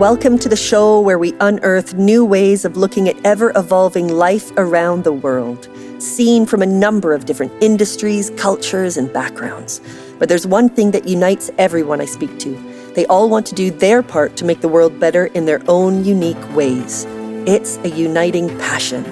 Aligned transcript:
Welcome 0.00 0.40
to 0.40 0.48
the 0.48 0.56
show 0.56 0.98
where 0.98 1.20
we 1.20 1.34
unearth 1.38 1.94
new 1.94 2.24
ways 2.24 2.64
of 2.64 2.76
looking 2.76 3.08
at 3.08 3.14
ever 3.24 3.52
evolving 3.54 4.08
life 4.08 4.50
around 4.56 5.04
the 5.04 5.12
world, 5.12 5.68
seen 6.02 6.46
from 6.46 6.62
a 6.62 6.66
number 6.66 7.14
of 7.14 7.26
different 7.26 7.52
industries, 7.62 8.30
cultures, 8.30 8.96
and 8.96 9.12
backgrounds. 9.12 9.80
But 10.18 10.28
there's 10.28 10.48
one 10.48 10.68
thing 10.68 10.90
that 10.90 11.06
unites 11.06 11.48
everyone 11.58 12.00
I 12.00 12.06
speak 12.06 12.40
to. 12.40 12.56
They 12.94 13.06
all 13.06 13.30
want 13.30 13.46
to 13.46 13.54
do 13.54 13.70
their 13.70 14.02
part 14.02 14.36
to 14.38 14.44
make 14.44 14.62
the 14.62 14.68
world 14.68 14.98
better 14.98 15.26
in 15.26 15.44
their 15.46 15.62
own 15.68 16.04
unique 16.04 16.56
ways. 16.56 17.06
It's 17.46 17.76
a 17.84 17.88
uniting 17.88 18.48
passion. 18.58 19.04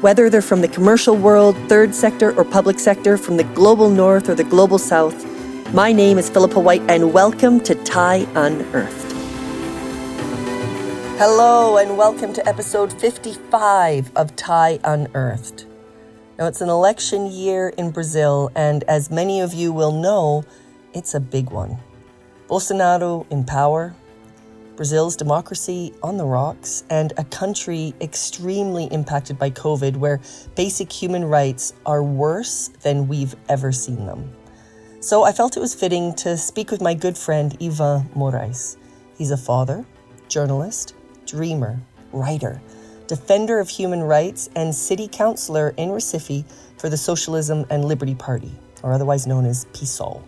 Whether 0.00 0.30
they're 0.30 0.40
from 0.40 0.62
the 0.62 0.68
commercial 0.68 1.14
world, 1.14 1.58
third 1.68 1.94
sector, 1.94 2.34
or 2.38 2.44
public 2.46 2.78
sector, 2.78 3.18
from 3.18 3.36
the 3.36 3.44
global 3.44 3.90
north 3.90 4.30
or 4.30 4.34
the 4.34 4.44
global 4.44 4.78
south, 4.78 5.26
my 5.74 5.92
name 5.92 6.16
is 6.16 6.30
Philippa 6.30 6.58
White, 6.58 6.82
and 6.88 7.12
welcome 7.12 7.60
to 7.60 7.74
TIE 7.84 8.26
Unearthed. 8.34 9.11
Hello, 11.24 11.76
and 11.76 11.96
welcome 11.96 12.32
to 12.32 12.48
episode 12.48 12.92
55 12.92 14.10
of 14.16 14.34
TIE 14.34 14.80
Unearthed. 14.82 15.66
Now, 16.36 16.48
it's 16.48 16.60
an 16.60 16.68
election 16.68 17.30
year 17.30 17.68
in 17.78 17.92
Brazil, 17.92 18.50
and 18.56 18.82
as 18.88 19.08
many 19.08 19.40
of 19.40 19.54
you 19.54 19.72
will 19.72 19.92
know, 19.92 20.42
it's 20.92 21.14
a 21.14 21.20
big 21.20 21.50
one. 21.50 21.78
Bolsonaro 22.48 23.24
in 23.30 23.44
power, 23.44 23.94
Brazil's 24.74 25.14
democracy 25.14 25.94
on 26.02 26.16
the 26.16 26.24
rocks, 26.24 26.82
and 26.90 27.12
a 27.16 27.22
country 27.22 27.94
extremely 28.00 28.86
impacted 28.86 29.38
by 29.38 29.50
COVID 29.50 29.98
where 29.98 30.20
basic 30.56 30.90
human 30.90 31.24
rights 31.24 31.72
are 31.86 32.02
worse 32.02 32.66
than 32.82 33.06
we've 33.06 33.36
ever 33.48 33.70
seen 33.70 34.06
them. 34.06 34.28
So 34.98 35.22
I 35.22 35.30
felt 35.30 35.56
it 35.56 35.60
was 35.60 35.72
fitting 35.72 36.14
to 36.16 36.36
speak 36.36 36.72
with 36.72 36.82
my 36.82 36.94
good 36.94 37.16
friend 37.16 37.56
Ivan 37.62 38.08
Moraes. 38.16 38.76
He's 39.16 39.30
a 39.30 39.36
father, 39.36 39.86
journalist, 40.26 40.96
dreamer, 41.32 41.80
writer, 42.12 42.60
defender 43.06 43.58
of 43.58 43.70
human 43.70 44.02
rights, 44.02 44.50
and 44.54 44.74
city 44.74 45.08
councillor 45.08 45.72
in 45.78 45.88
Recife 45.88 46.44
for 46.76 46.90
the 46.90 46.96
Socialism 46.98 47.64
and 47.70 47.86
Liberty 47.86 48.14
Party, 48.14 48.52
or 48.82 48.92
otherwise 48.92 49.26
known 49.26 49.46
as 49.46 49.64
PSOL. 49.72 50.22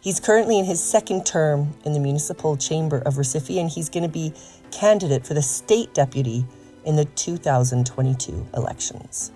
He's 0.00 0.20
currently 0.20 0.60
in 0.60 0.64
his 0.64 0.80
second 0.80 1.26
term 1.26 1.74
in 1.84 1.92
the 1.92 1.98
Municipal 1.98 2.56
Chamber 2.56 2.98
of 2.98 3.14
Recife, 3.14 3.60
and 3.60 3.68
he's 3.68 3.88
going 3.88 4.04
to 4.04 4.08
be 4.08 4.32
candidate 4.70 5.26
for 5.26 5.34
the 5.34 5.42
state 5.42 5.92
deputy 5.92 6.46
in 6.84 6.94
the 6.94 7.04
2022 7.04 8.46
elections. 8.54 9.32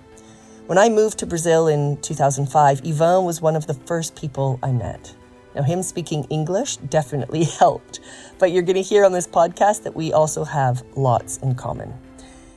When 0.67 0.79
I 0.79 0.89
moved 0.89 1.19
to 1.19 1.27
Brazil 1.27 1.67
in 1.67 2.01
2005, 2.01 2.83
Ivan 2.87 3.25
was 3.25 3.43
one 3.43 3.57
of 3.57 3.67
the 3.67 3.75
first 3.75 4.15
people 4.15 4.61
I 4.63 4.71
met. 4.71 5.17
Now, 5.55 5.63
him 5.63 5.83
speaking 5.83 6.25
English 6.25 6.77
definitely 6.77 7.45
helped, 7.59 8.01
but 8.39 8.53
you're 8.53 8.63
going 8.63 8.77
to 8.77 8.83
hear 8.83 9.05
on 9.05 9.13
this 9.13 9.27
podcast 9.27 9.83
that 9.83 9.95
we 9.95 10.13
also 10.13 10.45
have 10.45 10.83
lots 10.97 11.37
in 11.39 11.55
common. 11.55 11.95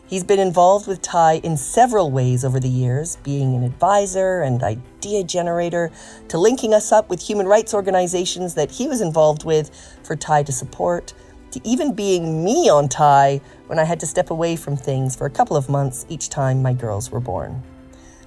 He's 0.08 0.24
been 0.24 0.40
involved 0.40 0.88
with 0.88 1.02
TIE 1.02 1.42
in 1.44 1.58
several 1.58 2.12
ways 2.12 2.46
over 2.46 2.60
the 2.60 2.70
years, 2.70 3.18
being 3.24 3.56
an 3.56 3.64
advisor 3.64 4.44
and 4.44 4.62
idea 4.62 5.24
generator, 5.24 5.92
to 6.28 6.38
linking 6.38 6.76
us 6.76 6.92
up 6.92 7.10
with 7.10 7.20
human 7.20 7.48
rights 7.48 7.74
organizations 7.74 8.54
that 8.54 8.70
he 8.70 8.88
was 8.88 9.02
involved 9.02 9.46
with 9.46 9.72
for 10.04 10.16
TIE 10.16 10.44
to 10.44 10.52
support, 10.52 11.16
to 11.50 11.62
even 11.64 11.96
being 11.96 12.44
me 12.44 12.70
on 12.70 12.88
TIE 12.88 13.42
when 13.66 13.80
I 13.80 13.84
had 13.84 14.00
to 14.02 14.06
step 14.06 14.30
away 14.30 14.56
from 14.56 14.78
things 14.78 15.16
for 15.16 15.26
a 15.26 15.32
couple 15.32 15.58
of 15.58 15.70
months 15.70 16.06
each 16.08 16.30
time 16.30 16.62
my 16.62 16.74
girls 16.74 17.10
were 17.10 17.20
born. 17.20 17.64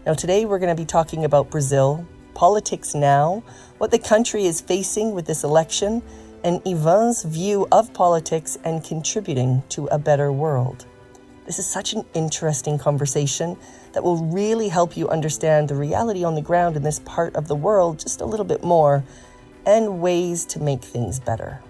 Now, 0.05 0.15
today 0.15 0.47
we're 0.47 0.59
going 0.59 0.75
to 0.75 0.83
be 0.83 0.87
talking 0.87 1.25
about 1.25 1.49
Brazil, 1.49 2.05
politics 2.39 2.95
now, 2.95 3.43
what 3.79 3.91
the 3.91 3.99
country 3.99 4.45
is 4.45 4.61
facing 4.61 5.13
with 5.13 5.27
this 5.27 5.43
election, 5.43 6.01
and 6.45 6.63
Ivan's 6.65 7.25
view 7.25 7.67
of 7.73 7.93
politics 7.93 8.57
and 8.65 8.85
contributing 8.85 9.65
to 9.71 9.87
a 9.89 9.99
better 9.99 10.31
world. 10.31 10.87
This 11.47 11.59
is 11.59 11.67
such 11.67 11.95
an 11.95 12.05
interesting 12.15 12.79
conversation 12.79 13.57
that 13.93 14.05
will 14.05 14.25
really 14.27 14.69
help 14.69 14.97
you 14.97 15.09
understand 15.09 15.69
the 15.69 15.75
reality 15.75 16.23
on 16.23 16.37
the 16.37 16.41
ground 16.41 16.77
in 16.77 16.85
this 16.85 17.01
part 17.01 17.35
of 17.35 17.49
the 17.49 17.57
world 17.57 17.99
just 17.99 18.21
a 18.21 18.25
little 18.25 18.47
bit 18.47 18.63
more 18.63 19.03
and 19.67 20.01
ways 20.01 20.45
to 20.45 20.61
make 20.61 20.81
things 20.81 21.19
better. 21.19 21.61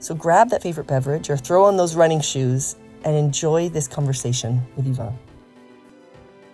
So 0.00 0.12
grab 0.12 0.50
that 0.50 0.64
favorite 0.64 0.88
beverage 0.88 1.30
or 1.30 1.36
throw 1.36 1.66
on 1.66 1.76
those 1.76 1.94
running 1.94 2.20
shoes 2.20 2.74
and 3.04 3.14
enjoy 3.14 3.68
this 3.68 3.86
conversation 3.86 4.60
with 4.74 4.88
Ivan. 4.88 5.16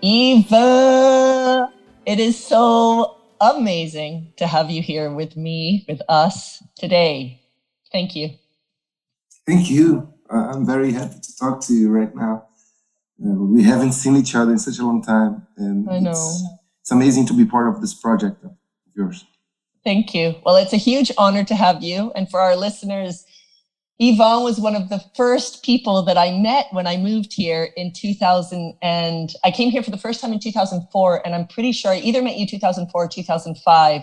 Eva, 0.03 1.73
it 2.09 2.19
is 2.19 2.43
so 2.43 3.19
amazing 3.39 4.33
to 4.39 4.47
have 4.47 4.71
you 4.71 4.81
here 4.81 5.13
with 5.13 5.37
me, 5.37 5.85
with 5.87 6.01
us 6.09 6.63
today. 6.75 7.43
Thank 7.93 8.17
you. 8.17 8.31
Thank 9.47 9.71
you. 9.71 10.11
I'm 10.31 10.65
very 10.65 10.93
happy 10.93 11.21
to 11.21 11.37
talk 11.37 11.61
to 11.67 11.75
you 11.75 11.91
right 11.91 12.15
now. 12.15 12.49
Uh, 13.23 13.35
we 13.35 13.63
haven't 13.63 13.93
seen 13.93 14.17
each 14.17 14.35
other 14.35 14.53
in 14.53 14.59
such 14.59 14.79
a 14.79 14.87
long 14.87 15.03
time, 15.03 15.47
and 15.59 15.91
I 15.91 15.99
know 15.99 16.13
it's, 16.13 16.45
it's 16.81 16.91
amazing 16.91 17.27
to 17.27 17.35
be 17.35 17.45
part 17.45 17.69
of 17.69 17.83
this 17.83 17.93
project 17.93 18.43
of 18.43 18.53
yours. 18.95 19.27
Thank 19.85 20.15
you. 20.15 20.37
Well, 20.47 20.57
it's 20.57 20.73
a 20.73 20.79
huge 20.79 21.13
honor 21.19 21.45
to 21.45 21.55
have 21.55 21.83
you, 21.83 22.11
and 22.15 22.31
for 22.31 22.41
our 22.41 22.57
listeners, 22.57 23.27
Ivan 24.01 24.45
was 24.45 24.61
one 24.61 24.77
of 24.77 24.91
the 24.91 25.03
first 25.17 25.65
people 25.65 26.03
that 26.03 26.17
I 26.17 26.31
met 26.31 26.67
when 26.71 26.87
I 26.87 26.97
moved 26.97 27.33
here 27.33 27.71
in 27.77 27.93
2000. 27.93 28.77
And 28.81 29.31
I 29.45 29.51
came 29.51 29.71
here 29.71 29.83
for 29.83 29.91
the 29.91 29.99
first 29.99 30.21
time 30.21 30.33
in 30.33 30.39
2004. 30.39 31.27
And 31.27 31.35
I'm 31.35 31.49
pretty 31.49 31.73
sure 31.73 31.91
I 31.91 31.99
either 31.99 32.23
met 32.23 32.37
you 32.37 32.47
2004 32.47 33.05
or 33.05 33.09
2005. 33.09 34.03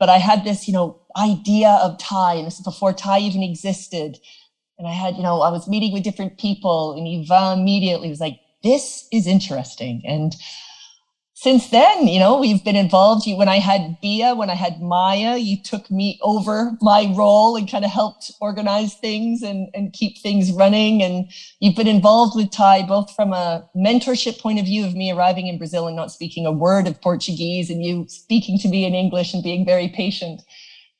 But 0.00 0.08
I 0.08 0.18
had 0.18 0.44
this, 0.44 0.66
you 0.66 0.74
know, 0.74 1.00
idea 1.16 1.70
of 1.82 1.98
TIE, 1.98 2.34
and 2.34 2.46
this 2.46 2.58
is 2.58 2.64
before 2.64 2.92
TIE 2.92 3.18
even 3.18 3.42
existed. 3.42 4.18
And 4.78 4.86
I 4.86 4.92
had, 4.92 5.16
you 5.16 5.22
know, 5.22 5.40
I 5.40 5.50
was 5.50 5.68
meeting 5.68 5.92
with 5.92 6.04
different 6.04 6.38
people, 6.38 6.92
and 6.92 7.06
Ivan 7.06 7.60
immediately 7.60 8.08
was 8.08 8.20
like, 8.20 8.38
this 8.62 9.08
is 9.12 9.26
interesting. 9.26 10.02
And 10.06 10.36
since 11.40 11.70
then, 11.70 12.08
you 12.08 12.18
know, 12.18 12.40
we've 12.40 12.64
been 12.64 12.74
involved. 12.74 13.24
You, 13.24 13.36
when 13.36 13.48
I 13.48 13.60
had 13.60 14.00
Bia, 14.00 14.34
when 14.34 14.50
I 14.50 14.56
had 14.56 14.82
Maya, 14.82 15.36
you 15.36 15.56
took 15.62 15.88
me 15.88 16.18
over 16.20 16.72
my 16.80 17.14
role 17.16 17.54
and 17.54 17.70
kind 17.70 17.84
of 17.84 17.92
helped 17.92 18.32
organize 18.40 18.94
things 18.94 19.40
and, 19.42 19.68
and 19.72 19.92
keep 19.92 20.18
things 20.18 20.50
running. 20.50 21.00
And 21.00 21.30
you've 21.60 21.76
been 21.76 21.86
involved 21.86 22.34
with 22.34 22.50
TIE 22.50 22.82
both 22.82 23.14
from 23.14 23.32
a 23.32 23.64
mentorship 23.76 24.40
point 24.40 24.58
of 24.58 24.64
view 24.64 24.84
of 24.84 24.96
me 24.96 25.12
arriving 25.12 25.46
in 25.46 25.58
Brazil 25.58 25.86
and 25.86 25.94
not 25.94 26.10
speaking 26.10 26.44
a 26.44 26.50
word 26.50 26.88
of 26.88 27.00
Portuguese 27.00 27.70
and 27.70 27.84
you 27.84 28.06
speaking 28.08 28.58
to 28.58 28.68
me 28.68 28.84
in 28.84 28.96
English 28.96 29.32
and 29.32 29.40
being 29.40 29.64
very 29.64 29.86
patient 29.86 30.42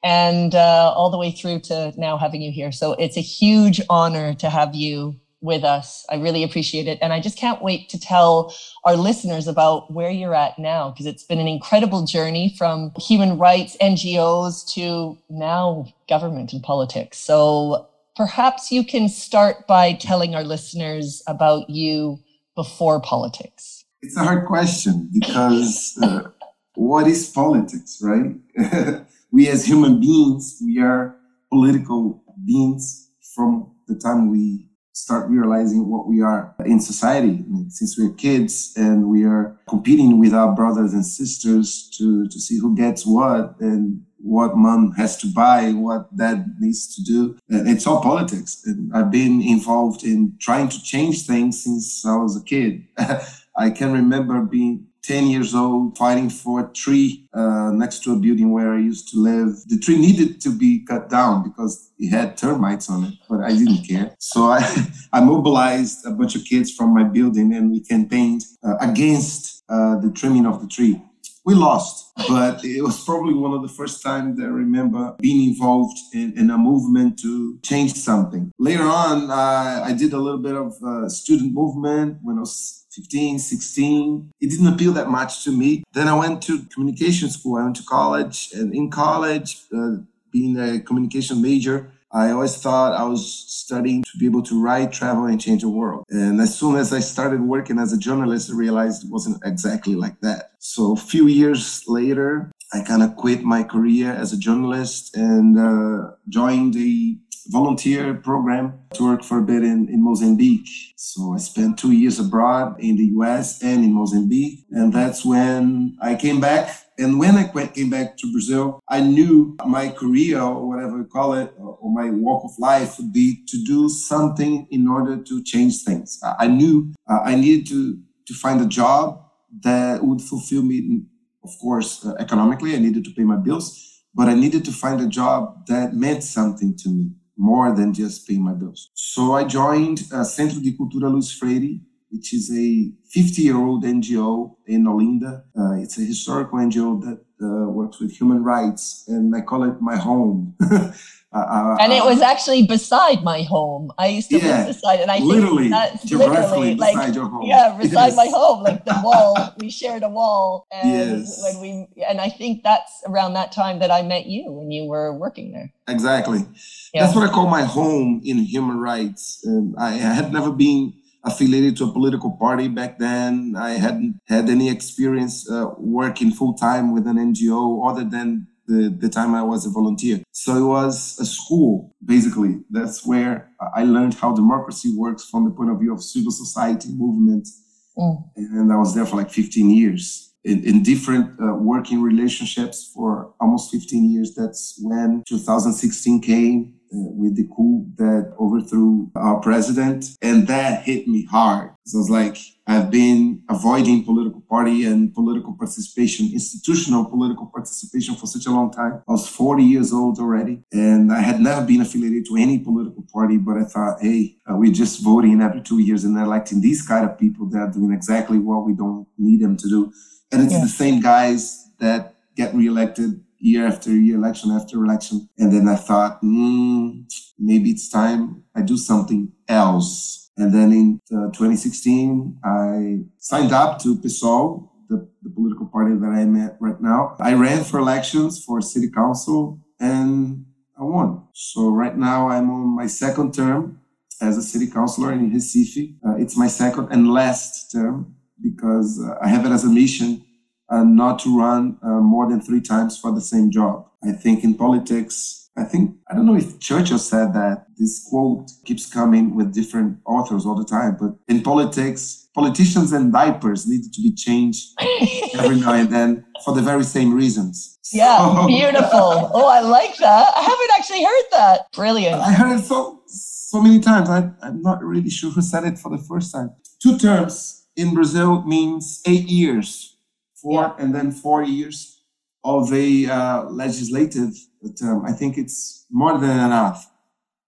and 0.04 0.54
uh, 0.54 0.92
all 0.94 1.10
the 1.10 1.18
way 1.18 1.32
through 1.32 1.58
to 1.62 1.92
now 1.96 2.16
having 2.16 2.42
you 2.42 2.52
here. 2.52 2.70
So 2.70 2.92
it's 2.92 3.16
a 3.16 3.20
huge 3.20 3.80
honor 3.90 4.34
to 4.34 4.50
have 4.50 4.72
you 4.76 5.18
with 5.40 5.64
us. 5.64 6.04
I 6.10 6.16
really 6.16 6.42
appreciate 6.42 6.88
it. 6.88 6.98
And 7.00 7.12
I 7.12 7.20
just 7.20 7.38
can't 7.38 7.62
wait 7.62 7.88
to 7.90 8.00
tell 8.00 8.54
our 8.84 8.96
listeners 8.96 9.46
about 9.46 9.92
where 9.92 10.10
you're 10.10 10.34
at 10.34 10.58
now, 10.58 10.90
because 10.90 11.06
it's 11.06 11.22
been 11.22 11.38
an 11.38 11.46
incredible 11.46 12.04
journey 12.04 12.54
from 12.58 12.92
human 12.98 13.38
rights, 13.38 13.76
NGOs 13.80 14.66
to 14.74 15.16
now 15.30 15.86
government 16.08 16.52
and 16.52 16.62
politics. 16.62 17.18
So 17.18 17.86
perhaps 18.16 18.72
you 18.72 18.84
can 18.84 19.08
start 19.08 19.66
by 19.66 19.92
telling 19.94 20.34
our 20.34 20.44
listeners 20.44 21.22
about 21.26 21.70
you 21.70 22.18
before 22.56 23.00
politics. 23.00 23.84
It's 24.02 24.16
a 24.16 24.24
hard 24.24 24.46
question 24.46 25.08
because 25.12 25.96
uh, 26.02 26.30
what 26.74 27.06
is 27.06 27.28
politics, 27.30 28.00
right? 28.02 28.34
we 29.32 29.48
as 29.48 29.64
human 29.64 30.00
beings, 30.00 30.60
we 30.64 30.80
are 30.80 31.16
political 31.48 32.22
beings 32.44 33.10
from 33.34 33.72
the 33.86 33.94
time 33.94 34.30
we 34.30 34.67
start 34.98 35.30
realizing 35.30 35.88
what 35.88 36.08
we 36.08 36.20
are 36.20 36.54
in 36.64 36.80
society. 36.80 37.44
Since 37.68 37.96
we're 37.96 38.14
kids 38.14 38.72
and 38.76 39.08
we 39.08 39.24
are 39.24 39.56
competing 39.68 40.18
with 40.18 40.34
our 40.34 40.54
brothers 40.54 40.92
and 40.92 41.06
sisters 41.06 41.88
to, 41.96 42.26
to 42.28 42.40
see 42.40 42.58
who 42.58 42.76
gets 42.76 43.06
what 43.06 43.54
and 43.60 44.02
what 44.18 44.56
mom 44.56 44.92
has 44.92 45.16
to 45.18 45.28
buy, 45.32 45.70
what 45.70 46.14
dad 46.16 46.56
needs 46.58 46.94
to 46.96 47.02
do. 47.02 47.38
It's 47.48 47.86
all 47.86 48.02
politics. 48.02 48.60
And 48.66 48.92
I've 48.92 49.12
been 49.12 49.40
involved 49.40 50.02
in 50.02 50.34
trying 50.40 50.68
to 50.68 50.82
change 50.82 51.26
things 51.26 51.62
since 51.62 52.04
I 52.04 52.16
was 52.16 52.36
a 52.36 52.42
kid. 52.42 52.84
I 53.56 53.70
can 53.70 53.92
remember 53.92 54.42
being 54.42 54.87
10 55.08 55.26
years 55.28 55.54
old, 55.54 55.96
fighting 55.96 56.28
for 56.28 56.60
a 56.60 56.72
tree 56.74 57.26
uh, 57.32 57.70
next 57.72 58.04
to 58.04 58.12
a 58.12 58.16
building 58.16 58.52
where 58.52 58.74
I 58.74 58.78
used 58.78 59.08
to 59.12 59.18
live. 59.18 59.56
The 59.66 59.78
tree 59.78 59.96
needed 59.96 60.38
to 60.42 60.50
be 60.50 60.84
cut 60.84 61.08
down 61.08 61.44
because 61.48 61.90
it 61.98 62.10
had 62.10 62.36
termites 62.36 62.90
on 62.90 63.04
it, 63.04 63.14
but 63.26 63.40
I 63.40 63.52
didn't 63.52 63.88
care. 63.88 64.14
So 64.18 64.48
I, 64.48 64.60
I 65.14 65.20
mobilized 65.20 66.04
a 66.04 66.10
bunch 66.10 66.36
of 66.36 66.44
kids 66.44 66.70
from 66.74 66.92
my 66.92 67.04
building 67.04 67.54
and 67.54 67.70
we 67.70 67.80
campaigned 67.80 68.42
uh, 68.62 68.76
against 68.82 69.64
uh, 69.70 69.98
the 69.98 70.10
trimming 70.10 70.44
of 70.44 70.60
the 70.60 70.68
tree. 70.68 71.02
We 71.46 71.54
lost, 71.54 72.12
but 72.28 72.62
it 72.62 72.82
was 72.82 73.02
probably 73.02 73.32
one 73.32 73.54
of 73.54 73.62
the 73.62 73.74
first 73.74 74.02
times 74.02 74.36
that 74.36 74.44
I 74.44 74.48
remember 74.48 75.16
being 75.18 75.48
involved 75.48 75.96
in, 76.12 76.36
in 76.36 76.50
a 76.50 76.58
movement 76.58 77.18
to 77.20 77.58
change 77.64 77.94
something. 77.94 78.52
Later 78.58 78.82
on, 78.82 79.30
I 79.30 79.94
did 79.94 80.12
a 80.12 80.18
little 80.18 80.42
bit 80.42 80.54
of 80.54 80.74
uh, 80.82 81.08
student 81.08 81.54
movement 81.54 82.18
when 82.22 82.36
I 82.36 82.40
was 82.40 82.84
15, 82.98 83.38
16. 83.38 84.32
It 84.40 84.50
didn't 84.50 84.66
appeal 84.66 84.92
that 84.92 85.08
much 85.08 85.44
to 85.44 85.50
me. 85.52 85.84
Then 85.92 86.08
I 86.08 86.14
went 86.14 86.42
to 86.42 86.64
communication 86.74 87.30
school. 87.30 87.56
I 87.56 87.64
went 87.64 87.76
to 87.76 87.84
college, 87.84 88.50
and 88.54 88.74
in 88.74 88.90
college, 88.90 89.60
uh, 89.76 89.96
being 90.32 90.58
a 90.58 90.80
communication 90.80 91.40
major, 91.40 91.90
I 92.10 92.30
always 92.30 92.56
thought 92.56 92.98
I 92.98 93.04
was 93.04 93.22
studying 93.46 94.02
to 94.02 94.18
be 94.18 94.26
able 94.26 94.42
to 94.44 94.60
write, 94.60 94.92
travel, 94.92 95.26
and 95.26 95.40
change 95.40 95.62
the 95.62 95.68
world. 95.68 96.04
And 96.08 96.40
as 96.40 96.58
soon 96.58 96.76
as 96.76 96.92
I 96.92 97.00
started 97.00 97.42
working 97.42 97.78
as 97.78 97.92
a 97.92 97.98
journalist, 97.98 98.50
I 98.50 98.54
realized 98.54 99.04
it 99.04 99.10
wasn't 99.10 99.42
exactly 99.44 99.94
like 99.94 100.20
that. 100.22 100.52
So 100.58 100.92
a 100.92 100.96
few 100.96 101.26
years 101.26 101.84
later, 101.86 102.50
I 102.72 102.82
kind 102.82 103.02
of 103.02 103.16
quit 103.16 103.42
my 103.42 103.62
career 103.62 104.12
as 104.12 104.32
a 104.32 104.38
journalist 104.38 105.16
and 105.16 105.58
uh, 105.58 106.12
joined 106.28 106.76
a 106.76 107.16
volunteer 107.48 108.14
program 108.14 108.78
to 108.94 109.04
work 109.04 109.24
for 109.24 109.38
a 109.38 109.42
bit 109.42 109.62
in, 109.62 109.88
in 109.88 110.02
Mozambique. 110.04 110.68
So 110.96 111.34
I 111.34 111.38
spent 111.38 111.78
two 111.78 111.92
years 111.92 112.18
abroad 112.18 112.76
in 112.78 112.96
the 112.96 113.06
US 113.18 113.62
and 113.62 113.84
in 113.84 113.92
Mozambique. 113.92 114.66
And 114.70 114.92
that's 114.92 115.24
when 115.24 115.96
I 116.02 116.14
came 116.14 116.40
back. 116.40 116.70
And 116.98 117.18
when 117.18 117.36
I 117.36 117.46
came 117.46 117.90
back 117.90 118.16
to 118.18 118.32
Brazil, 118.32 118.80
I 118.88 119.00
knew 119.00 119.56
my 119.64 119.88
career 119.88 120.40
or 120.40 120.68
whatever 120.68 120.98
you 120.98 121.04
call 121.04 121.34
it, 121.34 121.54
or 121.58 121.90
my 121.92 122.10
walk 122.10 122.44
of 122.44 122.50
life 122.58 122.98
would 122.98 123.12
be 123.12 123.44
to 123.46 123.64
do 123.64 123.88
something 123.88 124.66
in 124.70 124.88
order 124.88 125.16
to 125.22 125.42
change 125.44 125.84
things. 125.84 126.20
I 126.38 126.48
knew 126.48 126.92
uh, 127.08 127.20
I 127.24 127.36
needed 127.36 127.68
to, 127.68 127.98
to 128.26 128.34
find 128.34 128.60
a 128.60 128.66
job 128.66 129.24
that 129.62 130.04
would 130.04 130.20
fulfill 130.20 130.62
me, 130.62 131.02
of 131.44 131.50
course, 131.60 132.04
uh, 132.04 132.14
economically. 132.18 132.74
I 132.74 132.78
needed 132.78 133.04
to 133.04 133.10
pay 133.12 133.22
my 133.22 133.36
bills, 133.36 134.02
but 134.12 134.28
I 134.28 134.34
needed 134.34 134.64
to 134.64 134.72
find 134.72 135.00
a 135.00 135.06
job 135.06 135.66
that 135.68 135.94
meant 135.94 136.24
something 136.24 136.76
to 136.78 136.88
me 136.88 137.10
more 137.38 137.72
than 137.74 137.94
just 137.94 138.26
paying 138.26 138.42
my 138.42 138.52
bills. 138.52 138.90
So 138.94 139.34
I 139.34 139.44
joined 139.44 140.02
uh, 140.12 140.24
Centro 140.24 140.60
de 140.60 140.72
Cultura 140.76 141.10
Luiz 141.10 141.30
Freire, 141.32 141.78
which 142.10 142.34
is 142.34 142.50
a 142.50 142.90
50 143.10 143.42
year 143.42 143.56
old 143.56 143.84
NGO 143.84 144.56
in 144.66 144.84
Olinda. 144.84 145.44
Uh, 145.58 145.74
it's 145.82 145.98
a 145.98 146.02
historical 146.02 146.58
NGO 146.58 147.00
that 147.02 147.20
uh, 147.40 147.70
works 147.70 148.00
with 148.00 148.10
human 148.10 148.42
rights, 148.42 149.04
and 149.06 149.34
I 149.34 149.42
call 149.42 149.62
it 149.64 149.80
my 149.80 149.96
home. 149.96 150.56
Uh, 151.30 151.38
uh, 151.40 151.76
and 151.78 151.92
it 151.92 152.02
was 152.02 152.22
actually 152.22 152.66
beside 152.66 153.22
my 153.22 153.42
home. 153.42 153.92
I 153.98 154.06
used 154.06 154.30
to 154.30 154.38
yeah, 154.38 154.58
live 154.58 154.66
beside, 154.68 155.00
and 155.00 155.10
I 155.10 155.18
literally, 155.18 155.68
that's 155.68 156.10
literally 156.10 156.74
like 156.74 157.14
yeah, 157.42 157.76
beside 157.78 158.08
yes. 158.08 158.16
my 158.16 158.28
home, 158.28 158.62
like 158.62 158.86
the 158.86 158.98
wall. 159.04 159.54
we 159.58 159.68
shared 159.68 160.02
a 160.02 160.08
wall, 160.08 160.66
and 160.72 161.18
yes. 161.20 161.40
when 161.42 161.60
we, 161.60 162.04
and 162.08 162.18
I 162.18 162.30
think 162.30 162.62
that's 162.62 163.02
around 163.06 163.34
that 163.34 163.52
time 163.52 163.78
that 163.80 163.90
I 163.90 164.00
met 164.00 164.24
you 164.24 164.50
when 164.50 164.70
you 164.70 164.84
were 164.84 165.12
working 165.12 165.52
there. 165.52 165.70
Exactly, 165.86 166.46
yeah. 166.94 167.04
that's 167.04 167.14
what 167.14 167.28
I 167.28 167.32
call 167.32 167.46
my 167.46 167.62
home 167.62 168.22
in 168.24 168.38
human 168.38 168.80
rights. 168.80 169.40
And 169.44 169.76
I 169.78 169.90
had 169.90 170.32
never 170.32 170.50
been 170.50 170.94
affiliated 171.24 171.76
to 171.76 171.84
a 171.84 171.92
political 171.92 172.30
party 172.32 172.68
back 172.68 172.98
then. 172.98 173.54
I 173.56 173.72
hadn't 173.72 174.18
had 174.28 174.48
any 174.48 174.70
experience 174.70 175.48
uh, 175.50 175.66
working 175.76 176.30
full 176.30 176.54
time 176.54 176.94
with 176.94 177.06
an 177.06 177.16
NGO 177.16 177.88
other 177.88 178.04
than 178.04 178.47
the, 178.68 178.94
the 178.96 179.08
time 179.08 179.34
I 179.34 179.42
was 179.42 179.66
a 179.66 179.70
volunteer. 179.70 180.22
So 180.30 180.56
it 180.56 180.66
was 180.66 181.18
a 181.18 181.24
school, 181.24 181.96
basically. 182.04 182.60
That's 182.70 183.04
where 183.04 183.50
I 183.74 183.82
learned 183.84 184.14
how 184.14 184.34
democracy 184.34 184.94
works 184.96 185.24
from 185.28 185.44
the 185.44 185.50
point 185.50 185.70
of 185.70 185.80
view 185.80 185.92
of 185.92 186.02
civil 186.02 186.30
society 186.30 186.90
movement. 186.92 187.48
Mm. 187.96 188.22
And 188.36 188.72
I 188.72 188.76
was 188.76 188.94
there 188.94 189.06
for 189.06 189.16
like 189.16 189.30
15 189.30 189.70
years 189.70 190.34
in, 190.44 190.62
in 190.64 190.82
different 190.82 191.30
uh, 191.40 191.54
working 191.54 192.00
relationships 192.02 192.92
for 192.94 193.34
almost 193.40 193.72
15 193.72 194.10
years. 194.12 194.34
That's 194.34 194.78
when 194.82 195.24
2016 195.26 196.20
came 196.20 196.77
with 196.90 197.36
the 197.36 197.48
coup 197.54 197.86
that 197.96 198.34
overthrew 198.38 199.10
our 199.14 199.40
president. 199.40 200.06
And 200.22 200.46
that 200.48 200.82
hit 200.82 201.08
me 201.08 201.24
hard. 201.24 201.70
So 201.84 201.98
I 201.98 202.00
was 202.00 202.10
like, 202.10 202.36
I've 202.66 202.90
been 202.90 203.42
avoiding 203.48 204.04
political 204.04 204.42
party 204.42 204.84
and 204.84 205.14
political 205.14 205.54
participation, 205.54 206.30
institutional 206.32 207.06
political 207.06 207.46
participation 207.46 208.14
for 208.14 208.26
such 208.26 208.46
a 208.46 208.50
long 208.50 208.70
time. 208.70 209.02
I 209.08 209.12
was 209.12 209.26
40 209.26 209.64
years 209.64 209.92
old 209.92 210.18
already, 210.18 210.62
and 210.70 211.10
I 211.10 211.20
had 211.20 211.40
never 211.40 211.64
been 211.64 211.80
affiliated 211.80 212.26
to 212.26 212.36
any 212.36 212.58
political 212.58 213.06
party. 213.10 213.38
But 213.38 213.56
I 213.56 213.64
thought, 213.64 214.02
hey, 214.02 214.36
uh, 214.46 214.56
we're 214.56 214.72
just 214.72 215.02
voting 215.02 215.40
every 215.40 215.62
two 215.62 215.78
years 215.78 216.04
and 216.04 216.18
electing 216.18 216.60
these 216.60 216.86
kind 216.86 217.08
of 217.08 217.18
people 217.18 217.46
that 217.50 217.58
are 217.58 217.72
doing 217.72 217.92
exactly 217.92 218.38
what 218.38 218.66
we 218.66 218.74
don't 218.74 219.06
need 219.16 219.40
them 219.40 219.56
to 219.56 219.68
do. 219.68 219.92
And 220.30 220.42
it's 220.42 220.52
yeah. 220.52 220.60
the 220.60 220.68
same 220.68 221.00
guys 221.00 221.70
that 221.78 222.16
get 222.36 222.54
reelected 222.54 223.24
year 223.38 223.66
after 223.66 223.90
year, 223.90 224.16
election 224.16 224.50
after 224.50 224.82
election. 224.82 225.28
And 225.38 225.52
then 225.52 225.68
I 225.68 225.76
thought, 225.76 226.22
mm, 226.22 227.04
maybe 227.38 227.70
it's 227.70 227.88
time 227.88 228.44
I 228.54 228.62
do 228.62 228.76
something 228.76 229.32
else. 229.48 230.30
And 230.36 230.54
then 230.54 230.72
in 230.72 231.00
uh, 231.12 231.30
2016, 231.32 232.38
I 232.44 233.00
signed 233.18 233.52
up 233.52 233.80
to 233.82 233.96
PSOL, 233.96 234.68
the, 234.88 235.08
the 235.22 235.30
political 235.30 235.66
party 235.66 235.94
that 235.94 236.06
I'm 236.06 236.36
at 236.36 236.56
right 236.60 236.80
now. 236.80 237.16
I 237.20 237.34
ran 237.34 237.64
for 237.64 237.78
elections 237.78 238.44
for 238.44 238.60
city 238.60 238.90
council 238.90 239.60
and 239.80 240.44
I 240.78 240.84
won. 240.84 241.26
So 241.32 241.70
right 241.70 241.96
now 241.96 242.28
I'm 242.28 242.50
on 242.50 242.76
my 242.76 242.86
second 242.86 243.34
term 243.34 243.80
as 244.20 244.36
a 244.36 244.42
city 244.42 244.66
councilor 244.68 245.12
in 245.12 245.30
Recife. 245.30 245.96
Uh, 246.06 246.16
it's 246.16 246.36
my 246.36 246.48
second 246.48 246.88
and 246.90 247.12
last 247.12 247.70
term 247.72 248.14
because 248.40 249.00
uh, 249.02 249.16
I 249.20 249.28
have 249.28 249.44
it 249.44 249.50
as 249.50 249.64
a 249.64 249.68
mission 249.68 250.24
uh, 250.70 250.84
not 250.84 251.18
to 251.20 251.38
run 251.38 251.78
uh, 251.82 252.00
more 252.00 252.28
than 252.28 252.40
three 252.40 252.60
times 252.60 252.98
for 252.98 253.12
the 253.12 253.20
same 253.20 253.50
job. 253.50 253.86
I 254.02 254.12
think 254.12 254.44
in 254.44 254.54
politics, 254.54 255.50
I 255.56 255.64
think, 255.64 255.96
I 256.08 256.14
don't 256.14 256.26
know 256.26 256.36
if 256.36 256.60
Churchill 256.60 256.98
said 256.98 257.32
that 257.34 257.66
this 257.78 258.06
quote 258.08 258.50
keeps 258.64 258.86
coming 258.86 259.34
with 259.34 259.52
different 259.52 259.98
authors 260.06 260.46
all 260.46 260.54
the 260.54 260.64
time, 260.64 260.96
but 261.00 261.16
in 261.26 261.42
politics, 261.42 262.28
politicians 262.34 262.92
and 262.92 263.12
diapers 263.12 263.66
need 263.66 263.92
to 263.92 264.00
be 264.00 264.14
changed 264.14 264.68
every 265.34 265.56
now 265.56 265.72
and 265.72 265.90
then 265.90 266.24
for 266.44 266.54
the 266.54 266.62
very 266.62 266.84
same 266.84 267.12
reasons. 267.12 267.78
Yeah, 267.92 268.18
so, 268.18 268.46
beautiful. 268.46 269.30
oh, 269.34 269.48
I 269.48 269.60
like 269.60 269.96
that. 269.96 270.28
I 270.36 270.42
haven't 270.42 270.70
actually 270.78 271.04
heard 271.04 271.24
that. 271.32 271.72
Brilliant. 271.72 272.20
I 272.20 272.32
heard 272.32 272.58
it 272.58 272.64
so 272.64 273.02
so 273.06 273.62
many 273.62 273.80
times. 273.80 274.10
I, 274.10 274.30
I'm 274.42 274.60
not 274.62 274.84
really 274.84 275.10
sure 275.10 275.30
who 275.30 275.40
said 275.40 275.64
it 275.64 275.78
for 275.78 275.90
the 275.90 276.02
first 276.04 276.32
time. 276.32 276.50
Two 276.80 276.98
terms 276.98 277.66
in 277.76 277.94
Brazil 277.94 278.42
means 278.44 279.00
eight 279.06 279.26
years 279.28 279.96
four 280.42 280.62
yeah. 280.62 280.84
and 280.84 280.94
then 280.94 281.10
four 281.10 281.42
years 281.42 282.02
of 282.44 282.72
a 282.72 283.06
uh, 283.06 283.44
legislative 283.44 284.34
term. 284.80 285.04
I 285.04 285.12
think 285.12 285.36
it's 285.36 285.86
more 285.90 286.18
than 286.18 286.30
enough 286.30 286.90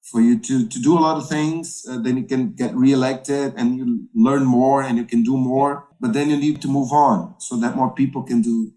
for 0.03 0.21
you 0.21 0.39
to, 0.39 0.67
to 0.67 0.79
do 0.81 0.99
a 0.99 1.01
lot 1.01 1.17
of 1.17 1.29
things. 1.29 1.85
Uh, 1.89 1.99
then 1.99 2.17
you 2.17 2.25
can 2.25 2.53
get 2.53 2.75
reelected 2.75 3.55
and 3.57 3.77
you 3.79 4.09
learn 4.15 4.45
more 4.45 4.83
and 4.83 4.99
you 4.99 5.05
can 5.05 5.23
do 5.23 5.37
more. 5.37 5.87
But 6.01 6.13
then 6.13 6.31
you 6.31 6.37
need 6.37 6.61
to 6.63 6.69
move 6.69 6.93
on 6.93 7.35
so 7.39 7.57
that 7.57 7.77
more 7.77 7.91
people 7.91 8.23
can 8.23 8.43
do 8.43 8.73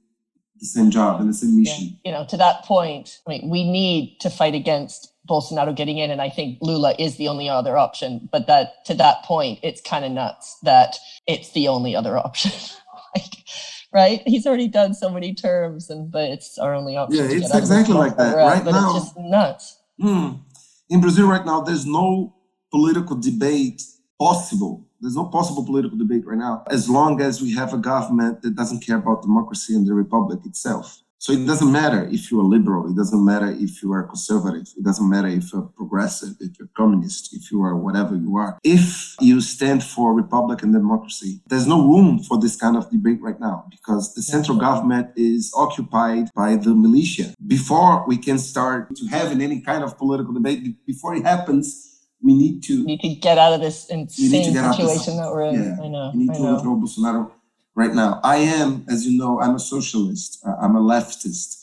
the 0.60 0.66
same 0.66 0.92
job 0.92 1.20
and 1.20 1.30
the 1.30 1.34
same 1.34 1.60
mission. 1.60 2.00
Yeah. 2.04 2.12
You 2.12 2.18
know, 2.18 2.26
to 2.30 2.38
that 2.38 2.64
point, 2.64 3.20
I 3.28 3.32
mean, 3.32 3.50
we 3.50 3.70
need 3.70 4.18
to 4.22 4.30
fight 4.30 4.56
against 4.56 5.14
Bolsonaro 5.28 5.76
getting 5.76 5.98
in, 5.98 6.12
and 6.12 6.22
I 6.22 6.30
think 6.30 6.58
Lula 6.62 6.96
is 7.00 7.16
the 7.16 7.28
only 7.30 7.48
other 7.50 7.78
option. 7.78 8.30
But 8.32 8.48
that 8.48 8.86
to 8.86 8.94
that 8.96 9.24
point, 9.24 9.60
it's 9.64 9.82
kind 9.82 10.04
of 10.04 10.12
nuts 10.12 10.58
that 10.64 10.98
it's 11.28 11.52
the 11.52 11.68
only 11.70 11.96
other 11.96 12.18
option. 12.18 12.52
like, 13.16 13.34
right? 13.94 14.22
He's 14.26 14.46
already 14.46 14.68
done 14.68 14.94
so 14.94 15.10
many 15.10 15.34
terms, 15.34 15.90
and 15.90 16.12
but 16.12 16.30
it's 16.30 16.58
our 16.58 16.74
only 16.74 16.98
option. 16.98 17.30
Yeah, 17.30 17.36
it's 17.36 17.54
exactly 17.56 17.96
like 17.96 18.18
that. 18.18 18.36
Right 18.36 18.64
but 18.64 18.72
now, 18.72 18.96
it's 18.96 19.06
just 19.06 19.18
nuts. 19.18 19.80
Hmm, 20.00 20.32
in 20.90 21.02
Brazil 21.02 21.28
right 21.28 21.46
now, 21.46 21.62
there's 21.62 21.86
no 21.86 22.36
political 22.72 23.16
debate 23.16 23.84
possible. 24.20 24.88
There's 25.00 25.16
no 25.16 25.26
possible 25.26 25.66
political 25.66 25.98
debate 25.98 26.26
right 26.26 26.38
now, 26.38 26.64
as 26.68 26.90
long 26.90 27.22
as 27.22 27.42
we 27.42 27.54
have 27.54 27.74
a 27.74 27.78
government 27.78 28.42
that 28.42 28.56
doesn't 28.56 28.80
care 28.80 28.98
about 28.98 29.22
democracy 29.22 29.76
and 29.76 29.86
the 29.86 29.94
republic 29.94 30.40
itself. 30.46 31.03
So 31.24 31.32
it 31.32 31.46
doesn't 31.48 31.72
matter 31.72 32.06
if 32.12 32.30
you're 32.30 32.44
liberal, 32.44 32.92
it 32.92 32.98
doesn't 32.98 33.24
matter 33.24 33.50
if 33.50 33.82
you 33.82 33.94
are 33.94 34.04
conservative, 34.04 34.68
it 34.78 34.84
doesn't 34.84 35.10
matter 35.10 35.30
if 35.30 35.54
you're 35.54 35.62
progressive, 35.62 36.36
if 36.42 36.60
you're 36.60 36.68
communist, 36.76 37.34
if 37.34 37.50
you 37.50 37.64
are 37.64 37.78
whatever 37.78 38.14
you 38.14 38.36
are. 38.36 38.60
If 38.62 39.16
you 39.22 39.40
stand 39.40 39.86
for 39.86 40.14
republic 40.14 40.64
and 40.64 40.74
democracy, 40.74 41.40
there's 41.48 41.66
no 41.66 41.82
room 41.88 42.20
for 42.20 42.42
this 42.42 42.58
kind 42.58 42.76
of 42.76 42.92
debate 42.92 43.22
right 43.22 43.40
now 43.40 43.68
because 43.72 44.14
the 44.16 44.22
central 44.22 44.58
government 44.58 45.12
is 45.16 45.54
occupied 45.56 46.28
by 46.36 46.58
the 46.58 46.76
militia. 46.76 47.34
Before 47.48 48.06
we 48.06 48.18
can 48.18 48.38
start 48.38 48.94
to 48.94 49.08
having 49.08 49.42
any 49.42 49.62
kind 49.62 49.86
of 49.86 49.98
political 49.98 50.34
debate, 50.34 50.86
before 50.86 51.16
it 51.16 51.24
happens, 51.24 52.02
we 52.22 52.34
need 52.34 52.64
to 52.64 52.84
we 52.84 52.98
need 52.98 53.02
to 53.02 53.16
get 53.16 53.38
out 53.38 53.54
of 53.54 53.62
this 53.62 53.90
insane 53.90 54.44
situation 54.44 55.16
that 55.16 55.32
we're 55.32 55.46
in. 55.46 55.56
Yeah, 55.56 55.86
I 55.86 55.88
know. 55.88 56.12
We 56.14 56.20
need 56.24 56.32
I 56.32 56.34
to 56.34 56.48
overthrow 56.50 56.76
Bolsonaro 56.76 57.32
right 57.76 57.94
now. 57.94 58.20
I 58.24 58.38
am, 58.38 58.86
as 58.90 59.06
you 59.06 59.18
know, 59.18 59.40
I'm 59.42 59.56
a 59.56 59.60
socialist, 59.60 60.44
uh, 60.46 60.56
I'm 60.62 60.76
a 60.76 60.82
leftist 60.82 61.63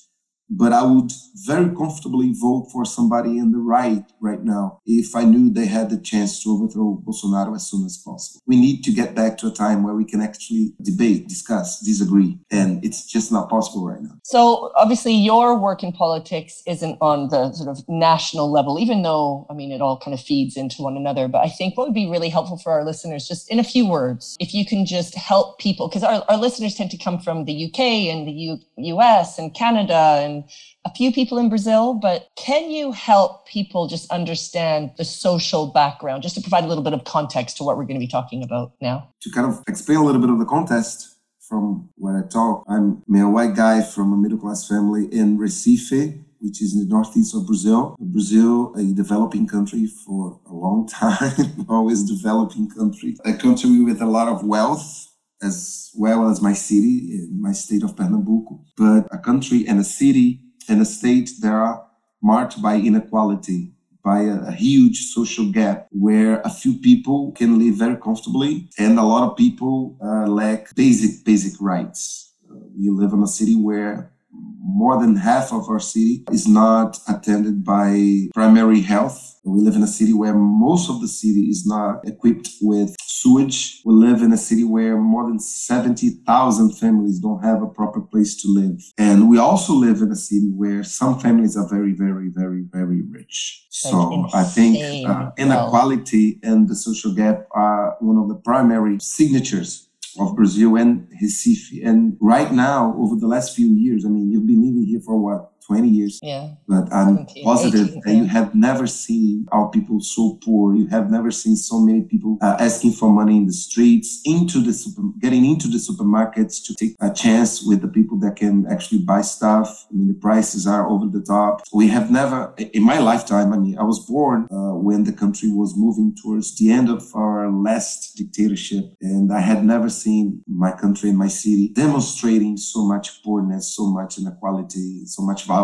but 0.50 0.72
I 0.72 0.82
would 0.82 1.12
very 1.46 1.74
comfortably 1.74 2.32
vote 2.32 2.68
for 2.72 2.84
somebody 2.84 3.38
in 3.38 3.52
the 3.52 3.58
right 3.58 4.04
right 4.20 4.42
now 4.42 4.80
if 4.84 5.14
I 5.14 5.24
knew 5.24 5.50
they 5.50 5.66
had 5.66 5.90
the 5.90 5.98
chance 5.98 6.42
to 6.42 6.50
overthrow 6.50 7.02
Bolsonaro 7.06 7.54
as 7.54 7.70
soon 7.70 7.86
as 7.86 7.96
possible. 7.96 8.40
We 8.46 8.56
need 8.56 8.82
to 8.84 8.92
get 8.92 9.14
back 9.14 9.38
to 9.38 9.46
a 9.46 9.52
time 9.52 9.82
where 9.82 9.94
we 9.94 10.04
can 10.04 10.20
actually 10.20 10.74
debate, 10.82 11.28
discuss, 11.28 11.80
disagree, 11.80 12.38
and 12.50 12.84
it's 12.84 13.06
just 13.06 13.30
not 13.30 13.48
possible 13.48 13.86
right 13.86 14.02
now. 14.02 14.18
So 14.24 14.72
obviously 14.76 15.14
your 15.14 15.56
work 15.56 15.82
in 15.82 15.92
politics 15.92 16.62
isn't 16.66 16.98
on 17.00 17.28
the 17.28 17.52
sort 17.52 17.68
of 17.68 17.88
national 17.88 18.50
level, 18.50 18.78
even 18.78 19.02
though, 19.02 19.46
I 19.48 19.54
mean, 19.54 19.70
it 19.70 19.80
all 19.80 19.98
kind 19.98 20.14
of 20.14 20.20
feeds 20.20 20.56
into 20.56 20.82
one 20.82 20.96
another. 20.96 21.28
But 21.28 21.44
I 21.44 21.48
think 21.48 21.76
what 21.76 21.86
would 21.86 21.94
be 21.94 22.08
really 22.08 22.28
helpful 22.28 22.58
for 22.58 22.72
our 22.72 22.84
listeners, 22.84 23.28
just 23.28 23.50
in 23.50 23.58
a 23.58 23.64
few 23.64 23.88
words, 23.88 24.36
if 24.40 24.52
you 24.52 24.66
can 24.66 24.84
just 24.84 25.14
help 25.14 25.58
people, 25.58 25.88
because 25.88 26.02
our, 26.02 26.24
our 26.28 26.36
listeners 26.36 26.74
tend 26.74 26.90
to 26.90 26.98
come 26.98 27.20
from 27.20 27.44
the 27.44 27.66
UK 27.66 27.80
and 27.80 28.26
the 28.26 28.32
U, 28.32 28.58
US 28.76 29.38
and 29.38 29.54
Canada 29.54 30.20
and 30.22 30.39
a 30.84 30.90
few 30.94 31.12
people 31.12 31.38
in 31.38 31.48
Brazil, 31.48 31.94
but 31.94 32.28
can 32.36 32.70
you 32.70 32.92
help 32.92 33.46
people 33.46 33.86
just 33.86 34.10
understand 34.10 34.92
the 34.96 35.04
social 35.04 35.66
background, 35.66 36.22
just 36.22 36.34
to 36.36 36.40
provide 36.40 36.64
a 36.64 36.66
little 36.66 36.84
bit 36.84 36.92
of 36.92 37.04
context 37.04 37.56
to 37.58 37.64
what 37.64 37.76
we're 37.76 37.84
going 37.84 38.00
to 38.00 38.06
be 38.06 38.10
talking 38.10 38.42
about 38.42 38.72
now? 38.80 39.08
To 39.22 39.30
kind 39.30 39.46
of 39.46 39.62
explain 39.68 39.98
a 39.98 40.04
little 40.04 40.20
bit 40.20 40.30
of 40.30 40.38
the 40.38 40.44
context 40.44 41.16
from 41.40 41.88
where 41.96 42.24
I 42.24 42.28
talk, 42.28 42.64
I'm 42.68 43.02
a 43.14 43.28
white 43.28 43.54
guy 43.54 43.82
from 43.82 44.12
a 44.12 44.16
middle 44.16 44.38
class 44.38 44.66
family 44.68 45.06
in 45.06 45.38
Recife, 45.38 46.22
which 46.38 46.62
is 46.62 46.74
in 46.74 46.80
the 46.80 46.94
northeast 46.94 47.34
of 47.34 47.46
Brazil. 47.46 47.96
Brazil, 48.00 48.74
a 48.74 48.84
developing 48.94 49.46
country 49.46 49.86
for 49.86 50.40
a 50.46 50.52
long 50.52 50.86
time, 51.00 51.66
always 51.68 52.02
developing 52.04 52.70
country, 52.70 53.16
a 53.24 53.34
country 53.34 53.80
with 53.80 54.00
a 54.00 54.06
lot 54.06 54.28
of 54.28 54.44
wealth 54.44 55.09
as 55.42 55.90
well 55.94 56.28
as 56.28 56.40
my 56.40 56.52
city, 56.52 57.26
my 57.32 57.52
state 57.52 57.82
of 57.82 57.96
Pernambuco, 57.96 58.60
but 58.76 59.06
a 59.10 59.18
country 59.18 59.64
and 59.66 59.80
a 59.80 59.84
city 59.84 60.40
and 60.68 60.80
a 60.80 60.84
state 60.84 61.30
that 61.40 61.52
are 61.52 61.86
marked 62.22 62.60
by 62.60 62.76
inequality, 62.76 63.72
by 64.04 64.20
a, 64.22 64.40
a, 64.48 64.52
huge 64.52 65.06
social 65.06 65.50
gap 65.50 65.86
where 65.90 66.40
a 66.42 66.50
few 66.50 66.74
people 66.74 67.32
can 67.32 67.58
live 67.58 67.74
very 67.74 67.96
comfortably 67.96 68.68
and 68.78 68.98
a 68.98 69.02
lot 69.02 69.28
of 69.28 69.36
people 69.36 69.96
uh, 70.02 70.26
lack 70.26 70.74
basic, 70.74 71.24
basic 71.24 71.60
rights. 71.60 72.34
Uh, 72.50 72.54
live 72.76 73.12
in 73.12 73.22
a 73.22 73.26
city 73.26 73.54
where 73.54 74.12
more 74.62 75.00
than 75.00 75.16
half 75.16 75.52
of 75.52 75.68
our 75.68 75.80
city 75.80 76.24
is 76.30 76.46
not 76.46 76.98
attended 77.08 77.64
by 77.64 78.28
primary 78.34 78.80
health. 78.80 79.38
We 79.44 79.60
live 79.62 79.74
in 79.74 79.82
a 79.82 79.86
city 79.86 80.12
where 80.12 80.34
most 80.34 80.90
of 80.90 81.00
the 81.00 81.08
city 81.08 81.44
is 81.48 81.66
not 81.66 82.06
equipped 82.06 82.50
with 82.60 82.94
sewage. 83.00 83.80
We 83.84 83.94
live 83.94 84.22
in 84.22 84.32
a 84.32 84.36
city 84.36 84.64
where 84.64 84.98
more 84.98 85.26
than 85.26 85.40
70,000 85.40 86.72
families 86.72 87.18
don't 87.18 87.42
have 87.42 87.62
a 87.62 87.66
proper 87.66 88.00
place 88.00 88.40
to 88.42 88.48
live. 88.48 88.82
And 88.98 89.30
we 89.30 89.38
also 89.38 89.72
live 89.72 90.02
in 90.02 90.10
a 90.10 90.16
city 90.16 90.50
where 90.54 90.84
some 90.84 91.18
families 91.18 91.56
are 91.56 91.68
very, 91.68 91.92
very, 91.92 92.28
very, 92.28 92.64
very 92.70 93.02
rich. 93.02 93.66
So 93.70 94.28
I 94.34 94.44
think 94.44 95.06
uh, 95.06 95.30
inequality 95.38 96.38
and 96.42 96.68
the 96.68 96.74
social 96.74 97.14
gap 97.14 97.46
are 97.52 97.96
one 98.00 98.18
of 98.18 98.28
the 98.28 98.34
primary 98.34 98.98
signatures 99.00 99.89
of 100.18 100.34
Brazil 100.34 100.76
and 100.76 101.08
Recife. 101.22 101.86
And 101.86 102.16
right 102.20 102.52
now, 102.52 102.94
over 102.98 103.16
the 103.16 103.26
last 103.26 103.54
few 103.54 103.68
years, 103.68 104.04
I 104.04 104.08
mean, 104.08 104.30
you've 104.30 104.46
been 104.46 104.62
living 104.62 104.84
here 104.84 105.00
for 105.00 105.18
what, 105.18 105.49
20 105.70 105.88
years. 105.88 106.18
Yeah. 106.20 106.54
But 106.66 106.92
I'm 106.92 107.26
positive 107.44 107.88
18, 107.88 108.00
that 108.00 108.12
yeah. 108.12 108.18
you 108.22 108.24
have 108.24 108.54
never 108.56 108.88
seen 108.88 109.46
our 109.52 109.70
people 109.70 110.00
so 110.00 110.38
poor. 110.44 110.74
You 110.74 110.88
have 110.88 111.10
never 111.10 111.30
seen 111.30 111.54
so 111.54 111.78
many 111.78 112.02
people 112.02 112.38
uh, 112.42 112.56
asking 112.58 112.92
for 112.92 113.08
money 113.08 113.36
in 113.36 113.46
the 113.46 113.52
streets, 113.52 114.20
into 114.24 114.60
the 114.60 114.72
super, 114.72 115.02
getting 115.20 115.44
into 115.44 115.68
the 115.68 115.78
supermarkets 115.78 116.64
to 116.66 116.74
take 116.74 116.96
a 117.00 117.12
chance 117.12 117.62
with 117.62 117.82
the 117.82 117.88
people 117.88 118.18
that 118.18 118.34
can 118.34 118.66
actually 118.66 119.02
buy 119.02 119.20
stuff. 119.20 119.86
I 119.90 119.94
mean, 119.94 120.08
the 120.08 120.20
prices 120.28 120.66
are 120.66 120.88
over 120.88 121.06
the 121.06 121.22
top. 121.22 121.62
We 121.72 121.86
have 121.88 122.10
never, 122.10 122.52
in 122.58 122.82
my 122.82 122.98
lifetime, 122.98 123.52
I 123.52 123.58
mean, 123.58 123.78
I 123.78 123.84
was 123.84 124.00
born 124.00 124.48
uh, 124.50 124.74
when 124.74 125.04
the 125.04 125.12
country 125.12 125.52
was 125.52 125.76
moving 125.76 126.16
towards 126.20 126.56
the 126.58 126.72
end 126.72 126.90
of 126.90 127.02
our 127.14 127.48
last 127.48 128.16
dictatorship. 128.16 128.96
And 129.00 129.32
I 129.32 129.40
had 129.40 129.64
never 129.64 129.88
seen 129.88 130.42
my 130.48 130.72
country 130.72 131.10
and 131.10 131.18
my 131.18 131.28
city 131.28 131.68
demonstrating 131.68 132.56
so 132.56 132.84
much 132.84 133.22
poorness, 133.22 133.76
so 133.76 133.86
much 133.86 134.18
inequality, 134.18 135.06
so 135.06 135.22
much 135.22 135.44
violence 135.44 135.59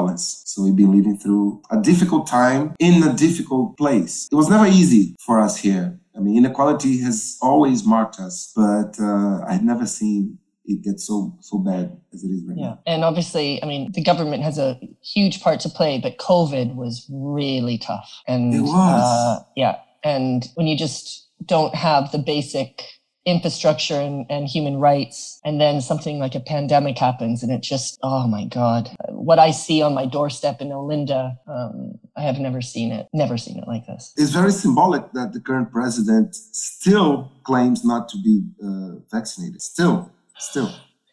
So 0.47 0.63
we've 0.63 0.77
been 0.77 0.93
living 0.93 1.19
through 1.19 1.63
a 1.71 1.81
difficult 1.81 2.27
time 2.27 2.75
in 2.79 3.03
a 3.03 3.13
difficult 3.13 3.77
place. 3.77 4.29
It 4.31 4.35
was 4.35 4.49
never 4.49 4.67
easy 4.67 5.17
for 5.21 5.41
us 5.41 5.57
here. 5.57 5.99
I 6.17 6.21
mean, 6.21 6.37
inequality 6.37 6.99
has 7.03 7.39
always 7.43 7.85
marked 7.85 8.19
us, 8.19 8.53
but 8.57 8.99
uh, 9.01 9.45
I've 9.47 9.63
never 9.63 9.87
seen 9.87 10.39
it 10.65 10.83
get 10.83 10.99
so 10.99 11.37
so 11.41 11.59
bad 11.59 11.97
as 12.13 12.25
it 12.25 12.29
is 12.29 12.45
right 12.47 12.59
yeah. 12.59 12.67
now. 12.67 12.79
And 12.87 13.05
obviously, 13.05 13.63
I 13.63 13.67
mean, 13.67 13.93
the 13.93 14.03
government 14.03 14.43
has 14.43 14.59
a 14.59 14.81
huge 15.03 15.41
part 15.41 15.61
to 15.61 15.69
play, 15.69 15.99
but 15.99 16.19
COVID 16.19 16.75
was 16.75 17.07
really 17.11 17.79
tough. 17.79 18.11
And 18.27 18.55
it 18.55 18.63
was. 18.63 19.05
Uh, 19.05 19.45
yeah. 19.57 19.77
And 20.03 20.47
when 20.55 20.67
you 20.67 20.77
just 20.77 21.29
don't 21.45 21.75
have 21.75 22.13
the 22.13 22.19
basic 22.19 22.83
infrastructure 23.27 24.01
and, 24.01 24.25
and 24.31 24.47
human 24.47 24.77
rights. 24.79 25.41
And 25.45 25.61
then 25.61 25.81
something 25.81 26.19
like 26.19 26.35
a 26.35 26.41
pandemic 26.41 26.97
happens 26.97 27.43
and 27.43 27.51
it 27.53 27.61
just, 27.61 27.99
oh 28.03 28.27
my 28.29 28.47
God. 28.47 28.89
What 29.09 29.39
I 29.39 29.51
see 29.51 29.83
on 29.83 29.95
my 29.95 30.07
doorstep 30.07 30.61
in 30.61 30.69
Olinda, 30.69 31.37
um, 31.49 31.99
I 32.17 32.23
have 32.23 32.39
never 32.39 32.63
seen 32.63 32.93
it, 32.93 33.09
never 33.13 33.37
seen 33.37 33.59
it 33.59 33.67
like 33.67 33.87
this. 33.87 34.15
It's 34.17 34.31
very 34.31 34.53
symbolic 34.53 35.13
that 35.13 35.33
the 35.33 35.41
current 35.41 35.73
president 35.73 36.35
still 36.37 37.33
claims 37.43 37.85
not 37.85 38.09
to 38.11 38.17
be 38.23 38.43
uh, 38.65 39.01
vaccinated. 39.13 39.61
Still, 39.61 40.11
still. 40.39 40.73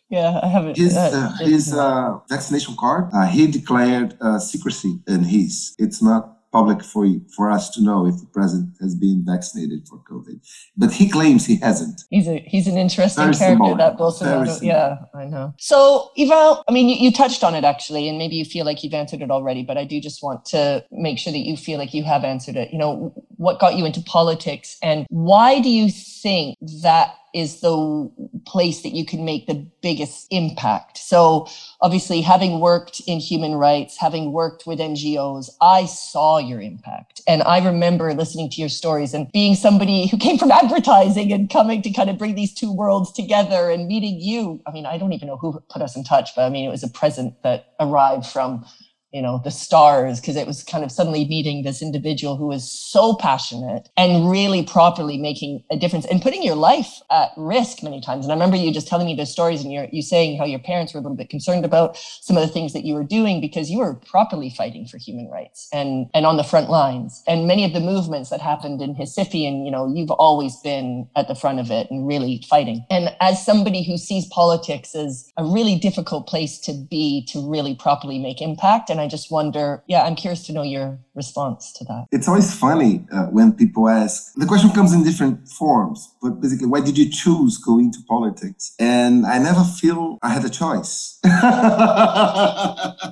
Yeah, 0.09 0.39
I 0.43 0.47
haven't. 0.47 0.77
His, 0.77 0.95
uh, 0.95 1.35
his 1.39 1.73
uh, 1.73 2.19
vaccination 2.29 2.75
card, 2.79 3.09
uh, 3.11 3.25
he 3.25 3.47
declared 3.47 4.15
uh, 4.21 4.37
secrecy 4.37 4.99
in 5.07 5.23
his. 5.23 5.73
It's 5.79 6.03
not 6.03 6.32
public 6.53 6.83
for 6.83 7.05
for 7.35 7.49
us 7.49 7.69
to 7.71 7.81
know 7.81 8.05
if 8.05 8.15
the 8.19 8.27
president 8.27 8.75
has 8.79 8.95
been 8.95 9.23
vaccinated 9.25 9.87
for 9.87 9.97
COVID. 10.09 10.39
But 10.77 10.93
he 10.93 11.09
claims 11.09 11.45
he 11.45 11.57
hasn't. 11.57 12.03
He's 12.11 12.27
a 12.27 12.39
he's 12.47 12.67
an 12.67 12.77
interesting 12.77 13.23
Very 13.23 13.35
character 13.35 13.65
symbolic. 13.65 13.77
that 13.79 13.97
Bolsonaro. 13.97 14.61
Yeah, 14.61 14.99
I 15.13 15.25
know. 15.25 15.53
So 15.57 16.11
Ivan, 16.17 16.63
I 16.69 16.71
mean, 16.71 16.87
you, 16.87 16.95
you, 16.95 17.11
touched 17.11 17.43
on 17.43 17.55
it 17.55 17.63
actually, 17.63 18.07
and 18.07 18.17
maybe 18.17 18.35
you 18.35 18.45
feel 18.45 18.65
like 18.65 18.83
you've 18.83 18.93
answered 18.93 19.21
it 19.21 19.31
already, 19.31 19.63
but 19.63 19.77
I 19.77 19.83
do 19.83 19.99
just 19.99 20.21
want 20.21 20.45
to 20.45 20.85
make 20.91 21.17
sure 21.17 21.33
that 21.33 21.39
you 21.39 21.57
feel 21.57 21.79
like 21.79 21.93
you 21.93 22.03
have 22.03 22.23
answered 22.23 22.55
it. 22.55 22.71
You 22.71 22.77
know, 22.77 23.11
what 23.37 23.59
got 23.59 23.75
you 23.75 23.85
into 23.85 24.01
politics, 24.01 24.77
and 24.83 25.07
why 25.09 25.59
do 25.59 25.69
you 25.69 25.89
think 25.89 26.57
that 26.83 27.15
is 27.33 27.61
the 27.61 28.11
place 28.45 28.81
that 28.81 28.93
you 28.93 29.05
can 29.05 29.25
make 29.25 29.47
the 29.47 29.65
biggest 29.81 30.27
impact. 30.29 30.97
So 30.97 31.47
obviously 31.81 32.21
having 32.21 32.59
worked 32.59 33.01
in 33.07 33.19
human 33.19 33.55
rights, 33.55 33.97
having 33.97 34.31
worked 34.31 34.65
with 34.65 34.79
NGOs, 34.79 35.49
I 35.61 35.85
saw 35.85 36.37
your 36.37 36.61
impact. 36.61 37.21
And 37.27 37.43
I 37.43 37.63
remember 37.63 38.13
listening 38.13 38.49
to 38.51 38.61
your 38.61 38.69
stories 38.69 39.13
and 39.13 39.31
being 39.31 39.55
somebody 39.55 40.07
who 40.07 40.17
came 40.17 40.37
from 40.37 40.51
advertising 40.63 41.31
and 41.33 41.49
coming 41.49 41.81
to 41.81 41.91
kind 41.91 42.09
of 42.09 42.17
bring 42.17 42.35
these 42.35 42.53
two 42.53 42.71
worlds 42.71 43.11
together 43.11 43.69
and 43.69 43.87
meeting 43.87 44.19
you. 44.19 44.61
I 44.67 44.71
mean, 44.71 44.85
I 44.85 44.97
don't 44.97 45.13
even 45.13 45.27
know 45.27 45.37
who 45.37 45.59
put 45.69 45.81
us 45.81 45.95
in 45.95 46.03
touch, 46.03 46.35
but 46.35 46.43
I 46.43 46.49
mean, 46.49 46.67
it 46.67 46.71
was 46.71 46.83
a 46.83 46.89
present 46.89 47.41
that 47.43 47.73
arrived 47.79 48.25
from 48.25 48.65
you 49.13 49.21
know 49.21 49.39
the 49.43 49.51
stars 49.51 50.19
because 50.19 50.35
it 50.35 50.47
was 50.47 50.63
kind 50.63 50.83
of 50.83 50.91
suddenly 50.91 51.25
meeting 51.25 51.63
this 51.63 51.81
individual 51.81 52.35
who 52.35 52.47
was 52.47 52.69
so 52.69 53.15
passionate 53.15 53.87
and 53.95 54.29
really 54.29 54.63
properly 54.63 55.17
making 55.17 55.63
a 55.71 55.77
difference 55.77 56.05
and 56.05 56.21
putting 56.21 56.41
your 56.41 56.55
life 56.55 56.99
at 57.11 57.29
risk 57.37 57.83
many 57.83 58.01
times. 58.01 58.25
And 58.25 58.31
i 58.31 58.35
remember 58.35 58.57
you 58.57 58.73
just 58.73 58.87
telling 58.87 59.05
me 59.05 59.15
those 59.15 59.31
stories 59.31 59.63
and 59.63 59.71
you're 59.71 59.87
you 59.91 60.01
saying 60.01 60.37
how 60.37 60.45
your 60.45 60.59
parents 60.59 60.93
were 60.93 60.99
a 60.99 61.03
little 61.03 61.15
bit 61.15 61.29
concerned 61.29 61.63
about 61.63 61.95
some 61.97 62.35
of 62.35 62.41
the 62.41 62.51
things 62.51 62.73
that 62.73 62.83
you 62.83 62.95
were 62.95 63.03
doing 63.03 63.39
because 63.39 63.69
you 63.69 63.79
were 63.79 63.93
properly 63.93 64.49
fighting 64.49 64.87
for 64.87 64.97
human 64.97 65.29
rights 65.29 65.69
and 65.71 66.09
and 66.13 66.25
on 66.25 66.37
the 66.37 66.43
front 66.43 66.69
lines. 66.69 67.23
And 67.27 67.47
many 67.47 67.63
of 67.63 67.73
the 67.73 67.79
movements 67.79 68.31
that 68.31 68.41
happened 68.41 68.81
in 68.81 68.95
Recife 68.95 69.47
and 69.47 69.65
you 69.65 69.71
know 69.71 69.93
you've 69.93 70.11
always 70.11 70.57
been 70.57 71.07
at 71.15 71.27
the 71.27 71.35
front 71.35 71.59
of 71.59 71.69
it 71.69 71.89
and 71.91 72.07
really 72.07 72.43
fighting. 72.49 72.83
And 72.89 73.15
as 73.21 73.45
somebody 73.45 73.83
who 73.83 73.97
sees 73.97 74.25
politics 74.27 74.95
as 74.95 75.31
a 75.37 75.45
really 75.45 75.77
difficult 75.77 76.27
place 76.27 76.57
to 76.61 76.73
be 76.73 77.25
to 77.27 77.47
really 77.47 77.75
properly 77.75 78.17
make 78.17 78.41
impact 78.41 78.89
and 78.89 79.02
I 79.03 79.07
just 79.07 79.29
wonder, 79.29 79.83
yeah, 79.85 80.03
I'm 80.03 80.15
curious 80.15 80.45
to 80.47 80.53
know 80.53 80.63
your 80.63 80.97
response 81.13 81.73
to 81.73 81.83
that. 81.85 82.05
It's 82.11 82.29
always 82.29 82.57
funny 82.57 83.05
uh, 83.11 83.25
when 83.25 83.51
people 83.51 83.89
ask, 83.89 84.33
the 84.35 84.45
question 84.45 84.69
comes 84.69 84.93
in 84.93 85.03
different 85.03 85.49
forms, 85.49 86.15
but 86.21 86.39
basically, 86.39 86.67
why 86.67 86.79
did 86.79 86.97
you 86.97 87.09
choose 87.11 87.57
going 87.57 87.91
to 87.91 87.99
politics? 88.07 88.73
And 88.79 89.25
I 89.25 89.39
never 89.39 89.65
feel 89.65 90.19
I 90.23 90.29
had 90.29 90.45
a 90.45 90.49
choice. 90.49 91.19
I 91.25 93.03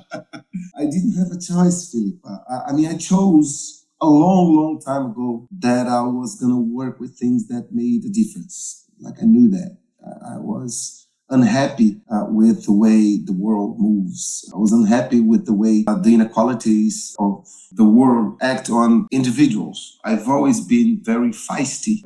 didn't 0.78 1.14
have 1.18 1.30
a 1.30 1.38
choice, 1.38 1.92
Philippa. 1.92 2.44
I, 2.48 2.70
I 2.70 2.72
mean, 2.72 2.86
I 2.86 2.96
chose 2.96 3.84
a 4.00 4.06
long, 4.06 4.56
long 4.56 4.80
time 4.80 5.10
ago 5.10 5.46
that 5.58 5.86
I 5.88 6.00
was 6.00 6.40
going 6.40 6.52
to 6.52 6.74
work 6.74 6.98
with 7.00 7.18
things 7.18 7.48
that 7.48 7.68
made 7.70 8.04
a 8.06 8.08
difference. 8.08 8.86
Like 8.98 9.16
I 9.20 9.26
knew 9.26 9.50
that. 9.50 9.76
I, 10.02 10.36
I 10.36 10.38
was 10.38 11.01
unhappy 11.32 12.00
uh, 12.10 12.26
with 12.28 12.64
the 12.66 12.72
way 12.72 13.18
the 13.24 13.32
world 13.32 13.80
moves. 13.80 14.50
I 14.54 14.58
was 14.58 14.72
unhappy 14.72 15.20
with 15.20 15.46
the 15.46 15.54
way 15.54 15.84
uh, 15.86 15.96
the 15.96 16.14
inequalities 16.14 17.16
of 17.18 17.48
the 17.72 17.84
world 17.84 18.38
act 18.42 18.70
on 18.70 19.08
individuals. 19.10 19.98
I've 20.04 20.28
always 20.28 20.60
been 20.60 21.00
very 21.02 21.30
feisty 21.30 21.96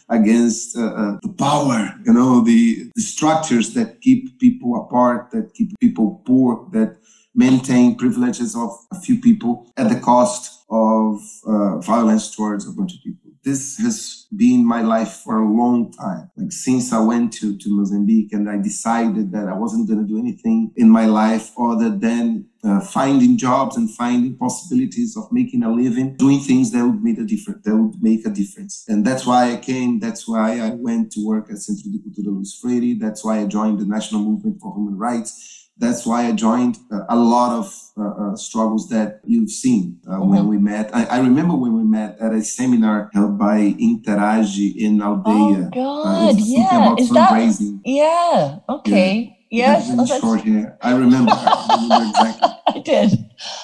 against 0.08 0.76
uh, 0.76 0.86
uh, 0.86 1.18
the 1.22 1.34
power, 1.38 1.94
you 2.04 2.12
know, 2.12 2.42
the, 2.42 2.90
the 2.94 3.02
structures 3.02 3.74
that 3.74 4.00
keep 4.00 4.38
people 4.38 4.74
apart, 4.82 5.30
that 5.32 5.52
keep 5.54 5.78
people 5.78 6.22
poor, 6.24 6.68
that 6.72 6.96
maintain 7.34 7.96
privileges 7.96 8.56
of 8.56 8.70
a 8.90 9.00
few 9.00 9.20
people 9.20 9.70
at 9.76 9.88
the 9.88 10.00
cost 10.00 10.64
of 10.70 11.20
uh, 11.46 11.78
violence 11.78 12.34
towards 12.34 12.66
a 12.66 12.72
bunch 12.72 12.94
of 12.94 13.02
people 13.02 13.21
this 13.44 13.76
has 13.78 14.26
been 14.34 14.64
my 14.66 14.82
life 14.82 15.20
for 15.24 15.38
a 15.38 15.48
long 15.48 15.92
time. 15.92 16.30
Like 16.36 16.52
since 16.52 16.92
I 16.92 17.00
went 17.00 17.32
to, 17.34 17.56
to 17.56 17.64
Mozambique 17.68 18.32
and 18.32 18.48
I 18.48 18.58
decided 18.58 19.32
that 19.32 19.48
I 19.48 19.54
wasn't 19.54 19.88
going 19.88 20.00
to 20.00 20.06
do 20.06 20.18
anything 20.18 20.72
in 20.76 20.88
my 20.88 21.06
life 21.06 21.50
other 21.58 21.90
than 21.90 22.46
uh, 22.64 22.80
finding 22.80 23.36
jobs 23.36 23.76
and 23.76 23.90
finding 23.90 24.36
possibilities 24.36 25.16
of 25.16 25.32
making 25.32 25.64
a 25.64 25.70
living, 25.70 26.16
doing 26.16 26.38
things 26.38 26.70
that 26.70 26.86
would 26.86 27.02
make 27.02 27.18
a 27.18 27.24
difference. 27.24 27.64
That 27.64 27.76
would 27.76 28.00
make 28.00 28.24
a 28.24 28.30
difference. 28.30 28.84
And 28.88 29.04
that's 29.04 29.26
why 29.26 29.52
I 29.52 29.56
came. 29.56 29.98
That's 29.98 30.28
why 30.28 30.60
I 30.60 30.70
went 30.70 31.10
to 31.12 31.26
work 31.26 31.50
at 31.50 31.58
Centro 31.58 31.90
de 31.90 31.98
Cultura 31.98 32.32
Luiz 32.32 32.54
Freire. 32.54 32.96
That's 32.98 33.24
why 33.24 33.40
I 33.40 33.46
joined 33.46 33.80
the 33.80 33.86
National 33.86 34.22
Movement 34.22 34.60
for 34.60 34.72
Human 34.74 34.96
Rights 34.96 35.61
That's 35.82 36.06
why 36.06 36.28
I 36.28 36.32
joined 36.32 36.78
uh, 36.92 37.06
a 37.08 37.16
lot 37.16 37.50
of 37.58 37.66
uh, 37.98 38.02
uh, 38.02 38.36
struggles 38.36 38.88
that 38.90 39.20
you've 39.24 39.50
seen 39.50 39.98
uh, 40.06 40.12
mm-hmm. 40.12 40.30
when 40.30 40.46
we 40.46 40.56
met. 40.56 40.94
I, 40.94 41.06
I, 41.06 41.18
remember 41.18 41.56
when 41.56 41.72
we 41.76 41.82
met 41.82 42.20
at 42.20 42.32
a 42.32 42.40
seminar 42.40 43.10
held 43.12 43.36
by 43.36 43.74
Interage 43.88 44.76
in 44.76 44.98
Aldeia. 44.98 45.66
Oh 45.66 45.70
God, 45.74 46.36
yeah, 46.38 46.94
is 46.96 47.10
that? 47.10 47.80
Yeah, 47.84 48.58
okay. 48.68 49.36
Yeah. 49.50 49.72
Yes, 49.72 49.90
oh, 49.98 50.20
short 50.20 50.42
hair. 50.42 50.78
I 50.80 50.92
remember. 50.96 51.32
I 51.34 51.78
remember 51.82 52.08
exactly. 52.10 52.48
I 52.68 52.78
did. 52.78 53.12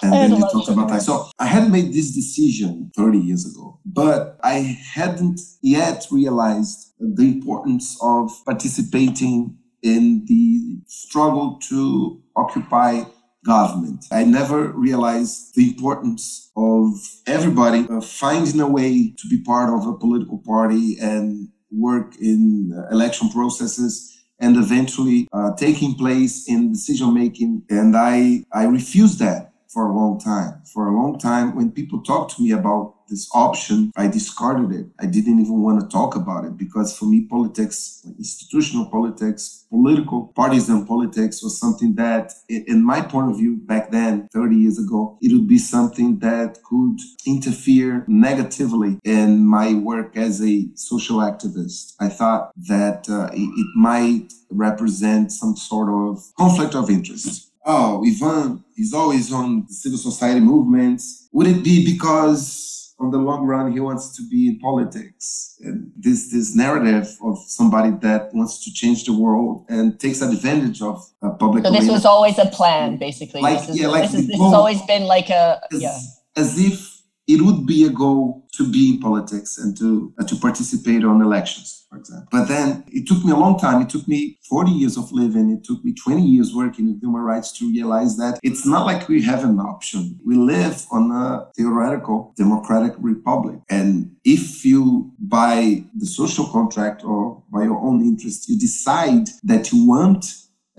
And 0.02 0.14
I 0.14 0.18
then 0.18 0.30
you 0.32 0.40
talked 0.40 0.68
about 0.68 0.88
that. 0.88 1.02
So 1.02 1.30
I 1.38 1.46
had 1.46 1.70
made 1.70 1.94
this 1.94 2.10
decision 2.10 2.90
30 2.96 3.18
years 3.18 3.46
ago, 3.46 3.78
but 3.86 4.38
I 4.42 4.76
hadn't 4.92 5.40
yet 5.62 6.06
realized 6.10 6.94
the 7.00 7.22
importance 7.22 7.96
of 8.02 8.32
participating 8.44 9.56
in 9.82 10.24
the 10.26 10.80
struggle 10.86 11.58
to 11.68 12.22
occupy 12.36 13.04
government. 13.44 14.04
I 14.12 14.24
never 14.24 14.72
realized 14.72 15.54
the 15.54 15.68
importance 15.68 16.50
of 16.56 16.92
everybody 17.26 17.86
uh, 17.88 18.00
finding 18.00 18.60
a 18.60 18.68
way 18.68 19.14
to 19.16 19.28
be 19.28 19.42
part 19.42 19.70
of 19.72 19.86
a 19.86 19.96
political 19.96 20.38
party 20.38 20.96
and 21.00 21.48
work 21.70 22.16
in 22.20 22.72
uh, 22.76 22.94
election 22.94 23.30
processes 23.30 24.14
and 24.40 24.56
eventually 24.56 25.28
uh, 25.32 25.54
taking 25.56 25.94
place 25.94 26.48
in 26.48 26.72
decision 26.72 27.14
making. 27.14 27.62
And 27.70 27.96
I, 27.96 28.44
I 28.52 28.64
refused 28.64 29.18
that 29.20 29.52
for 29.68 29.88
a 29.88 29.94
long 29.94 30.20
time. 30.20 30.62
For 30.72 30.88
a 30.88 30.94
long 30.94 31.18
time, 31.18 31.56
when 31.56 31.72
people 31.72 32.02
talk 32.02 32.34
to 32.34 32.42
me 32.42 32.52
about 32.52 32.94
this 33.08 33.28
option, 33.34 33.92
I 33.96 34.08
discarded 34.08 34.78
it. 34.78 34.86
I 34.98 35.06
didn't 35.06 35.40
even 35.40 35.62
want 35.62 35.80
to 35.80 35.88
talk 35.88 36.16
about 36.16 36.44
it 36.44 36.56
because 36.56 36.96
for 36.96 37.06
me, 37.06 37.22
politics, 37.22 38.06
institutional 38.18 38.86
politics, 38.86 39.66
political 39.70 40.28
parties 40.34 40.68
and 40.68 40.86
politics 40.86 41.42
was 41.42 41.58
something 41.58 41.94
that, 41.94 42.32
in 42.48 42.84
my 42.84 43.00
point 43.00 43.30
of 43.30 43.38
view, 43.38 43.56
back 43.56 43.90
then, 43.90 44.28
30 44.32 44.56
years 44.56 44.78
ago, 44.78 45.18
it 45.20 45.32
would 45.32 45.48
be 45.48 45.58
something 45.58 46.18
that 46.18 46.58
could 46.62 46.98
interfere 47.26 48.04
negatively 48.08 48.98
in 49.04 49.44
my 49.44 49.74
work 49.74 50.16
as 50.16 50.42
a 50.42 50.68
social 50.74 51.18
activist. 51.18 51.94
I 52.00 52.08
thought 52.08 52.52
that 52.68 53.08
uh, 53.08 53.30
it, 53.32 53.40
it 53.40 53.66
might 53.76 54.32
represent 54.50 55.32
some 55.32 55.56
sort 55.56 55.88
of 55.90 56.22
conflict 56.36 56.74
of 56.74 56.90
interest 56.90 57.48
oh, 57.68 58.02
Ivan 58.04 58.64
is 58.76 58.94
always 58.94 59.32
on 59.32 59.66
the 59.66 59.72
civil 59.72 59.98
society 59.98 60.40
movements. 60.40 61.28
Would 61.32 61.46
it 61.46 61.62
be 61.62 61.84
because 61.84 62.87
on 63.00 63.10
the 63.10 63.18
long 63.18 63.46
run 63.46 63.72
he 63.72 63.80
wants 63.80 64.16
to 64.16 64.22
be 64.28 64.48
in 64.48 64.58
politics? 64.58 65.56
And 65.60 65.92
this 65.96 66.30
this 66.32 66.54
narrative 66.54 67.16
of 67.22 67.38
somebody 67.46 67.90
that 68.02 68.34
wants 68.34 68.64
to 68.64 68.72
change 68.72 69.04
the 69.04 69.12
world 69.12 69.64
and 69.68 69.98
takes 69.98 70.20
advantage 70.20 70.82
of 70.82 71.04
a 71.22 71.30
public. 71.30 71.64
So 71.64 71.70
this 71.70 71.88
was 71.88 72.04
always 72.04 72.38
a 72.38 72.46
plan, 72.46 72.96
basically. 72.98 73.40
Like 73.40 73.60
this 73.60 73.70
is, 73.70 73.80
yeah, 73.80 73.88
like 73.88 74.10
this, 74.10 74.14
is, 74.14 74.26
this 74.26 74.40
has 74.40 74.52
always 74.52 74.82
been 74.82 75.04
like 75.04 75.30
a 75.30 75.60
as, 75.72 75.82
yeah. 75.82 75.98
As 76.36 76.58
if 76.58 77.02
it 77.26 77.42
would 77.42 77.66
be 77.66 77.84
a 77.84 77.90
goal 77.90 78.37
to 78.52 78.70
be 78.70 78.94
in 78.94 79.00
politics 79.00 79.58
and 79.58 79.76
to 79.78 80.12
uh, 80.18 80.24
to 80.24 80.36
participate 80.36 81.04
on 81.04 81.20
elections, 81.20 81.86
for 81.88 81.98
example. 81.98 82.28
But 82.30 82.48
then 82.48 82.84
it 82.88 83.06
took 83.06 83.24
me 83.24 83.32
a 83.32 83.36
long 83.36 83.58
time. 83.58 83.82
It 83.82 83.90
took 83.90 84.06
me 84.08 84.38
40 84.48 84.70
years 84.70 84.96
of 84.96 85.12
living. 85.12 85.50
It 85.50 85.64
took 85.64 85.84
me 85.84 85.94
20 85.94 86.22
years 86.22 86.54
working 86.54 86.88
in 86.88 86.98
human 87.00 87.22
rights 87.22 87.52
to 87.58 87.68
realize 87.68 88.16
that 88.16 88.40
it's 88.42 88.66
not 88.66 88.86
like 88.86 89.08
we 89.08 89.22
have 89.22 89.44
an 89.44 89.58
option. 89.58 90.18
We 90.24 90.36
live 90.36 90.86
on 90.90 91.10
a 91.10 91.50
theoretical 91.56 92.34
democratic 92.36 92.94
republic, 92.98 93.60
and 93.68 94.16
if 94.24 94.64
you, 94.64 95.12
by 95.18 95.84
the 95.96 96.06
social 96.06 96.46
contract 96.46 97.04
or 97.04 97.42
by 97.52 97.64
your 97.64 97.78
own 97.78 98.00
interest, 98.02 98.48
you 98.48 98.58
decide 98.58 99.28
that 99.44 99.72
you 99.72 99.86
want 99.86 100.24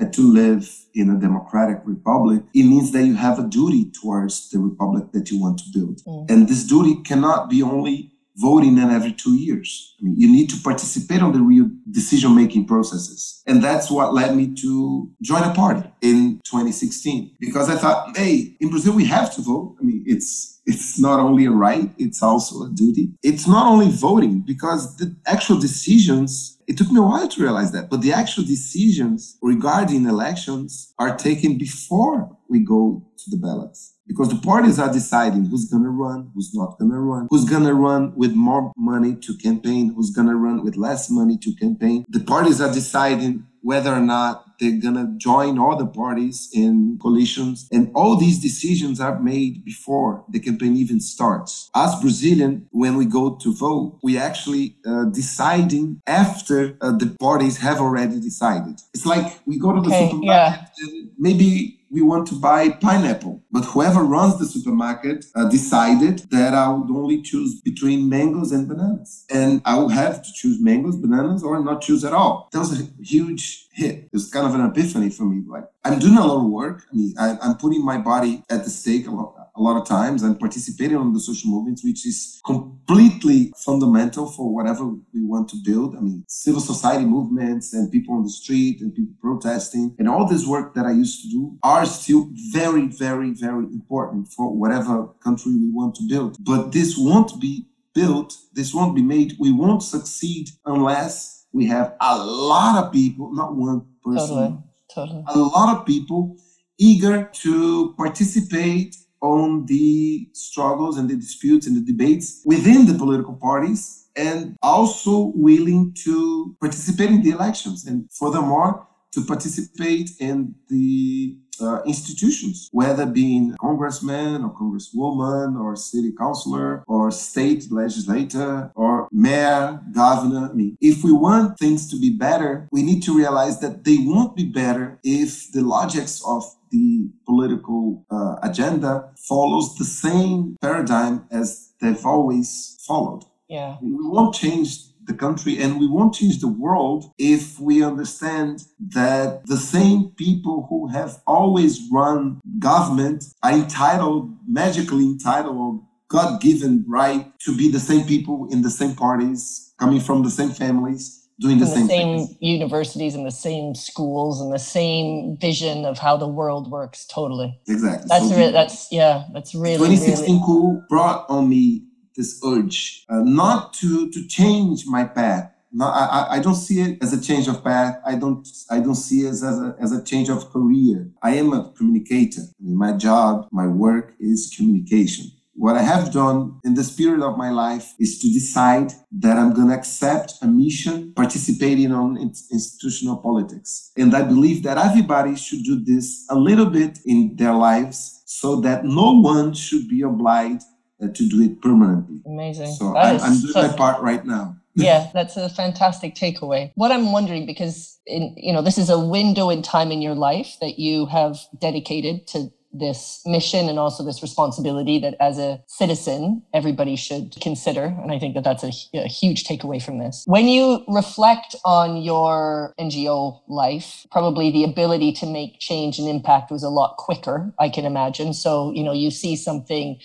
to 0.07 0.33
live 0.33 0.73
in 0.93 1.09
a 1.09 1.19
democratic 1.19 1.81
republic, 1.85 2.43
it 2.53 2.63
means 2.63 2.91
that 2.91 3.03
you 3.03 3.15
have 3.15 3.39
a 3.39 3.43
duty 3.43 3.91
towards 3.91 4.49
the 4.49 4.59
republic 4.59 5.11
that 5.13 5.29
you 5.29 5.39
want 5.39 5.59
to 5.59 5.65
build. 5.73 6.01
Mm. 6.05 6.31
And 6.31 6.47
this 6.47 6.63
duty 6.63 7.01
cannot 7.03 7.49
be 7.49 7.61
only 7.61 8.11
voting 8.39 8.77
in 8.77 8.89
every 8.89 9.11
two 9.11 9.35
years. 9.35 9.95
I 9.99 10.05
mean, 10.05 10.15
you 10.17 10.31
need 10.31 10.49
to 10.51 10.57
participate 10.63 11.21
on 11.21 11.33
the 11.33 11.41
real 11.41 11.69
decision 11.91 12.35
making 12.35 12.65
processes. 12.65 13.43
And 13.45 13.61
that's 13.61 13.91
what 13.91 14.13
led 14.13 14.35
me 14.35 14.53
to 14.61 15.11
join 15.21 15.43
a 15.43 15.53
party 15.53 15.83
in 16.01 16.39
2016 16.45 17.35
because 17.39 17.69
I 17.69 17.75
thought, 17.75 18.15
hey, 18.17 18.55
in 18.61 18.69
Brazil, 18.69 18.95
we 18.95 19.05
have 19.05 19.35
to 19.35 19.41
vote. 19.41 19.75
I 19.79 19.83
mean, 19.83 20.03
it's 20.07 20.58
it's 20.69 20.99
not 20.99 21.19
only 21.19 21.45
a 21.45 21.51
right, 21.51 21.89
it's 21.97 22.21
also 22.21 22.63
a 22.65 22.69
duty. 22.69 23.09
It's 23.23 23.47
not 23.47 23.65
only 23.65 23.89
voting 23.89 24.41
because 24.41 24.95
the 24.97 25.15
actual 25.25 25.59
decisions 25.59 26.55
it 26.67 26.77
took 26.77 26.91
me 26.91 26.99
a 26.99 27.01
while 27.01 27.27
to 27.27 27.41
realize 27.41 27.71
that, 27.71 27.89
but 27.89 28.01
the 28.01 28.13
actual 28.13 28.43
decisions 28.43 29.39
regarding 29.41 30.05
elections 30.05 30.93
are 30.99 31.17
taken 31.17 31.57
before 31.57 32.37
we 32.47 32.59
go 32.59 33.03
to 33.17 33.31
the 33.31 33.37
ballots 33.37 33.95
because 34.09 34.29
the 34.29 34.41
parties 34.41 34.77
are 34.79 34.91
deciding 34.91 35.45
who's 35.45 35.65
going 35.65 35.83
to 35.83 35.89
run, 35.89 36.31
who's 36.35 36.51
not 36.53 36.77
going 36.77 36.91
to 36.91 36.99
run, 36.99 37.27
who's 37.29 37.45
going 37.45 37.63
to 37.63 37.73
run 37.73 38.13
with 38.15 38.33
more 38.33 38.71
money 38.75 39.15
to 39.15 39.35
campaign, 39.37 39.93
who's 39.95 40.11
going 40.11 40.27
to 40.27 40.35
run 40.35 40.63
with 40.63 40.75
less 40.75 41.09
money 41.09 41.37
to 41.37 41.55
campaign. 41.55 42.05
The 42.09 42.19
parties 42.19 42.61
are 42.61 42.71
deciding 42.71 43.45
whether 43.61 43.93
or 43.93 44.01
not 44.01 44.45
they're 44.59 44.79
going 44.79 44.95
to 44.95 45.13
join 45.17 45.57
other 45.57 45.85
parties 45.85 46.49
in 46.53 46.97
coalitions. 47.01 47.67
And 47.71 47.91
all 47.95 48.17
these 48.17 48.39
decisions 48.39 48.99
are 48.99 49.19
made 49.19 49.63
before 49.63 50.23
the 50.29 50.39
campaign 50.39 50.75
even 50.75 50.99
starts. 50.99 51.69
As 51.75 51.95
Brazilian, 52.01 52.67
when 52.71 52.97
we 52.97 53.05
go 53.05 53.35
to 53.35 53.53
vote, 53.53 53.99
we 54.03 54.17
actually 54.17 54.75
uh, 54.85 55.05
deciding 55.05 56.01
after 56.05 56.77
uh, 56.81 56.91
the 56.91 57.15
parties 57.19 57.57
have 57.57 57.79
already 57.79 58.19
decided. 58.19 58.79
It's 58.93 59.05
like 59.05 59.39
we 59.45 59.57
go 59.57 59.73
to 59.73 59.81
the 59.81 59.87
okay, 59.87 60.09
supermarket 60.09 60.69
yeah. 60.77 60.85
and 60.85 61.11
maybe 61.17 61.78
we 61.91 62.01
want 62.01 62.27
to 62.27 62.35
buy 62.35 62.69
pineapple. 62.69 63.43
But 63.51 63.65
whoever 63.65 64.03
runs 64.03 64.37
the 64.37 64.45
supermarket 64.45 65.25
uh, 65.35 65.49
decided 65.49 66.19
that 66.31 66.53
I 66.53 66.69
would 66.69 66.89
only 66.89 67.21
choose 67.21 67.61
between 67.61 68.09
mangoes 68.09 68.51
and 68.51 68.67
bananas. 68.67 69.25
And 69.29 69.61
I 69.65 69.77
will 69.77 69.89
have 69.89 70.21
to 70.21 70.29
choose 70.33 70.61
mangoes, 70.61 70.97
bananas, 70.97 71.43
or 71.43 71.63
not 71.63 71.81
choose 71.81 72.03
at 72.03 72.13
all. 72.13 72.49
That 72.51 72.59
was 72.59 72.79
a 72.79 72.87
huge 73.03 73.67
hit. 73.73 73.95
It 73.95 74.09
was 74.13 74.29
kind 74.29 74.45
of 74.45 74.55
an 74.55 74.65
epiphany 74.65 75.09
for 75.09 75.23
me. 75.23 75.43
Like, 75.47 75.65
I'm 75.83 75.99
doing 75.99 76.17
a 76.17 76.25
lot 76.25 76.43
of 76.43 76.51
work. 76.51 76.83
I 76.91 76.95
mean, 76.95 77.13
I, 77.19 77.37
am 77.41 77.55
putting 77.57 77.83
my 77.83 77.97
body 77.97 78.43
at 78.49 78.63
the 78.63 78.69
stake 78.69 79.07
a 79.07 79.11
lot, 79.11 79.35
a 79.59 79.61
lot 79.61 79.79
of 79.79 79.85
times. 79.85 80.23
I'm 80.23 80.37
participating 80.37 80.95
on 80.95 81.13
the 81.13 81.19
social 81.19 81.49
movements, 81.49 81.83
which 81.83 82.05
is 82.07 82.41
completely 82.45 83.51
fundamental 83.57 84.31
for 84.31 84.53
whatever 84.53 84.85
we 84.85 85.23
want 85.25 85.49
to 85.49 85.57
build. 85.63 85.95
I 85.97 85.99
mean, 85.99 86.23
civil 86.27 86.61
society 86.61 87.05
movements 87.05 87.73
and 87.73 87.91
people 87.91 88.15
on 88.15 88.23
the 88.23 88.29
street 88.29 88.81
and 88.81 88.95
people 88.95 89.15
protesting 89.21 89.95
and 89.99 90.07
all 90.07 90.25
this 90.25 90.47
work 90.47 90.73
that 90.75 90.85
I 90.85 90.91
used 90.91 91.21
to 91.23 91.29
do 91.29 91.57
are 91.63 91.85
still 91.85 92.29
very, 92.51 92.87
very, 92.87 93.31
very 93.31 93.65
important 93.65 94.29
for 94.29 94.55
whatever 94.55 95.07
country 95.23 95.51
we 95.51 95.69
want 95.71 95.95
to 95.95 96.03
build. 96.07 96.37
But 96.39 96.71
this 96.71 96.95
won't 96.97 97.39
be 97.41 97.67
built, 97.93 98.35
this 98.53 98.73
won't 98.73 98.95
be 98.95 99.01
made, 99.01 99.35
we 99.39 99.51
won't 99.51 99.83
succeed 99.83 100.49
unless 100.65 101.45
we 101.51 101.65
have 101.67 101.95
a 101.99 102.17
lot 102.23 102.83
of 102.83 102.93
people, 102.93 103.33
not 103.33 103.55
one 103.55 103.85
person, 104.03 104.63
totally, 104.93 105.23
totally. 105.23 105.23
a 105.27 105.37
lot 105.37 105.75
of 105.75 105.85
people 105.85 106.37
eager 106.77 107.29
to 107.33 107.93
participate 107.97 108.95
on 109.21 109.65
the 109.65 110.29
struggles 110.33 110.97
and 110.97 111.09
the 111.09 111.15
disputes 111.15 111.67
and 111.67 111.75
the 111.75 111.91
debates 111.91 112.41
within 112.45 112.85
the 112.85 112.93
political 112.93 113.33
parties 113.35 114.07
and 114.15 114.57
also 114.61 115.31
willing 115.35 115.93
to 116.03 116.55
participate 116.59 117.09
in 117.09 117.21
the 117.21 117.31
elections 117.31 117.85
and 117.85 118.09
furthermore 118.11 118.87
to 119.11 119.25
participate 119.25 120.11
in 120.19 120.53
the 120.69 121.35
uh, 121.61 121.81
institutions, 121.85 122.69
whether 122.71 123.05
being 123.05 123.55
congressman 123.59 124.43
or 124.43 124.53
congresswoman 124.53 125.59
or 125.59 125.75
city 125.75 126.13
councilor 126.17 126.83
or 126.87 127.11
state 127.11 127.71
legislator 127.71 128.71
or 128.75 129.07
mayor, 129.11 129.81
governor. 129.91 130.49
I 130.51 130.53
mean, 130.53 130.77
if 130.79 131.03
we 131.03 131.11
want 131.11 131.59
things 131.59 131.89
to 131.91 131.99
be 131.99 132.11
better, 132.11 132.67
we 132.71 132.83
need 132.83 133.03
to 133.03 133.17
realize 133.17 133.59
that 133.59 133.83
they 133.83 133.97
won't 133.99 134.35
be 134.35 134.45
better 134.45 134.99
if 135.03 135.51
the 135.51 135.61
logics 135.61 136.21
of 136.25 136.43
the 136.71 137.09
political 137.25 138.05
uh, 138.11 138.35
agenda 138.43 139.11
follows 139.17 139.75
the 139.77 139.85
same 139.85 140.55
paradigm 140.61 141.25
as 141.31 141.73
they've 141.81 142.05
always 142.05 142.77
followed. 142.85 143.23
Yeah. 143.47 143.77
We 143.81 143.91
won't 143.93 144.35
change 144.35 144.89
the 145.09 145.13
country 145.15 145.61
and 145.61 145.79
we 145.79 145.87
won't 145.87 146.13
change 146.13 146.39
the 146.39 146.47
world 146.47 147.11
if 147.17 147.59
we 147.59 147.83
understand 147.83 148.63
that 148.79 149.45
the 149.47 149.57
same 149.57 150.11
people 150.15 150.67
who 150.69 150.87
have 150.87 151.21
always 151.25 151.81
run 151.91 152.39
government 152.59 153.25
are 153.43 153.51
entitled, 153.51 154.37
magically 154.47 155.05
entitled, 155.05 155.57
or 155.57 155.81
God 156.09 156.41
given 156.41 156.85
right 156.87 157.31
to 157.39 157.55
be 157.55 157.71
the 157.71 157.79
same 157.79 158.05
people 158.05 158.47
in 158.51 158.61
the 158.61 158.69
same 158.69 158.95
parties, 158.95 159.73
coming 159.79 159.99
from 159.99 160.23
the 160.23 160.29
same 160.29 160.51
families, 160.51 161.27
doing 161.39 161.59
the, 161.59 161.65
same, 161.65 161.87
the 161.87 161.93
same 161.93 162.37
universities 162.39 163.15
and 163.15 163.25
the 163.25 163.31
same 163.31 163.73
schools 163.73 164.41
and 164.41 164.53
the 164.53 164.59
same 164.59 165.37
vision 165.37 165.85
of 165.85 165.97
how 165.97 166.17
the 166.17 166.27
world 166.27 166.69
works 166.69 167.05
totally 167.05 167.59
exactly 167.67 168.07
that's 168.07 168.29
so 168.29 168.37
re- 168.37 168.51
that's 168.51 168.87
yeah 168.91 169.23
that's 169.33 169.55
really 169.55 169.77
2016 169.77 170.41
really... 170.41 170.81
brought 170.89 171.25
on 171.29 171.49
me 171.49 171.83
this 172.15 172.41
urge 172.45 173.05
uh, 173.09 173.21
not 173.23 173.73
to 173.73 174.09
to 174.11 174.27
change 174.27 174.85
my 174.85 175.03
path 175.03 175.51
No, 175.71 175.85
I, 175.85 176.37
I 176.37 176.39
don't 176.39 176.55
see 176.55 176.81
it 176.81 176.97
as 177.03 177.13
a 177.13 177.21
change 177.21 177.47
of 177.47 177.63
path. 177.63 178.01
I 178.03 178.15
don't 178.15 178.47
I 178.71 178.79
don't 178.79 178.95
see 178.95 179.25
it 179.25 179.29
as 179.29 179.43
a, 179.43 179.75
as 179.79 179.91
a 179.91 180.03
change 180.03 180.29
of 180.29 180.51
career. 180.51 181.11
I 181.21 181.35
am 181.35 181.53
a 181.53 181.71
communicator. 181.77 182.41
I 182.41 182.63
mean, 182.63 182.75
my 182.75 182.93
job, 182.93 183.47
my 183.51 183.67
work 183.67 184.15
is 184.19 184.51
communication. 184.55 185.25
What 185.59 185.75
I 185.75 185.81
have 185.81 186.13
done 186.13 186.57
in 186.63 186.75
this 186.75 186.89
period 186.89 187.21
of 187.21 187.37
my 187.37 187.49
life 187.49 187.93
is 187.99 188.17
to 188.19 188.29
decide 188.29 188.93
that 189.19 189.37
I'm 189.37 189.53
going 189.53 189.67
to 189.67 189.73
accept 189.73 190.35
a 190.41 190.47
mission 190.47 191.11
participating 191.13 191.91
on 191.91 192.15
institutional 192.17 193.17
politics. 193.17 193.91
And 193.97 194.15
I 194.15 194.21
believe 194.21 194.63
that 194.63 194.77
everybody 194.77 195.35
should 195.35 195.63
do 195.65 195.83
this 195.83 196.25
a 196.29 196.35
little 196.35 196.67
bit 196.67 196.99
in 197.05 197.35
their 197.35 197.53
lives 197.53 198.23
so 198.25 198.61
that 198.61 198.85
no 198.85 199.19
one 199.19 199.53
should 199.53 199.89
be 199.89 200.01
obliged 200.01 200.63
uh, 201.03 201.07
to 201.07 201.27
do 201.27 201.41
it 201.41 201.61
permanently. 201.61 202.21
Amazing. 202.25 202.71
So 202.71 202.95
I, 202.95 203.11
am 203.11 203.41
doing 203.41 203.51
so, 203.51 203.67
my 203.67 203.75
part 203.75 204.01
right 204.01 204.25
now. 204.25 204.55
yeah, 204.75 205.09
that's 205.13 205.35
a 205.35 205.49
fantastic 205.49 206.15
takeaway. 206.15 206.71
What 206.75 206.93
I'm 206.93 207.11
wondering, 207.11 207.45
because 207.45 207.99
in 208.05 208.33
you 208.37 208.53
know 208.53 208.61
this 208.61 208.77
is 208.77 208.89
a 208.89 208.99
window 208.99 209.49
in 209.49 209.61
time 209.61 209.91
in 209.91 210.01
your 210.01 210.15
life 210.15 210.55
that 210.61 210.79
you 210.79 211.05
have 211.07 211.37
dedicated 211.59 212.27
to 212.27 212.49
this 212.71 213.21
mission 213.25 213.67
and 213.67 213.79
also 213.79 214.03
this 214.03 214.21
responsibility 214.21 214.99
that 214.99 215.15
as 215.19 215.39
a 215.39 215.61
citizen 215.67 216.43
everybody 216.53 216.95
should 216.95 217.35
consider. 217.41 217.85
And 217.85 218.11
i 218.11 218.19
think 218.19 218.35
that 218.35 218.43
that's 218.43 218.63
a, 218.63 218.71
a, 218.93 219.07
huge 219.07 219.43
takeaway 219.43 219.81
from 219.81 219.99
this. 219.99 220.23
When 220.27 220.47
you 220.47 220.83
reflect 220.87 221.55
on 221.65 221.97
your 221.97 222.73
ngo 222.79 223.41
life 223.47 224.05
probably 224.11 224.51
the 224.51 224.63
ability 224.63 225.11
to 225.13 225.25
make 225.25 225.59
change 225.59 225.99
and 225.99 226.07
impact 226.07 226.51
was 226.51 226.63
a 226.63 226.69
lot 226.69 226.97
quicker 226.97 227.53
i 227.59 227.69
can 227.69 227.85
imagine. 227.85 228.33
So 228.33 228.71
you 228.71 228.83
know 228.83 228.93
you 228.93 229.11
see 229.11 229.35
something 229.35 229.99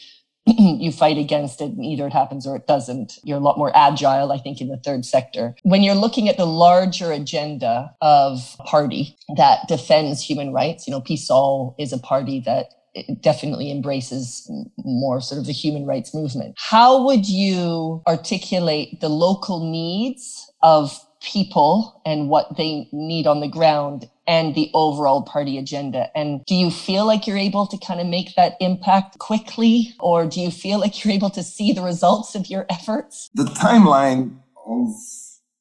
you 0.59 0.93
fight 0.93 1.19
against 1.19 1.61
it 1.61 1.71
and 1.71 1.85
either 1.85 2.07
it 2.07 2.13
happens 2.13 2.47
or 2.47 2.57
it 2.57 2.67
doesn't. 2.67 3.19
You're 3.23 3.39
a 3.39 3.41
lot 3.41 3.59
more 3.59 3.75
agile, 3.75 4.33
I 4.33 4.39
think, 4.39 4.61
in 4.61 4.69
the 4.69 4.77
third 4.77 5.05
sector. 5.05 5.55
When 5.63 5.83
you're 5.83 5.95
looking 5.95 6.29
at 6.29 6.37
the 6.37 6.47
larger 6.47 7.13
agenda 7.13 7.95
of 8.01 8.57
party 8.59 9.17
that 9.37 9.69
defends 9.69 10.23
human 10.23 10.53
rights, 10.53 10.87
you 10.87 10.91
know, 10.91 11.01
PSOL 11.01 11.75
is 11.79 11.93
a 11.93 11.99
party 11.99 12.41
that 12.41 12.75
definitely 13.21 13.71
embraces 13.71 14.51
more 14.85 15.21
sort 15.21 15.41
of 15.41 15.47
the 15.47 15.53
human 15.53 15.87
rights 15.87 16.15
movement. 16.15 16.55
How 16.59 17.05
would 17.05 17.29
you 17.29 18.03
articulate 18.07 19.01
the 19.01 19.09
local 19.09 19.71
needs 19.71 20.51
of 20.63 20.99
people 21.21 22.01
and 22.05 22.29
what 22.29 22.57
they 22.57 22.89
need 22.93 23.27
on 23.27 23.41
the 23.41 23.49
ground 23.49 24.09
and 24.27 24.55
the 24.55 24.71
overall 24.75 25.23
party 25.23 25.59
agenda. 25.59 26.11
And 26.17 26.45
do 26.47 26.55
you 26.55 26.71
feel 26.71 27.07
like 27.07 27.27
you're 27.27 27.39
able 27.39 27.67
to 27.67 27.79
kind 27.79 28.01
of 28.01 28.07
make 28.07 28.35
that 28.37 28.57
impact 28.61 29.19
quickly, 29.19 29.95
or 30.01 30.27
do 30.27 30.41
you 30.41 30.51
feel 30.51 30.81
like 30.81 31.05
you're 31.05 31.15
able 31.15 31.31
to 31.31 31.43
see 31.43 31.73
the 31.73 31.83
results 31.83 32.35
of 32.35 32.49
your 32.49 32.67
efforts? 32.71 33.31
The 33.35 33.45
timeline 33.45 34.37
of 34.67 34.95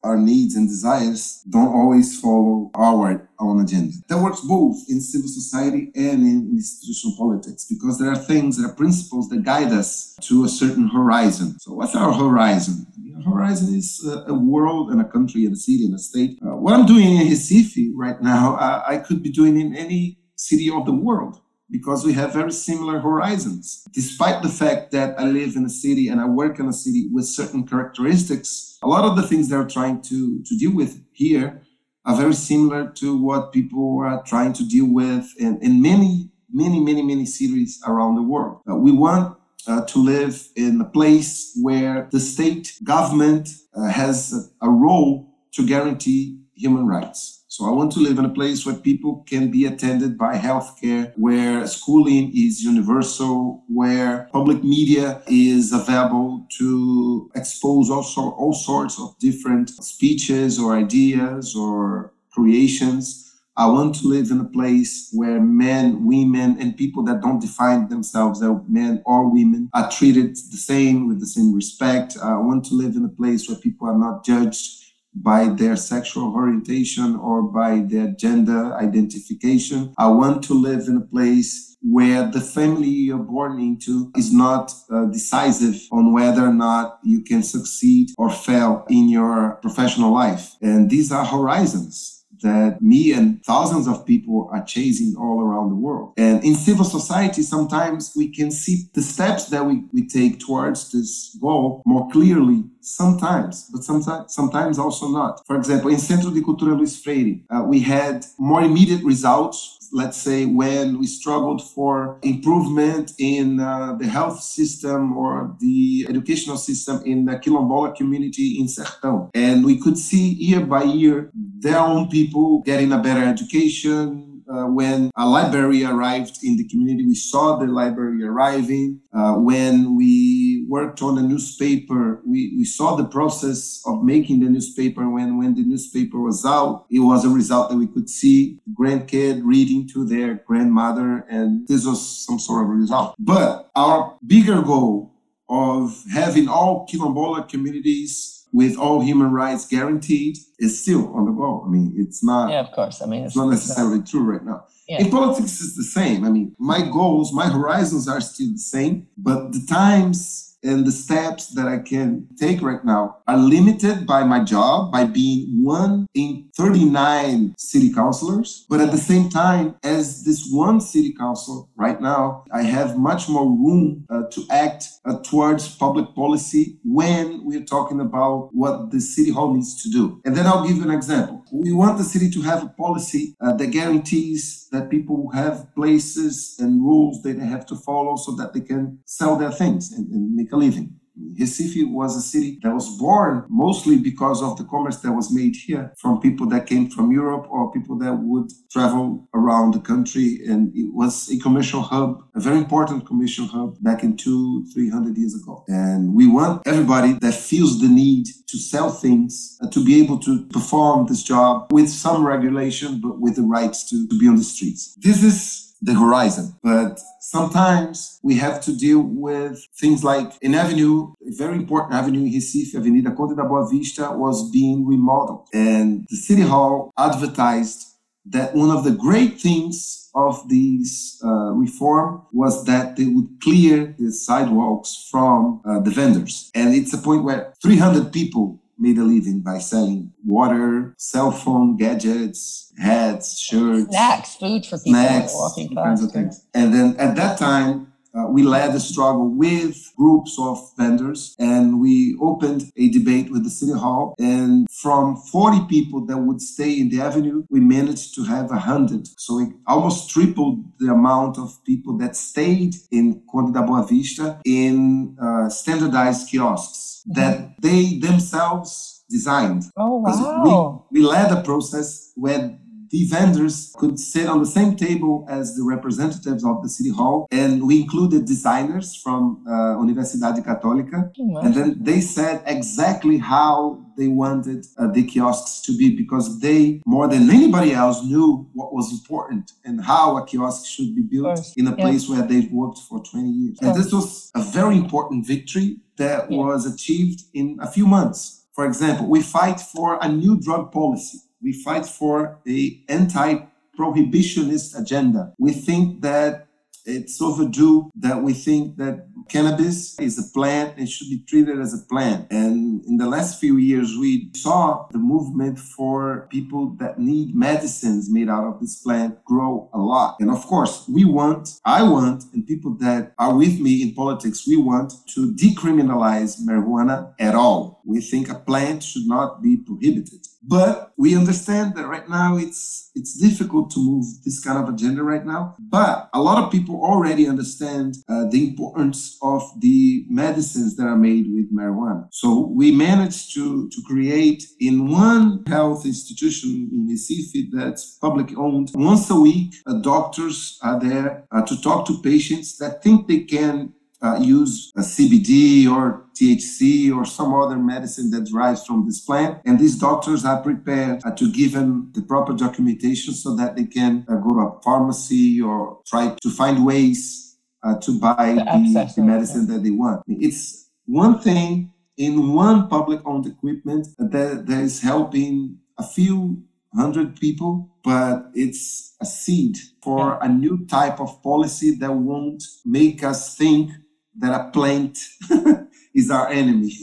our 0.04 0.18
needs 0.18 0.56
and 0.56 0.68
desires 0.68 1.44
don't 1.50 1.74
always 1.74 2.20
follow 2.20 2.70
our 2.76 3.28
own 3.40 3.62
agenda. 3.62 3.96
That 4.10 4.22
works 4.22 4.42
both 4.42 4.78
in 4.90 5.00
civil 5.00 5.30
society 5.30 5.92
and 5.96 6.24
in 6.24 6.50
institutional 6.52 7.16
politics 7.18 7.66
because 7.70 8.00
there 8.00 8.10
are 8.10 8.18
things, 8.18 8.58
there 8.58 8.70
are 8.70 8.76
principles 8.76 9.30
that 9.30 9.44
guide 9.44 9.72
us 9.72 10.18
to 10.24 10.44
a 10.44 10.50
certain 10.50 10.90
horizon. 10.90 11.58
So, 11.60 11.74
what's 11.74 11.96
our 11.96 12.12
horizon? 12.14 12.86
Horizon 13.24 13.76
is 13.76 14.06
a, 14.28 14.34
world 14.34 14.92
and 14.92 15.02
a 15.02 15.06
country 15.06 15.46
and 15.46 15.54
a 15.54 15.58
city 15.58 15.86
and 15.86 15.96
a 15.96 15.98
state. 15.98 16.40
Uh, 16.42 16.56
what 16.56 16.74
I'm 16.74 16.86
doing 16.86 17.16
in 17.16 17.28
Recife 17.28 17.92
right 17.96 18.22
now, 18.22 18.56
I, 18.56 18.96
I 18.96 18.98
could 18.98 19.24
be 19.24 19.32
doing 19.32 19.60
in 19.60 19.76
any 19.76 20.20
city 20.36 20.70
of 20.70 20.86
the 20.86 20.94
world 20.94 21.40
because 21.70 22.06
we 22.06 22.14
have 22.14 22.34
very 22.34 22.52
similar 22.52 23.00
horizons. 23.00 23.86
Despite 23.94 24.44
the 24.44 24.50
fact 24.50 24.92
that 24.92 25.20
I 25.20 25.26
live 25.26 25.56
in 25.56 25.66
a 25.66 25.70
city 25.70 26.08
and 26.08 26.22
I 26.22 26.26
work 26.26 26.60
in 26.60 26.68
a 26.68 26.74
city 26.74 27.10
with 27.12 27.26
certain 27.26 27.66
characteristics, 27.66 28.78
a 28.84 28.88
lot 28.88 29.06
of 29.06 29.16
the 29.16 29.28
things 29.28 29.50
they're 29.50 29.68
trying 29.68 30.02
to, 30.04 30.44
to 30.44 30.58
deal 30.58 30.76
with 30.76 31.02
here 31.14 31.64
are 32.06 32.16
very 32.16 32.34
similar 32.34 32.90
to 32.90 33.18
what 33.18 33.54
people 33.54 34.02
are 34.04 34.22
trying 34.24 34.54
to 34.54 34.68
deal 34.68 34.86
with 34.86 35.26
in, 35.40 35.58
in 35.62 35.82
many, 35.82 36.30
many, 36.52 36.80
many, 36.80 37.02
many 37.02 37.26
cities 37.26 37.82
around 37.88 38.16
the 38.16 38.22
world. 38.22 38.62
Uh, 38.70 38.76
we 38.76 38.92
want 38.92 39.38
uh, 39.68 39.86
to 39.86 40.00
live 40.00 40.48
in 40.56 40.82
a 40.82 40.86
place 40.86 41.58
where 41.62 42.08
the 42.12 42.20
state 42.20 42.74
government 42.84 43.50
uh, 43.76 43.88
has 43.88 44.52
a, 44.62 44.68
a 44.68 44.70
role 44.70 45.28
to 45.54 45.66
guarantee 45.66 46.40
human 46.56 46.86
rights. 46.86 47.44
So 47.48 47.66
I 47.66 47.72
want 47.72 47.92
to 47.92 48.00
live 48.00 48.18
in 48.18 48.26
a 48.26 48.34
place 48.34 48.66
where 48.66 48.74
people 48.76 49.24
can 49.28 49.52
be 49.52 49.66
attended 49.66 50.18
by 50.18 50.38
healthcare, 50.38 51.14
where 51.16 51.68
schooling 51.68 52.32
is 52.36 52.64
universal, 52.64 53.64
where 53.68 54.28
public 54.32 54.64
media 54.64 55.22
is 55.28 55.72
available 55.72 56.48
to 56.58 57.30
expose 57.36 57.92
also 57.92 58.32
all 58.32 58.54
sorts 58.54 59.00
of 59.00 59.16
different 59.20 59.70
speeches 59.70 60.60
or 60.60 60.76
ideas 60.76 61.56
or 61.56 62.12
creations 62.32 63.23
I 63.56 63.68
want 63.68 63.94
to 63.96 64.08
live 64.08 64.32
in 64.32 64.40
a 64.40 64.46
place 64.46 65.10
where 65.12 65.40
men, 65.40 66.06
women, 66.06 66.58
and 66.60 66.76
people 66.76 67.04
that 67.04 67.22
don't 67.22 67.40
define 67.40 67.88
themselves 67.88 68.42
as 68.42 68.50
men 68.68 69.04
or 69.06 69.32
women 69.32 69.70
are 69.76 69.92
treated 69.92 70.32
the 70.32 70.58
same 70.58 71.08
with 71.08 71.20
the 71.20 71.28
same 71.28 71.54
respect. 71.54 72.18
I 72.22 72.36
want 72.38 72.66
to 72.66 72.74
live 72.76 72.96
in 72.96 73.06
a 73.06 73.10
place 73.10 73.48
where 73.48 73.60
people 73.60 73.88
are 73.88 73.98
not 73.98 74.26
judged 74.26 74.82
by 75.16 75.50
their 75.50 75.76
sexual 75.76 76.34
orientation 76.34 77.16
or 77.16 77.44
by 77.44 77.82
their 77.88 78.08
gender 78.08 78.74
identification. 78.76 79.94
I 80.00 80.08
want 80.08 80.44
to 80.46 80.56
live 80.56 80.88
in 80.88 80.98
a 80.98 81.02
place 81.02 81.78
where 81.84 82.32
the 82.32 82.42
family 82.42 82.88
you're 82.88 83.20
born 83.20 83.60
into 83.60 84.12
is 84.18 84.34
not 84.34 84.74
uh, 84.90 85.06
decisive 85.06 85.80
on 85.92 86.12
whether 86.12 86.44
or 86.44 86.54
not 86.54 86.98
you 87.04 87.22
can 87.22 87.44
succeed 87.44 88.10
or 88.18 88.32
fail 88.32 88.84
in 88.90 89.10
your 89.10 89.60
professional 89.62 90.12
life. 90.12 90.56
And 90.62 90.90
these 90.90 91.12
are 91.12 91.26
horizons 91.26 92.23
that 92.44 92.82
me 92.82 93.12
and 93.12 93.44
thousands 93.44 93.88
of 93.88 94.06
people 94.06 94.50
are 94.52 94.64
chasing 94.64 95.16
all 95.18 95.42
around 95.42 95.70
the 95.70 95.76
world. 95.76 96.14
And 96.18 96.44
in 96.44 96.56
civil 96.56 96.86
society, 96.86 97.42
sometimes 97.42 98.14
we 98.16 98.30
can 98.30 98.52
see 98.52 98.84
the 98.94 99.02
steps 99.02 99.48
that 99.48 99.66
we, 99.66 99.84
we 99.92 100.08
take 100.08 100.40
towards 100.40 100.92
this 100.92 101.36
goal 101.42 101.82
more 101.86 102.08
clearly 102.12 102.64
sometimes, 102.84 103.70
but 103.72 103.84
sometimes, 103.84 104.34
sometimes 104.34 104.78
also 104.78 105.08
not. 105.08 105.46
For 105.48 105.56
example, 105.56 105.90
in 105.90 106.00
Centro 106.00 106.30
de 106.32 106.42
Cultura 106.42 106.78
Luiz 106.78 107.02
Freire, 107.02 107.40
uh, 107.50 107.64
we 107.64 107.80
had 107.80 108.26
more 108.38 108.62
immediate 108.62 109.04
results 109.04 109.80
let's 109.94 110.18
say 110.18 110.46
when 110.46 110.98
we 111.00 111.06
struggled 111.06 111.62
for 111.62 112.18
improvement 112.24 113.12
in 113.20 113.60
uh, 113.60 113.94
the 113.94 114.08
health 114.08 114.42
system 114.42 115.16
or 115.16 115.56
the 115.60 116.06
educational 116.10 116.58
system 116.58 117.02
in 117.06 117.26
the 117.26 117.34
Quilombola 117.34 117.96
community 117.96 118.58
in 118.60 118.66
Sertão. 118.66 119.30
And 119.36 119.64
we 119.64 119.80
could 119.80 119.98
see 119.98 120.34
year 120.34 120.66
by 120.66 120.84
year 120.84 121.30
their 121.36 121.78
own 121.78 122.10
people 122.10 122.64
getting 122.66 122.92
a 122.92 122.98
better 122.98 123.24
education, 123.24 124.34
uh, 124.50 124.66
when 124.66 125.10
a 125.16 125.28
library 125.28 125.84
arrived 125.84 126.40
in 126.44 126.58
the 126.58 126.68
community, 126.68 127.06
we 127.06 127.16
saw 127.16 127.58
the 127.58 127.66
library 127.66 128.24
arriving. 128.24 129.00
Uh, 129.14 129.36
when 129.36 129.96
we 129.96 130.43
worked 130.74 131.04
on 131.04 131.20
a 131.20 131.22
newspaper, 131.22 132.04
we, 132.26 132.40
we 132.58 132.66
saw 132.66 132.96
the 132.96 133.10
process 133.18 133.60
of 133.86 134.04
making 134.04 134.40
the 134.40 134.50
newspaper. 134.50 135.04
When, 135.08 135.38
when 135.38 135.54
the 135.54 135.66
newspaper 135.74 136.20
was 136.20 136.44
out, 136.46 136.86
it 136.90 137.04
was 137.12 137.24
a 137.26 137.30
result 137.30 137.70
that 137.70 137.78
we 137.78 137.86
could 137.86 138.10
see 138.10 138.60
grandkid 138.80 139.42
reading 139.44 139.88
to 139.94 140.00
their 140.14 140.30
grandmother, 140.50 141.10
and 141.30 141.68
this 141.68 141.86
was 141.86 142.00
some 142.26 142.40
sort 142.40 142.64
of 142.64 142.70
result. 142.70 143.14
But 143.20 143.70
our 143.76 144.18
bigger 144.26 144.64
goal 144.64 145.14
of 145.48 146.04
having 146.12 146.48
all 146.48 146.88
Quilombola 146.88 147.48
communities 147.48 148.48
with 148.52 148.74
all 148.84 149.00
human 149.10 149.32
rights 149.32 149.68
guaranteed 149.68 150.36
is 150.58 150.82
still 150.82 151.04
on 151.16 151.26
the 151.26 151.32
go. 151.32 151.64
I 151.66 151.70
mean, 151.70 151.94
it's 151.98 152.24
not. 152.24 152.50
Yeah, 152.50 152.62
of 152.62 152.72
course. 152.72 153.02
I 153.04 153.06
mean, 153.06 153.24
it's, 153.26 153.32
it's 153.34 153.38
not 153.38 153.50
necessarily 153.50 154.00
not. 154.00 154.08
true 154.08 154.24
right 154.24 154.44
now. 154.44 154.66
Yeah. 154.88 155.02
In 155.02 155.12
politics, 155.12 155.62
it's 155.62 155.76
the 155.76 155.90
same. 156.00 156.26
I 156.26 156.30
mean, 156.30 156.56
my 156.58 156.82
goals, 156.98 157.32
my 157.32 157.48
horizons 157.48 158.08
are 158.08 158.22
still 158.22 158.52
the 158.54 158.66
same, 158.76 159.08
but 159.18 159.52
the 159.52 159.64
times 159.70 160.53
and 160.64 160.86
the 160.86 160.92
steps 160.92 161.48
that 161.56 161.68
I 161.68 161.80
can 161.80 162.28
take 162.38 162.62
right 162.62 162.84
now 162.84 163.18
are 163.28 163.38
limited 163.38 164.06
by 164.08 164.24
my 164.24 164.44
job, 164.44 164.92
by 164.92 165.06
being 165.06 165.64
one 165.64 166.08
in 166.14 166.50
39 166.56 167.56
city 167.58 167.94
councilors. 167.94 168.66
But 168.70 168.82
at 168.82 168.92
the 168.92 168.98
same 168.98 169.30
time, 169.30 169.76
as 169.84 170.24
this 170.24 170.48
one 170.52 170.80
city 170.80 171.14
council 171.14 171.70
right 171.76 172.00
now, 172.02 172.46
I 172.54 172.64
have 172.64 172.98
much 172.98 173.28
more 173.30 173.46
room 173.46 174.06
uh, 174.10 174.24
to 174.32 174.46
act 174.50 174.88
uh, 175.06 175.20
towards 175.20 175.76
public 175.76 176.16
policy 176.16 176.78
when 176.84 177.46
we're 177.46 177.66
talking 177.66 178.00
about 178.00 178.50
what 178.54 178.92
the 178.92 179.02
city 179.02 179.32
hall 179.32 179.54
needs 179.54 179.82
to 179.84 179.90
do. 179.90 180.22
And 180.26 180.36
then 180.36 180.48
I'll 180.48 180.66
give 180.68 180.78
you 180.78 180.84
an 180.84 180.92
example. 180.92 181.43
We 181.56 181.72
want 181.72 182.00
the 182.00 182.04
city 182.04 182.32
to 182.32 182.42
have 182.42 182.64
a 182.64 182.70
policy 182.70 183.36
uh, 183.40 183.54
that 183.54 183.68
guarantees 183.68 184.68
that 184.72 184.90
people 184.90 185.30
have 185.36 185.68
places 185.76 186.56
and 186.58 186.84
rules 186.84 187.22
that 187.22 187.40
they 187.40 187.46
have 187.46 187.68
to 187.68 187.76
follow 187.76 188.16
so 188.16 188.36
that 188.38 188.54
they 188.54 188.62
can 188.62 188.98
sell 189.06 189.36
their 189.36 189.52
things 189.52 189.92
and, 189.92 190.12
and 190.12 190.34
make 190.34 190.52
a 190.52 190.58
living. 190.58 191.00
Recife 191.40 191.92
was 191.92 192.16
a 192.18 192.22
city 192.22 192.60
that 192.64 192.74
was 192.74 192.98
born 192.98 193.46
mostly 193.50 193.98
because 193.98 194.42
of 194.42 194.58
the 194.58 194.64
commerce 194.64 194.98
that 194.98 195.12
was 195.12 195.32
made 195.32 195.56
here 195.56 195.94
from 195.98 196.20
people 196.20 196.48
that 196.48 196.66
came 196.66 196.90
from 196.90 197.12
Europe 197.12 197.46
or 197.50 197.72
people 197.72 197.98
that 198.00 198.14
would 198.14 198.52
travel 198.72 199.28
around 199.34 199.74
the 199.74 199.80
country. 199.80 200.42
And 200.48 200.76
it 200.76 200.94
was 200.94 201.30
a 201.32 201.38
commercial 201.40 201.82
hub, 201.82 202.24
a 202.36 202.40
very 202.40 202.58
important 202.58 203.06
commercial 203.06 203.46
hub 203.46 203.76
back 203.82 204.04
in 204.04 204.18
two, 204.18 204.66
three 204.74 204.90
hundred 204.90 205.18
years 205.18 205.36
ago. 205.36 205.64
And 205.68 206.16
we 206.16 206.28
want 206.28 206.66
everybody 206.66 207.14
that 207.22 207.36
feels 207.36 207.80
the 207.80 207.88
need 207.88 208.26
to 208.48 208.58
sell 208.58 208.90
things 208.90 209.58
uh, 209.62 209.70
to 209.70 209.84
be 209.84 210.02
able 210.02 210.20
to 210.20 210.46
perform 210.48 211.08
this 211.08 211.24
job 211.24 211.72
with 211.72 211.90
some 211.90 212.26
regulation, 212.26 213.00
but 213.00 213.20
with 213.20 213.36
the 213.36 213.44
rights 213.44 213.90
to, 213.90 214.08
to 214.08 214.20
be 214.20 214.28
on 214.28 214.36
the 214.36 214.44
streets. 214.44 214.96
This 215.00 215.24
is 215.24 215.73
the 215.84 215.94
horizon. 215.94 216.56
But 216.64 217.00
sometimes 217.20 218.20
we 218.24 218.36
have 218.38 218.62
to 218.62 218.76
deal 218.76 219.02
with 219.02 219.66
things 219.80 220.04
like 220.04 220.32
an 220.42 220.56
avenue, 220.56 221.14
a 221.28 221.32
very 221.32 221.56
important 221.56 221.94
avenue 221.94 222.22
in 222.22 222.32
Recife, 222.32 222.74
Avenida 222.76 223.12
Conde 223.12 223.36
da 223.36 223.44
Boa 223.44 223.70
Vista, 223.70 224.12
was 224.12 224.50
being 224.50 224.88
remodeled. 224.88 225.48
And 225.54 226.06
the 226.10 226.16
City 226.16 226.44
Hall 226.44 226.92
advertised 226.98 227.90
that 228.26 228.56
one 228.56 228.72
of 228.72 228.86
the 228.86 228.92
great 228.92 229.40
things 229.40 230.10
of 230.16 230.48
this 230.48 231.20
uh, 231.26 231.52
reform 231.52 232.22
was 232.32 232.66
that 232.66 232.96
they 232.96 233.06
would 233.06 233.28
clear 233.42 233.94
the 234.00 234.12
sidewalks 234.12 235.08
from 235.12 235.62
uh, 235.66 235.80
the 235.82 235.92
vendors. 235.92 236.50
And 236.56 236.74
it's 236.74 236.94
a 236.94 236.98
point 236.98 237.24
where 237.24 237.54
300 237.62 238.14
people 238.14 238.63
made 238.78 238.98
a 238.98 239.04
living 239.04 239.42
by 239.42 239.60
selling 239.60 240.12
water, 240.26 240.94
cell 240.98 241.32
phone, 241.32 241.78
gadgets, 241.78 242.74
hats, 242.78 243.40
shirts, 243.40 243.90
snacks, 243.90 244.36
food 244.36 244.66
for 244.66 244.78
people 244.78 244.94
snacks, 244.94 245.34
walking 245.36 245.76
past. 245.76 246.46
And 246.54 246.74
then 246.74 246.96
at 246.98 247.16
that 247.16 247.38
time, 247.38 247.93
uh, 248.16 248.28
we 248.28 248.44
led 248.44 248.74
the 248.74 248.80
struggle 248.80 249.28
with 249.30 249.92
groups 249.98 250.38
of 250.40 250.72
vendors 250.78 251.36
and 251.40 251.80
we 251.80 252.16
opened 252.22 252.72
a 252.78 252.90
debate 252.90 253.32
with 253.32 253.44
the 253.44 253.50
city 253.50 253.74
hall. 253.74 254.16
And 254.20 254.68
from 254.70 255.16
40 255.16 255.66
people 255.68 256.06
that 256.06 256.18
would 256.18 256.42
stay 256.42 256.80
in 256.80 256.90
the 256.90 257.02
avenue, 257.02 257.44
we 257.50 257.60
managed 257.60 258.16
to 258.16 258.24
have 258.26 258.50
100. 258.50 259.08
So 259.18 259.40
it 259.40 259.50
almost 259.68 260.10
tripled 260.10 260.64
the 260.80 260.92
amount 260.92 261.38
of 261.38 261.64
people 261.66 261.98
that 261.98 262.16
stayed 262.16 262.76
in 262.92 263.24
Conde 263.32 263.54
da 263.54 263.64
Boa 263.64 263.86
Vista 263.88 264.40
in 264.46 265.18
uh, 265.22 265.50
standardized 265.50 266.30
kiosks 266.30 267.04
mm-hmm. 267.08 267.20
that 267.20 267.56
they 267.62 268.00
themselves 268.00 269.04
designed. 269.10 269.64
Oh, 269.78 269.98
wow. 269.98 270.86
We, 270.92 271.02
we 271.02 271.06
led 271.06 271.32
a 271.32 271.42
process 271.42 272.12
where 272.16 272.58
the 272.94 273.06
vendors 273.06 273.74
could 273.80 273.98
sit 274.00 274.28
on 274.28 274.38
the 274.40 274.46
same 274.46 274.76
table 274.76 275.26
as 275.28 275.56
the 275.56 275.64
representatives 275.64 276.46
of 276.46 276.62
the 276.62 276.70
city 276.70 276.92
hall. 276.92 277.28
And 277.32 277.66
we 277.66 277.82
included 277.82 278.26
designers 278.26 278.96
from 279.04 279.44
uh, 279.48 279.82
Universidade 279.84 280.46
Católica. 280.46 281.00
And 281.44 281.56
then 281.56 281.78
they 281.82 282.02
said 282.02 282.44
exactly 282.46 283.18
how 283.18 283.84
they 283.98 284.10
wanted 284.10 284.68
uh, 284.78 284.92
the 284.92 285.04
kiosks 285.04 285.62
to 285.62 285.76
be 285.76 285.96
because 285.96 286.40
they, 286.40 286.82
more 286.86 287.08
than 287.08 287.32
anybody 287.32 287.72
else, 287.74 288.04
knew 288.04 288.48
what 288.54 288.72
was 288.76 288.92
important 288.92 289.54
and 289.66 289.84
how 289.84 290.18
a 290.18 290.26
kiosk 290.28 290.68
should 290.68 290.96
be 290.96 291.02
built 291.02 291.40
in 291.58 291.66
a 291.66 291.76
place 291.76 292.08
yeah. 292.08 292.12
where 292.12 292.28
they've 292.28 292.52
worked 292.52 292.78
for 292.88 293.04
20 293.04 293.28
years. 293.28 293.58
And 293.64 293.76
this 293.76 293.92
was 293.92 294.30
a 294.36 294.44
very 294.44 294.78
important 294.78 295.26
victory 295.26 295.78
that 295.98 296.30
yeah. 296.30 296.38
was 296.38 296.72
achieved 296.72 297.24
in 297.34 297.58
a 297.60 297.72
few 297.72 297.88
months. 297.88 298.46
For 298.54 298.68
example, 298.68 299.10
we 299.10 299.24
fight 299.24 299.60
for 299.60 299.98
a 300.00 300.08
new 300.08 300.40
drug 300.40 300.72
policy 300.72 301.18
we 301.44 301.52
fight 301.52 301.86
for 301.86 302.40
a 302.48 302.82
anti-prohibitionist 302.88 304.80
agenda. 304.80 305.34
We 305.38 305.52
think 305.52 306.02
that 306.02 306.48
it's 306.86 307.22
overdue 307.22 307.92
that 307.96 308.22
we 308.24 308.34
think 308.34 308.78
that 308.78 309.08
cannabis 309.30 310.00
is 310.00 310.18
a 310.18 310.32
plant 310.34 310.78
and 310.78 310.90
should 310.90 311.10
be 311.10 311.24
treated 311.28 311.60
as 311.60 311.74
a 311.74 311.86
plant. 311.86 312.28
And 312.32 312.84
in 312.86 312.98
the 312.98 313.08
last 313.08 313.40
few 313.40 313.58
years, 313.58 313.98
we 313.98 314.30
saw 314.36 314.88
the 314.92 314.98
movement 314.98 315.60
for 315.60 316.28
people 316.32 316.76
that 316.80 317.00
need 317.00 317.36
medicines 317.36 318.10
made 318.10 318.30
out 318.30 318.46
of 318.46 318.60
this 318.60 318.82
plant 318.82 319.24
grow 319.26 319.70
a 319.74 319.80
lot. 319.80 320.18
And 320.20 320.30
of 320.30 320.46
course, 320.46 320.86
we 320.88 321.06
want, 321.06 321.60
I 321.66 321.84
want, 321.84 322.26
and 322.34 322.46
people 322.46 322.76
that 322.80 323.14
are 323.18 323.36
with 323.36 323.60
me 323.60 323.82
in 323.82 323.94
politics, 323.94 324.48
we 324.48 324.58
want 324.58 324.94
to 325.16 325.34
decriminalize 325.34 326.42
marijuana 326.42 327.14
at 327.20 327.36
all. 327.36 327.82
We 327.86 328.02
think 328.02 328.30
a 328.30 328.36
plant 328.36 328.84
should 328.84 329.08
not 329.08 329.42
be 329.42 329.58
prohibited. 329.58 330.28
But 330.46 330.92
we 330.98 331.16
understand 331.16 331.76
that 331.76 331.88
right 331.88 332.08
now 332.10 332.38
it's 332.38 332.92
it's 332.96 333.18
difficult 333.18 333.72
to 333.72 333.80
move 333.80 334.06
this 334.24 334.40
kind 334.44 334.62
of 334.62 334.72
agenda 334.74 335.02
right 335.02 335.26
now. 335.26 335.56
But 335.58 336.10
a 336.14 336.22
lot 336.22 336.44
of 336.44 336.52
people 336.52 336.76
already 336.76 337.28
understand 337.28 337.96
uh, 338.10 338.26
the 338.26 338.50
importance 338.50 339.13
of 339.22 339.42
the 339.60 340.06
medicines 340.10 340.76
that 340.76 340.86
are 340.86 340.98
made 340.98 341.26
with 341.34 341.54
marijuana. 341.56 342.08
So 342.12 342.48
we 342.48 342.72
managed 342.72 343.34
to 343.36 343.70
to 343.70 343.82
create 343.86 344.44
in 344.60 344.88
one 344.90 345.44
health 345.48 345.86
institution 345.86 346.70
in 346.72 346.88
Recife 346.88 347.50
that's 347.52 347.98
public 348.00 348.38
owned. 348.38 348.72
Once 348.74 349.10
a 349.10 349.20
week, 349.20 349.54
uh, 349.66 349.80
doctors 349.82 350.60
are 350.62 350.80
there 350.80 351.26
uh, 351.32 351.42
to 351.44 351.62
talk 351.62 351.88
to 351.88 352.02
patients 352.02 352.58
that 352.58 352.84
think 352.84 353.08
they 353.08 353.22
can 353.22 353.74
uh, 354.04 354.20
use 354.20 354.72
a 354.76 354.82
CBD 354.82 355.68
or 355.72 356.06
THC 356.14 356.94
or 356.96 357.06
some 357.06 357.34
other 357.34 357.56
medicine 357.56 358.12
that 358.12 358.26
derives 358.26 358.66
from 358.66 358.86
this 358.86 359.00
plant. 359.00 359.42
And 359.46 359.58
these 359.58 359.78
doctors 359.78 360.26
are 360.26 360.42
prepared 360.42 361.02
uh, 361.06 361.12
to 361.12 361.32
give 361.32 361.54
them 361.54 361.92
the 361.94 362.02
proper 362.02 362.34
documentation 362.34 363.14
so 363.14 363.36
that 363.38 363.56
they 363.56 363.66
can 363.66 364.06
uh, 364.10 364.16
go 364.16 364.30
to 364.36 364.40
a 364.42 364.62
pharmacy 364.62 365.42
or 365.42 365.80
try 365.88 366.16
to 366.22 366.30
find 366.30 366.66
ways 366.66 367.23
uh, 367.64 367.80
to 367.80 368.00
buy 368.00 368.34
the, 368.36 368.94
the, 368.96 369.02
medicine 369.02 369.48
that 369.48 369.64
they 369.64 369.72
want. 369.72 370.04
It's 370.08 370.70
one 370.86 371.20
thing 371.20 371.72
in 371.98 372.34
one 372.34 372.68
public 372.68 373.02
owned 373.06 373.26
equipment 373.26 373.88
that, 373.98 374.46
that 374.46 374.60
is 374.60 374.82
helping 374.82 375.58
a 375.78 375.84
few 375.84 376.44
hundred 376.76 377.16
people, 377.20 377.70
but 377.84 378.30
it's 378.34 378.96
a 379.02 379.06
seed 379.06 379.58
for 379.82 380.20
a 380.22 380.28
new 380.28 380.66
type 380.66 381.00
of 381.00 381.22
policy 381.22 381.76
that 381.76 381.94
won't 381.94 382.44
make 382.66 383.04
us 383.04 383.38
think 383.38 383.72
that 384.18 384.40
a 384.40 384.52
plant 384.52 385.00
is 385.96 386.10
our 386.12 386.28
enemy. 386.30 386.74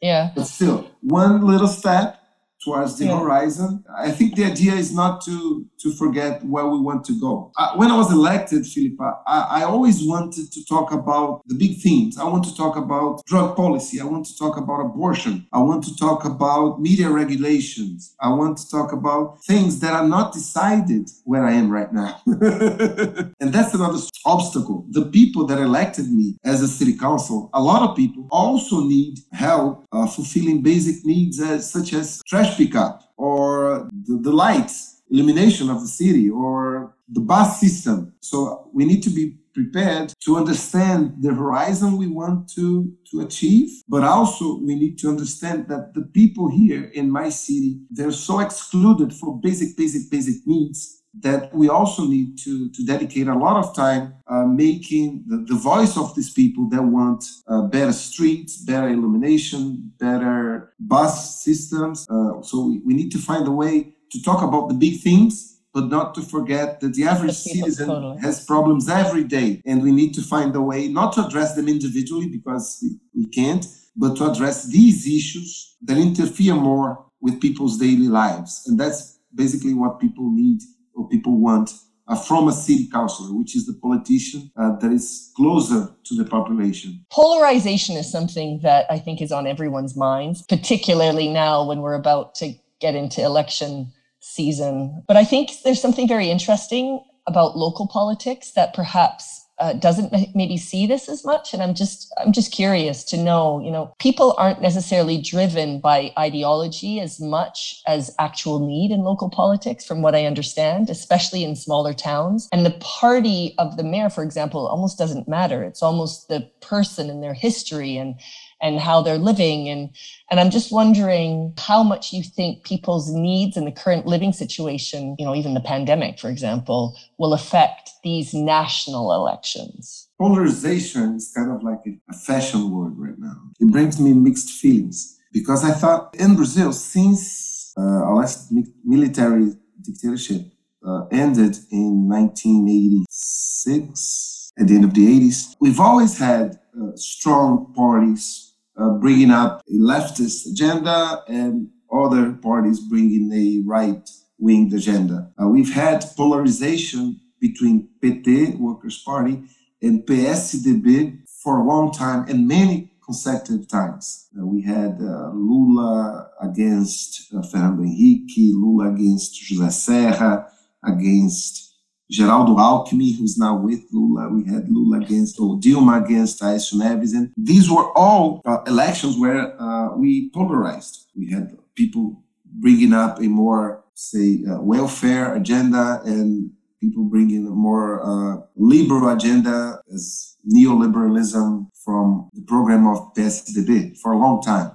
Yeah. 0.00 0.30
But 0.34 0.44
still, 0.44 0.90
one 1.00 1.46
little 1.46 1.68
step 1.68 2.17
towards 2.64 2.98
the 2.98 3.06
yeah. 3.06 3.18
horizon. 3.18 3.84
I 3.96 4.10
think 4.10 4.34
the 4.34 4.44
idea 4.44 4.74
is 4.74 4.94
not 4.94 5.24
to 5.24 5.66
to 5.80 5.92
forget 5.92 6.44
where 6.44 6.66
we 6.66 6.78
want 6.80 7.04
to 7.04 7.18
go. 7.20 7.52
Uh, 7.56 7.74
when 7.76 7.90
I 7.90 7.96
was 7.96 8.12
elected, 8.12 8.66
Philippa, 8.66 9.20
I, 9.26 9.60
I, 9.60 9.62
always 9.62 10.04
wanted 10.04 10.50
to 10.50 10.64
talk 10.64 10.90
about 10.92 11.42
the 11.46 11.54
big 11.54 11.78
themes. 11.80 12.18
I 12.18 12.24
want 12.24 12.44
to 12.44 12.56
talk 12.56 12.76
about 12.76 13.24
drug 13.26 13.54
policy. 13.54 14.00
I 14.00 14.04
want 14.04 14.26
to 14.26 14.36
talk 14.36 14.56
about 14.56 14.80
abortion. 14.80 15.46
I 15.52 15.60
want 15.60 15.84
to 15.84 15.96
talk 15.96 16.24
about 16.24 16.80
media 16.80 17.08
regulations. 17.10 18.16
I 18.20 18.30
want 18.30 18.58
to 18.58 18.68
talk 18.68 18.92
about 18.92 19.38
things 19.44 19.78
that 19.80 19.92
are 19.92 20.08
not 20.08 20.32
decided 20.32 21.08
where 21.24 21.44
I 21.44 21.52
am 21.52 21.70
right 21.70 21.92
now. 21.92 22.20
and 22.26 23.52
that's 23.52 23.74
another 23.74 23.98
obstacle. 24.24 24.84
The 24.90 25.06
people 25.06 25.46
that 25.46 25.58
elected 25.58 26.10
me 26.10 26.36
as 26.44 26.60
a 26.60 26.68
city 26.68 26.96
council, 26.96 27.50
a 27.54 27.62
lot 27.62 27.88
of 27.88 27.96
people 27.96 28.26
also 28.30 28.80
need 28.80 29.20
help 29.32 29.84
uh, 29.92 30.06
fulfilling 30.06 30.62
basic 30.62 31.04
needs 31.04 31.40
as, 31.40 31.70
such 31.70 31.92
as 31.92 32.20
trash 32.26 32.47
pickup 32.56 33.12
or 33.16 33.88
the, 34.06 34.18
the 34.18 34.32
lights, 34.32 35.02
illumination 35.10 35.70
of 35.70 35.80
the 35.80 35.86
city 35.86 36.28
or 36.28 36.94
the 37.08 37.20
bus 37.20 37.60
system. 37.60 38.12
So 38.20 38.70
we 38.72 38.84
need 38.84 39.02
to 39.04 39.10
be 39.10 39.38
prepared 39.54 40.12
to 40.24 40.36
understand 40.36 41.14
the 41.20 41.34
horizon 41.34 41.96
we 41.96 42.06
want 42.06 42.48
to, 42.50 42.92
to 43.10 43.20
achieve, 43.22 43.70
but 43.88 44.04
also 44.04 44.58
we 44.60 44.74
need 44.76 44.98
to 44.98 45.08
understand 45.08 45.66
that 45.68 45.94
the 45.94 46.02
people 46.02 46.48
here 46.48 46.84
in 46.94 47.10
my 47.10 47.28
city, 47.28 47.80
they're 47.90 48.12
so 48.12 48.40
excluded 48.40 49.12
for 49.12 49.40
basic, 49.40 49.76
basic, 49.76 50.10
basic 50.10 50.46
needs 50.46 51.02
that 51.14 51.54
we 51.54 51.68
also 51.68 52.06
need 52.06 52.38
to, 52.38 52.70
to 52.70 52.84
dedicate 52.84 53.28
a 53.28 53.34
lot 53.34 53.56
of 53.56 53.74
time 53.74 54.14
uh, 54.28 54.44
making 54.44 55.24
the, 55.26 55.38
the, 55.48 55.54
voice 55.54 55.96
of 55.96 56.14
these 56.14 56.32
people 56.32 56.68
that 56.68 56.82
want 56.82 57.24
uh, 57.48 57.62
better 57.62 57.92
streets, 57.92 58.58
better 58.58 58.88
illumination, 58.88 59.92
better 59.98 60.74
bus 60.78 61.42
systems. 61.42 62.06
Uh, 62.10 62.42
so 62.42 62.66
we, 62.66 62.80
we 62.84 62.94
need 62.94 63.10
to 63.10 63.18
find 63.18 63.46
a 63.48 63.50
way 63.50 63.94
to 64.10 64.22
talk 64.22 64.42
about 64.42 64.68
the 64.68 64.74
big 64.74 65.00
things, 65.00 65.60
but 65.72 65.86
not 65.86 66.14
to 66.14 66.22
forget 66.22 66.80
that 66.80 66.94
the 66.94 67.04
average 67.04 67.34
citizen 67.34 67.88
totally. 67.88 68.20
has 68.20 68.44
problems 68.44 68.88
every 68.88 69.24
day. 69.24 69.62
And 69.66 69.82
we 69.82 69.92
need 69.92 70.14
to 70.14 70.22
find 70.22 70.54
a 70.54 70.62
way 70.62 70.88
not 70.88 71.14
to 71.14 71.26
address 71.26 71.54
them 71.54 71.68
individually 71.68 72.28
because 72.28 72.78
we, 72.82 73.22
we 73.22 73.28
can't, 73.30 73.66
but 73.96 74.16
to 74.16 74.30
address 74.30 74.66
these 74.66 75.06
issues 75.06 75.76
that 75.82 75.96
interfere 75.96 76.54
more 76.54 77.06
with 77.20 77.40
people's 77.40 77.78
daily 77.78 78.08
lives. 78.08 78.64
And 78.66 78.78
that's 78.78 79.18
basically 79.34 79.74
what 79.74 80.00
people 80.00 80.30
need 80.30 80.60
people 81.06 81.38
want 81.38 81.70
uh, 82.08 82.16
from 82.16 82.48
a 82.48 82.52
city 82.52 82.88
councilor, 82.90 83.34
which 83.34 83.54
is 83.54 83.66
the 83.66 83.74
politician 83.74 84.50
uh, 84.56 84.76
that 84.76 84.90
is 84.90 85.30
closer 85.36 85.94
to 86.04 86.14
the 86.14 86.24
population. 86.24 87.04
Polarization 87.10 87.96
is 87.96 88.10
something 88.10 88.60
that 88.62 88.86
I 88.90 88.98
think 88.98 89.20
is 89.20 89.30
on 89.30 89.46
everyone's 89.46 89.96
minds, 89.96 90.42
particularly 90.48 91.28
now 91.28 91.64
when 91.64 91.80
we're 91.80 91.94
about 91.94 92.34
to 92.36 92.54
get 92.80 92.94
into 92.94 93.22
election 93.22 93.92
season. 94.20 95.02
But 95.06 95.16
I 95.16 95.24
think 95.24 95.50
there's 95.64 95.80
something 95.80 96.08
very 96.08 96.30
interesting 96.30 97.02
about 97.26 97.56
local 97.56 97.86
politics 97.86 98.52
that 98.52 98.72
perhaps 98.74 99.44
uh, 99.60 99.72
doesn't 99.74 100.12
maybe 100.34 100.56
see 100.56 100.86
this 100.86 101.08
as 101.08 101.24
much. 101.24 101.54
And 101.54 101.62
i'm 101.62 101.74
just 101.74 102.12
i'm 102.18 102.32
just 102.32 102.52
curious 102.52 103.04
to 103.04 103.16
know 103.16 103.60
you 103.60 103.70
know 103.70 103.94
people 103.98 104.34
aren't 104.38 104.60
necessarily 104.62 105.20
driven 105.20 105.80
by 105.80 106.12
ideology 106.18 107.00
as 107.00 107.20
much 107.20 107.82
as 107.86 108.14
actual 108.18 108.58
need 108.66 108.90
in 108.90 109.00
local 109.00 109.30
politics 109.30 109.84
from 109.86 110.02
what 110.02 110.14
i 110.14 110.24
understand 110.24 110.90
especially 110.90 111.44
in 111.44 111.56
smaller 111.56 111.94
towns. 111.94 112.48
And 112.52 112.64
the 112.64 112.76
party 112.80 113.54
of 113.58 113.76
the 113.76 113.84
mayor 113.84 114.10
for 114.10 114.22
example 114.22 114.66
almost 114.66 114.98
doesn't 114.98 115.28
matter. 115.28 115.62
It's 115.62 115.82
almost 115.82 116.28
the 116.28 116.48
person 116.60 117.10
and 117.10 117.22
their 117.22 117.34
history. 117.34 117.96
And 117.96 118.14
and 118.60 118.80
how 118.80 119.02
they're 119.02 119.18
living. 119.18 119.68
And 119.68 119.90
and 120.30 120.40
i'm 120.40 120.50
just 120.50 120.70
wondering 120.70 121.54
how 121.58 121.82
much 121.82 122.12
you 122.12 122.22
think 122.22 122.64
people's 122.64 123.10
needs 123.10 123.56
in 123.56 123.64
the 123.64 123.72
current 123.72 124.06
living 124.06 124.32
situation 124.32 125.16
you 125.18 125.24
know 125.24 125.34
even 125.34 125.54
the 125.54 125.60
pandemic 125.60 126.18
for 126.18 126.28
example 126.28 126.96
will 127.16 127.32
affect 127.32 127.90
these 128.04 128.34
national 128.34 129.12
elections. 129.12 130.08
Polarization 130.20 131.16
is 131.16 131.32
kind 131.34 131.50
of 131.50 131.62
like 131.62 131.80
a 131.86 132.14
fashion 132.14 132.70
word 132.70 132.92
right 132.96 133.18
now. 133.18 133.36
It 133.58 133.72
brings 133.72 134.00
me 134.00 134.12
mixed 134.12 134.50
feelings 134.50 135.18
because 135.32 135.64
i 135.64 135.70
thought 135.70 136.14
in 136.18 136.36
brazil 136.36 136.72
since 136.72 137.72
uh, 137.76 137.82
our 137.82 138.16
last 138.16 138.52
military 138.84 139.52
dictatorship 139.82 140.42
uh, 140.86 141.06
ended 141.10 141.56
in 141.70 142.08
1986 142.08 144.52
at 144.58 144.66
the 144.66 144.74
end 144.74 144.84
of 144.84 144.94
the 144.94 145.06
80s 145.06 145.54
we've 145.60 145.80
always 145.80 146.18
had 146.18 146.58
uh, 146.80 146.92
strong 146.96 147.72
parties 147.74 148.47
uh, 148.78 148.90
bringing 148.90 149.30
up 149.30 149.62
a 149.68 149.72
leftist 149.74 150.50
agenda 150.50 151.22
and 151.28 151.68
other 151.92 152.32
parties 152.32 152.80
bringing 152.80 153.32
a 153.32 153.62
right 153.66 154.08
wing 154.38 154.72
agenda. 154.72 155.32
Uh, 155.40 155.48
we've 155.48 155.72
had 155.72 156.04
polarization 156.16 157.20
between 157.40 157.88
PT, 158.02 158.58
Workers' 158.58 159.02
Party, 159.02 159.42
and 159.82 160.02
PSDB 160.02 161.18
for 161.42 161.58
a 161.58 161.64
long 161.64 161.92
time 161.92 162.26
and 162.28 162.46
many 162.46 162.92
consecutive 163.04 163.68
times. 163.68 164.28
Uh, 164.38 164.44
we 164.44 164.62
had 164.62 164.98
uh, 165.00 165.30
Lula 165.32 166.28
against 166.42 167.32
uh, 167.34 167.42
Fernando 167.42 167.82
Henrique, 167.82 168.54
Lula 168.54 168.92
against 168.92 169.32
José 169.42 169.72
Serra, 169.72 170.50
against 170.84 171.67
Geraldo 172.12 172.56
Alckmin, 172.56 173.18
who's 173.18 173.36
now 173.36 173.56
with 173.56 173.84
Lula. 173.92 174.30
We 174.30 174.44
had 174.44 174.68
Lula 174.70 175.00
against, 175.00 175.38
or 175.38 175.58
Dilma 175.58 176.04
against 176.04 176.40
Aécio 176.40 176.74
Neves. 176.74 177.12
And 177.14 177.32
these 177.36 177.70
were 177.70 177.92
all 177.96 178.40
uh, 178.46 178.62
elections 178.66 179.18
where 179.18 179.60
uh, 179.60 179.94
we 179.94 180.30
polarized. 180.30 181.10
We 181.16 181.30
had 181.30 181.58
people 181.74 182.22
bringing 182.44 182.94
up 182.94 183.18
a 183.18 183.24
more, 183.24 183.84
say, 183.94 184.42
uh, 184.50 184.60
welfare 184.60 185.34
agenda 185.34 186.00
and 186.04 186.50
people 186.80 187.04
bringing 187.04 187.46
a 187.46 187.50
more 187.50 188.02
uh, 188.02 188.40
liberal 188.56 189.10
agenda 189.10 189.82
as 189.92 190.36
neoliberalism 190.50 191.66
from 191.84 192.30
the 192.32 192.42
program 192.42 192.86
of 192.86 193.12
PSDB 193.14 193.98
for 193.98 194.12
a 194.12 194.18
long 194.18 194.40
time. 194.40 194.70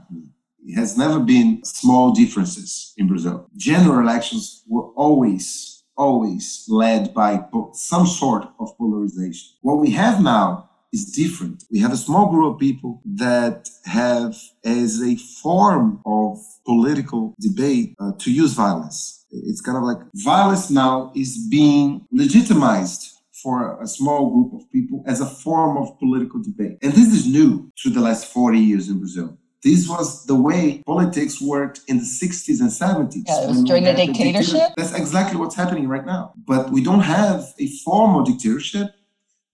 It 0.65 0.75
has 0.75 0.97
never 0.97 1.19
been 1.19 1.63
small 1.63 2.11
differences 2.11 2.93
in 2.97 3.07
Brazil. 3.07 3.49
General 3.57 3.99
elections 3.99 4.63
were 4.67 4.87
always 4.95 5.72
always 5.97 6.65
led 6.67 7.13
by 7.13 7.43
some 7.73 8.05
sort 8.07 8.47
of 8.59 8.77
polarization. 8.77 9.49
What 9.61 9.79
we 9.79 9.91
have 9.91 10.21
now 10.21 10.69
is 10.93 11.05
different. 11.05 11.63
We 11.71 11.79
have 11.79 11.91
a 11.91 11.97
small 11.97 12.29
group 12.29 12.53
of 12.53 12.59
people 12.59 13.01
that 13.15 13.67
have 13.85 14.35
as 14.63 15.01
a 15.01 15.15
form 15.15 16.01
of 16.05 16.37
political 16.65 17.33
debate 17.39 17.95
uh, 17.99 18.11
to 18.19 18.31
use 18.31 18.53
violence. 18.53 19.25
It's 19.31 19.61
kind 19.61 19.77
of 19.77 19.83
like 19.83 19.97
violence 20.13 20.69
now 20.69 21.11
is 21.15 21.47
being 21.49 22.05
legitimized 22.11 23.13
for 23.41 23.81
a 23.81 23.87
small 23.87 24.29
group 24.29 24.53
of 24.53 24.71
people 24.71 25.03
as 25.07 25.19
a 25.19 25.25
form 25.25 25.77
of 25.77 25.97
political 25.99 26.41
debate. 26.41 26.77
And 26.81 26.93
this 26.93 27.13
is 27.13 27.25
new 27.27 27.71
to 27.83 27.89
the 27.89 27.99
last 27.99 28.27
40 28.27 28.59
years 28.59 28.87
in 28.87 28.99
Brazil. 28.99 29.37
This 29.63 29.87
was 29.87 30.25
the 30.25 30.35
way 30.35 30.83
politics 30.85 31.41
worked 31.41 31.81
in 31.87 31.97
the 31.97 32.03
60s 32.03 32.59
and 32.59 32.69
70s. 32.69 33.23
Yeah, 33.25 33.43
it 33.43 33.47
was 33.47 33.63
during 33.63 33.85
the 33.85 33.93
dictatorship. 33.93 34.71
That's 34.75 34.93
exactly 34.93 35.37
what's 35.37 35.55
happening 35.55 35.87
right 35.87 36.05
now. 36.05 36.33
But 36.45 36.71
we 36.71 36.83
don't 36.83 37.01
have 37.01 37.53
a 37.59 37.67
formal 37.85 38.23
dictatorship, 38.23 38.87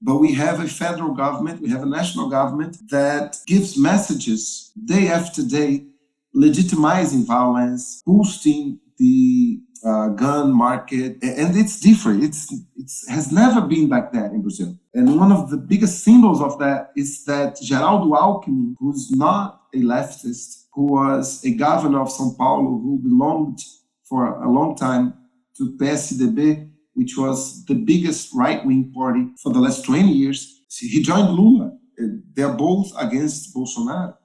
but 0.01 0.17
we 0.17 0.33
have 0.33 0.59
a 0.59 0.67
federal 0.67 1.13
government, 1.13 1.61
we 1.61 1.69
have 1.69 1.83
a 1.83 1.85
national 1.85 2.29
government 2.29 2.77
that 2.89 3.37
gives 3.45 3.77
messages 3.77 4.71
day 4.85 5.09
after 5.09 5.43
day, 5.43 5.85
legitimizing 6.35 7.25
violence, 7.25 8.01
boosting 8.05 8.79
the 8.97 9.61
uh, 9.85 10.09
gun 10.09 10.51
market, 10.51 11.17
and 11.21 11.55
it's 11.55 11.79
different. 11.79 12.23
It's 12.23 12.51
it 12.75 12.91
has 13.09 13.31
never 13.31 13.61
been 13.61 13.87
like 13.89 14.11
that 14.11 14.31
in 14.31 14.41
Brazil. 14.41 14.77
And 14.93 15.17
one 15.17 15.31
of 15.31 15.49
the 15.49 15.57
biggest 15.57 16.03
symbols 16.03 16.41
of 16.41 16.59
that 16.59 16.91
is 16.95 17.23
that 17.25 17.57
Geraldo 17.57 18.11
Alckmin, 18.17 18.75
who's 18.79 19.11
not 19.11 19.58
a 19.73 19.77
leftist, 19.77 20.65
who 20.73 20.93
was 20.93 21.43
a 21.45 21.53
governor 21.55 22.01
of 22.01 22.09
São 22.09 22.37
Paulo, 22.37 22.79
who 22.79 22.99
belonged 23.01 23.59
for 24.03 24.41
a 24.41 24.49
long 24.49 24.75
time 24.75 25.13
to 25.57 25.77
PSDB, 25.77 26.71
which 26.93 27.17
was 27.17 27.65
the 27.65 27.75
biggest 27.75 28.29
right-wing 28.33 28.91
party 28.93 29.27
for 29.41 29.53
the 29.53 29.59
last 29.59 29.85
20 29.85 30.11
years. 30.11 30.63
He 30.79 31.01
joined 31.01 31.29
Lula. 31.29 31.77
They're 32.33 32.53
both 32.53 32.91
against 32.97 33.55
Bolsonaro. 33.55 34.15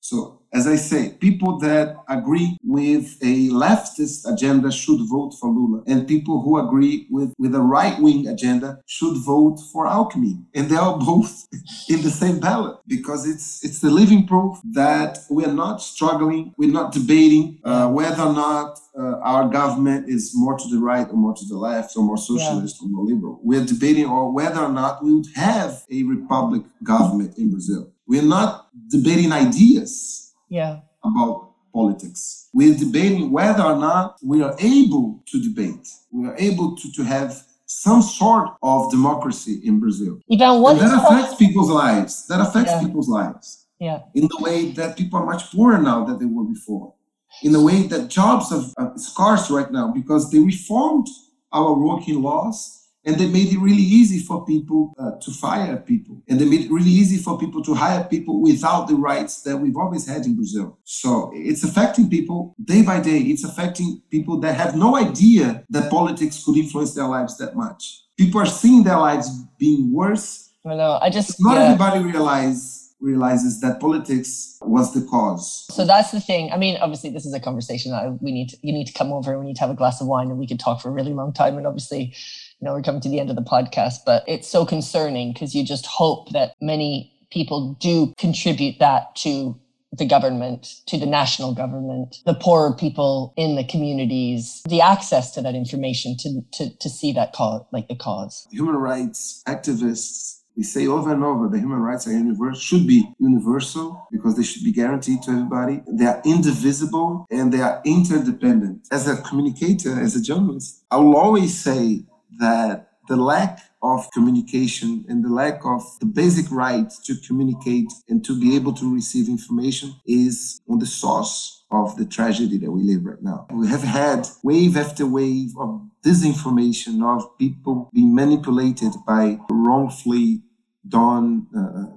So 0.00 0.37
as 0.52 0.66
I 0.66 0.76
say, 0.76 1.10
people 1.20 1.58
that 1.58 1.96
agree 2.08 2.56
with 2.64 3.18
a 3.22 3.48
leftist 3.50 4.30
agenda 4.30 4.72
should 4.72 5.00
vote 5.08 5.34
for 5.38 5.50
Lula, 5.50 5.82
and 5.86 6.08
people 6.08 6.42
who 6.42 6.58
agree 6.58 7.06
with, 7.10 7.34
with 7.38 7.54
a 7.54 7.60
right 7.60 8.00
wing 8.00 8.26
agenda 8.26 8.80
should 8.86 9.16
vote 9.18 9.58
for 9.72 9.86
Alckmin. 9.86 10.44
And 10.54 10.68
they 10.68 10.76
are 10.76 10.98
both 11.12 11.46
in 11.88 12.02
the 12.02 12.10
same 12.10 12.40
ballot 12.40 12.78
because 12.86 13.28
it's 13.28 13.64
it's 13.64 13.80
the 13.80 13.90
living 13.90 14.26
proof 14.26 14.58
that 14.72 15.18
we're 15.28 15.52
not 15.52 15.82
struggling, 15.82 16.54
we're 16.56 16.72
not 16.72 16.92
debating 16.92 17.58
uh, 17.64 17.88
whether 17.88 18.22
or 18.22 18.32
not 18.32 18.78
uh, 18.98 19.18
our 19.18 19.48
government 19.48 20.08
is 20.08 20.32
more 20.34 20.58
to 20.58 20.68
the 20.68 20.78
right 20.78 21.06
or 21.08 21.16
more 21.16 21.34
to 21.34 21.44
the 21.46 21.56
left 21.56 21.96
or 21.96 22.02
more 22.02 22.16
socialist 22.18 22.76
yeah. 22.80 22.86
or 22.86 22.90
more 22.90 23.04
liberal. 23.04 23.38
We're 23.42 23.64
debating 23.64 24.06
or 24.06 24.32
whether 24.32 24.60
or 24.60 24.72
not 24.72 25.04
we 25.04 25.14
would 25.14 25.26
have 25.34 25.84
a 25.90 26.02
republic 26.04 26.62
government 26.82 27.38
in 27.38 27.50
Brazil. 27.50 27.92
We're 28.06 28.22
not 28.22 28.68
debating 28.88 29.32
ideas 29.32 30.27
yeah. 30.48 30.80
about 31.04 31.52
politics. 31.72 32.48
We're 32.52 32.74
debating 32.74 33.30
whether 33.30 33.62
or 33.62 33.76
not 33.76 34.18
we 34.24 34.42
are 34.42 34.56
able 34.58 35.22
to 35.30 35.42
debate. 35.42 35.86
We 36.10 36.26
are 36.26 36.36
able 36.38 36.76
to, 36.76 36.92
to 36.92 37.02
have 37.04 37.42
some 37.66 38.00
sort 38.00 38.48
of 38.62 38.90
democracy 38.90 39.60
in 39.62 39.78
Brazil. 39.78 40.20
Even 40.28 40.60
what 40.60 40.78
that 40.78 41.04
affects 41.04 41.36
people's 41.36 41.70
lives. 41.70 42.26
That 42.26 42.40
affects 42.40 42.72
yeah. 42.72 42.82
people's 42.82 43.08
lives. 43.08 43.66
Yeah. 43.78 44.00
In 44.14 44.22
the 44.22 44.38
way 44.40 44.70
that 44.72 44.96
people 44.96 45.18
are 45.20 45.26
much 45.26 45.52
poorer 45.52 45.78
now 45.78 46.04
than 46.04 46.18
they 46.18 46.24
were 46.24 46.44
before. 46.44 46.94
In 47.42 47.52
the 47.52 47.62
way 47.62 47.82
that 47.82 48.08
jobs 48.08 48.50
are, 48.52 48.64
are 48.78 48.92
scarce 48.96 49.50
right 49.50 49.70
now 49.70 49.92
because 49.92 50.30
they 50.30 50.38
reformed 50.38 51.06
our 51.52 51.74
working 51.78 52.22
laws 52.22 52.77
and 53.08 53.16
they 53.18 53.26
made 53.26 53.50
it 53.50 53.58
really 53.58 53.88
easy 54.00 54.18
for 54.18 54.44
people 54.44 54.92
uh, 54.98 55.12
to 55.22 55.30
fire 55.30 55.78
people. 55.78 56.22
And 56.28 56.38
they 56.38 56.44
made 56.44 56.66
it 56.66 56.70
really 56.70 56.90
easy 56.90 57.16
for 57.16 57.38
people 57.38 57.62
to 57.62 57.72
hire 57.72 58.04
people 58.04 58.42
without 58.42 58.86
the 58.86 58.96
rights 58.96 59.40
that 59.44 59.56
we've 59.56 59.78
always 59.78 60.06
had 60.06 60.26
in 60.26 60.36
Brazil. 60.36 60.78
So 60.84 61.30
it's 61.34 61.64
affecting 61.64 62.10
people 62.10 62.54
day 62.62 62.82
by 62.82 63.00
day. 63.00 63.20
It's 63.20 63.44
affecting 63.44 64.02
people 64.10 64.38
that 64.40 64.56
have 64.56 64.76
no 64.76 64.94
idea 64.94 65.64
that 65.70 65.90
politics 65.90 66.44
could 66.44 66.58
influence 66.58 66.94
their 66.94 67.08
lives 67.08 67.38
that 67.38 67.56
much. 67.56 68.02
People 68.18 68.42
are 68.42 68.46
seeing 68.46 68.84
their 68.84 68.98
lives 68.98 69.30
being 69.58 69.90
worse. 69.90 70.52
I 70.66 70.74
know. 70.74 70.98
I 71.00 71.08
just 71.08 71.36
not 71.40 71.54
yeah. 71.54 71.62
everybody 71.62 72.04
realize 72.04 72.92
realizes 73.00 73.60
that 73.60 73.80
politics 73.80 74.58
was 74.60 74.92
the 74.92 75.00
cause. 75.08 75.66
So 75.70 75.86
that's 75.86 76.10
the 76.10 76.20
thing. 76.20 76.50
I 76.52 76.58
mean, 76.58 76.76
obviously, 76.80 77.10
this 77.10 77.24
is 77.24 77.32
a 77.32 77.40
conversation 77.40 77.92
that 77.92 78.18
we 78.20 78.32
need. 78.32 78.50
To, 78.50 78.56
you 78.60 78.72
need 78.72 78.86
to 78.86 78.92
come 78.92 79.12
over 79.12 79.30
and 79.30 79.40
we 79.40 79.46
need 79.46 79.56
to 79.56 79.60
have 79.62 79.70
a 79.70 79.74
glass 79.74 80.00
of 80.00 80.08
wine, 80.08 80.28
and 80.28 80.38
we 80.38 80.46
could 80.46 80.60
talk 80.60 80.82
for 80.82 80.88
a 80.88 80.92
really 80.92 81.14
long 81.14 81.32
time. 81.32 81.56
And 81.56 81.66
obviously, 81.66 82.12
you 82.60 82.66
know, 82.66 82.74
we're 82.74 82.82
coming 82.82 83.00
to 83.00 83.08
the 83.08 83.20
end 83.20 83.30
of 83.30 83.36
the 83.36 83.42
podcast, 83.42 83.98
but 84.04 84.24
it's 84.26 84.48
so 84.48 84.66
concerning 84.66 85.32
because 85.32 85.54
you 85.54 85.64
just 85.64 85.86
hope 85.86 86.32
that 86.32 86.54
many 86.60 87.12
people 87.30 87.76
do 87.80 88.14
contribute 88.18 88.78
that 88.80 89.14
to 89.16 89.58
the 89.92 90.06
government, 90.06 90.80
to 90.86 90.98
the 90.98 91.06
national 91.06 91.54
government, 91.54 92.16
the 92.26 92.34
poorer 92.34 92.74
people 92.74 93.32
in 93.36 93.56
the 93.56 93.64
communities, 93.64 94.62
the 94.68 94.80
access 94.80 95.32
to 95.34 95.40
that 95.42 95.54
information 95.54 96.16
to, 96.18 96.42
to, 96.52 96.76
to 96.78 96.88
see 96.88 97.12
that 97.12 97.32
cause, 97.32 97.64
like 97.72 97.88
the 97.88 97.96
cause. 97.96 98.46
Human 98.50 98.76
rights 98.76 99.42
activists, 99.46 100.40
we 100.56 100.62
say 100.64 100.86
over 100.86 101.12
and 101.12 101.24
over 101.24 101.48
the 101.48 101.58
human 101.58 101.78
rights 101.78 102.06
are 102.06 102.12
universal, 102.12 102.60
should 102.60 102.86
be 102.86 103.08
universal 103.18 104.06
because 104.10 104.36
they 104.36 104.42
should 104.42 104.64
be 104.64 104.72
guaranteed 104.72 105.22
to 105.22 105.30
everybody. 105.30 105.82
They 105.86 106.06
are 106.06 106.20
indivisible 106.24 107.26
and 107.30 107.52
they 107.52 107.60
are 107.60 107.80
interdependent. 107.84 108.88
As 108.90 109.08
a 109.08 109.22
communicator, 109.22 109.98
as 109.98 110.16
a 110.16 110.22
journalist, 110.22 110.84
I 110.90 110.96
will 110.96 111.16
always 111.16 111.58
say 111.58 112.02
that 112.38 112.88
the 113.08 113.16
lack 113.16 113.60
of 113.82 114.10
communication 114.12 115.04
and 115.08 115.24
the 115.24 115.28
lack 115.28 115.64
of 115.64 115.82
the 116.00 116.06
basic 116.06 116.50
right 116.50 116.90
to 117.04 117.14
communicate 117.26 117.90
and 118.08 118.24
to 118.24 118.38
be 118.38 118.54
able 118.54 118.72
to 118.74 118.94
receive 118.94 119.28
information 119.28 119.94
is 120.06 120.60
on 120.68 120.78
the 120.78 120.86
source 120.86 121.64
of 121.70 121.96
the 121.96 122.04
tragedy 122.04 122.58
that 122.58 122.70
we 122.70 122.82
live 122.82 123.04
right 123.04 123.22
now. 123.22 123.46
We 123.50 123.68
have 123.68 123.82
had 123.82 124.26
wave 124.42 124.76
after 124.76 125.06
wave 125.06 125.50
of 125.58 125.88
disinformation, 126.04 127.02
of 127.02 127.38
people 127.38 127.90
being 127.92 128.14
manipulated 128.14 128.92
by 129.06 129.38
wrongfully 129.50 130.42
done 130.86 131.46
uh, 131.56 131.96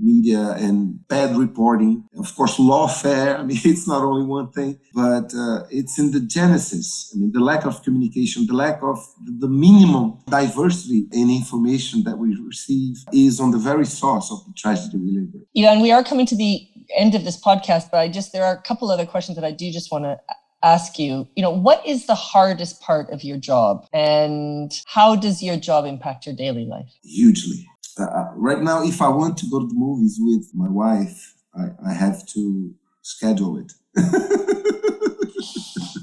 media 0.00 0.52
and 0.58 1.06
bad 1.08 1.36
reporting. 1.36 2.04
Of 2.18 2.34
course, 2.36 2.58
lawfare. 2.58 3.38
I 3.38 3.42
mean, 3.42 3.58
it's 3.64 3.88
not 3.88 4.02
only 4.02 4.26
one 4.26 4.50
thing, 4.52 4.78
but 4.94 5.34
uh, 5.34 5.64
it's 5.70 5.98
in 5.98 6.10
the 6.10 6.20
genesis. 6.20 7.12
I 7.14 7.18
mean, 7.18 7.32
the 7.32 7.40
lack 7.40 7.64
of 7.64 7.82
communication, 7.82 8.46
the 8.46 8.54
lack 8.54 8.82
of 8.82 8.98
the 9.24 9.48
minimum 9.48 10.18
diversity 10.28 11.06
in 11.12 11.30
information 11.30 12.04
that 12.04 12.18
we 12.18 12.36
receive 12.36 12.96
is 13.12 13.40
on 13.40 13.50
the 13.50 13.58
very 13.58 13.86
source 13.86 14.30
of 14.30 14.44
the 14.46 14.52
tragedy 14.56 14.98
we 14.98 15.18
live 15.18 15.28
with. 15.32 15.42
Yeah, 15.54 15.72
and 15.72 15.82
we 15.82 15.90
are 15.90 16.04
coming 16.04 16.26
to 16.26 16.36
the 16.36 16.68
end 16.96 17.14
of 17.14 17.24
this 17.24 17.40
podcast, 17.40 17.90
but 17.90 17.98
I 17.98 18.08
just 18.08 18.32
there 18.32 18.44
are 18.44 18.54
a 18.54 18.62
couple 18.62 18.90
other 18.90 19.06
questions 19.06 19.36
that 19.36 19.44
I 19.44 19.52
do 19.52 19.70
just 19.70 19.90
want 19.90 20.04
to 20.04 20.20
ask 20.62 20.98
you. 20.98 21.28
You 21.34 21.42
know, 21.42 21.50
what 21.50 21.84
is 21.86 22.06
the 22.06 22.14
hardest 22.14 22.80
part 22.80 23.10
of 23.10 23.24
your 23.24 23.36
job, 23.36 23.86
and 23.92 24.72
how 24.86 25.16
does 25.16 25.42
your 25.42 25.56
job 25.56 25.84
impact 25.86 26.26
your 26.26 26.34
daily 26.34 26.64
life? 26.64 26.92
Hugely. 27.02 27.66
Uh, 27.98 28.30
right 28.34 28.60
now, 28.62 28.82
if 28.82 29.02
I 29.02 29.08
want 29.08 29.36
to 29.38 29.46
go 29.50 29.60
to 29.60 29.66
the 29.66 29.74
movies 29.74 30.18
with 30.20 30.50
my 30.54 30.68
wife, 30.68 31.34
I, 31.54 31.90
I 31.90 31.92
have 31.92 32.26
to 32.28 32.74
schedule 33.02 33.58
it. 33.58 33.72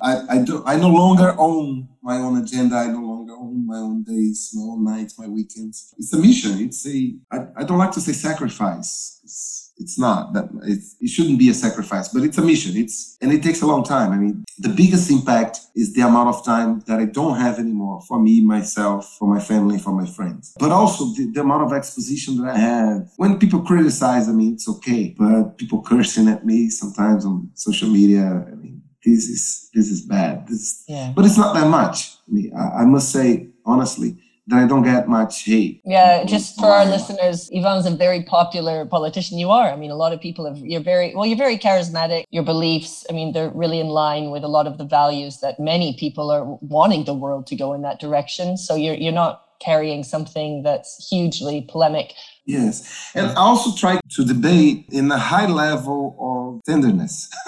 I, 0.01 0.21
I 0.29 0.37
do 0.39 0.63
I 0.65 0.77
no 0.77 0.89
longer 0.89 1.35
own 1.37 1.89
my 2.01 2.17
own 2.17 2.41
agenda. 2.41 2.75
I 2.75 2.87
no 2.87 3.01
longer 3.01 3.33
own 3.33 3.65
my 3.65 3.77
own 3.77 4.03
days, 4.03 4.51
my 4.53 4.63
own 4.63 4.83
nights, 4.83 5.17
my 5.19 5.27
weekends. 5.27 5.93
It's 5.97 6.13
a 6.13 6.17
mission. 6.17 6.59
It's 6.59 6.87
a 6.87 7.15
I, 7.31 7.47
I 7.57 7.63
don't 7.63 7.77
like 7.77 7.91
to 7.93 8.01
say 8.01 8.13
sacrifice. 8.13 9.19
It's, 9.23 9.68
it's 9.79 9.97
not 9.97 10.33
that 10.33 10.49
it's, 10.63 10.95
it 10.99 11.09
shouldn't 11.09 11.39
be 11.39 11.49
a 11.49 11.53
sacrifice, 11.53 12.09
but 12.09 12.23
it's 12.23 12.37
a 12.37 12.41
mission. 12.41 12.75
It's 12.75 13.17
and 13.21 13.31
it 13.31 13.41
takes 13.41 13.61
a 13.61 13.65
long 13.65 13.83
time. 13.83 14.11
I 14.11 14.17
mean, 14.17 14.43
the 14.59 14.69
biggest 14.69 15.09
impact 15.09 15.59
is 15.75 15.93
the 15.93 16.01
amount 16.01 16.29
of 16.29 16.45
time 16.45 16.81
that 16.87 16.99
I 16.99 17.05
don't 17.05 17.37
have 17.37 17.59
anymore 17.59 18.01
for 18.07 18.19
me, 18.19 18.41
myself, 18.41 19.15
for 19.17 19.27
my 19.33 19.39
family, 19.39 19.79
for 19.79 19.91
my 19.91 20.05
friends. 20.05 20.53
But 20.59 20.71
also 20.71 21.05
the, 21.15 21.31
the 21.33 21.41
amount 21.41 21.63
of 21.63 21.73
exposition 21.73 22.37
that 22.37 22.55
I 22.55 22.57
have. 22.57 23.09
When 23.15 23.39
people 23.39 23.61
criticize, 23.61 24.27
I 24.27 24.33
mean, 24.33 24.53
it's 24.53 24.67
okay. 24.67 25.15
But 25.17 25.57
people 25.57 25.81
cursing 25.81 26.27
at 26.27 26.45
me 26.45 26.69
sometimes 26.69 27.25
on 27.25 27.49
social 27.53 27.89
media. 27.89 28.45
I 28.51 28.55
mean, 28.55 28.81
this 29.03 29.29
is 29.29 29.69
this 29.73 29.89
is 29.89 30.01
bad. 30.05 30.47
This, 30.47 30.83
yeah. 30.87 31.13
But 31.15 31.25
it's 31.25 31.37
not 31.37 31.53
that 31.55 31.67
much. 31.67 32.15
I, 32.27 32.31
mean, 32.31 32.51
I, 32.55 32.81
I 32.81 32.85
must 32.85 33.11
say 33.11 33.47
honestly 33.65 34.17
I 34.51 34.65
don't 34.65 34.83
get 34.83 35.07
much 35.07 35.43
hate. 35.43 35.81
Yeah, 35.85 36.23
just 36.23 36.57
for 36.59 36.67
our 36.67 36.85
listeners, 36.85 37.49
Ivan's 37.51 37.85
a 37.85 37.91
very 37.91 38.23
popular 38.23 38.85
politician. 38.85 39.37
You 39.37 39.49
are. 39.49 39.71
I 39.71 39.75
mean, 39.75 39.91
a 39.91 39.95
lot 39.95 40.13
of 40.13 40.19
people 40.19 40.45
have. 40.45 40.57
You're 40.57 40.81
very 40.81 41.13
well. 41.15 41.25
You're 41.25 41.37
very 41.37 41.57
charismatic. 41.57 42.25
Your 42.31 42.43
beliefs. 42.43 43.05
I 43.09 43.13
mean, 43.13 43.33
they're 43.33 43.49
really 43.49 43.79
in 43.79 43.87
line 43.87 44.31
with 44.31 44.43
a 44.43 44.47
lot 44.47 44.67
of 44.67 44.77
the 44.77 44.85
values 44.85 45.39
that 45.41 45.59
many 45.59 45.95
people 45.99 46.31
are 46.31 46.45
wanting 46.61 47.05
the 47.05 47.13
world 47.13 47.47
to 47.47 47.55
go 47.55 47.73
in 47.73 47.81
that 47.83 47.99
direction. 47.99 48.57
So 48.57 48.75
you're 48.75 48.95
you're 48.95 49.13
not 49.13 49.45
carrying 49.59 50.03
something 50.03 50.63
that's 50.63 51.09
hugely 51.09 51.61
polemic. 51.69 52.13
Yes. 52.49 53.11
And 53.13 53.27
I 53.27 53.35
also 53.35 53.77
try 53.77 53.99
to 54.15 54.25
debate 54.25 54.85
in 54.91 55.11
a 55.11 55.19
high 55.19 55.45
level 55.45 56.15
of 56.19 56.63
tenderness. 56.63 57.29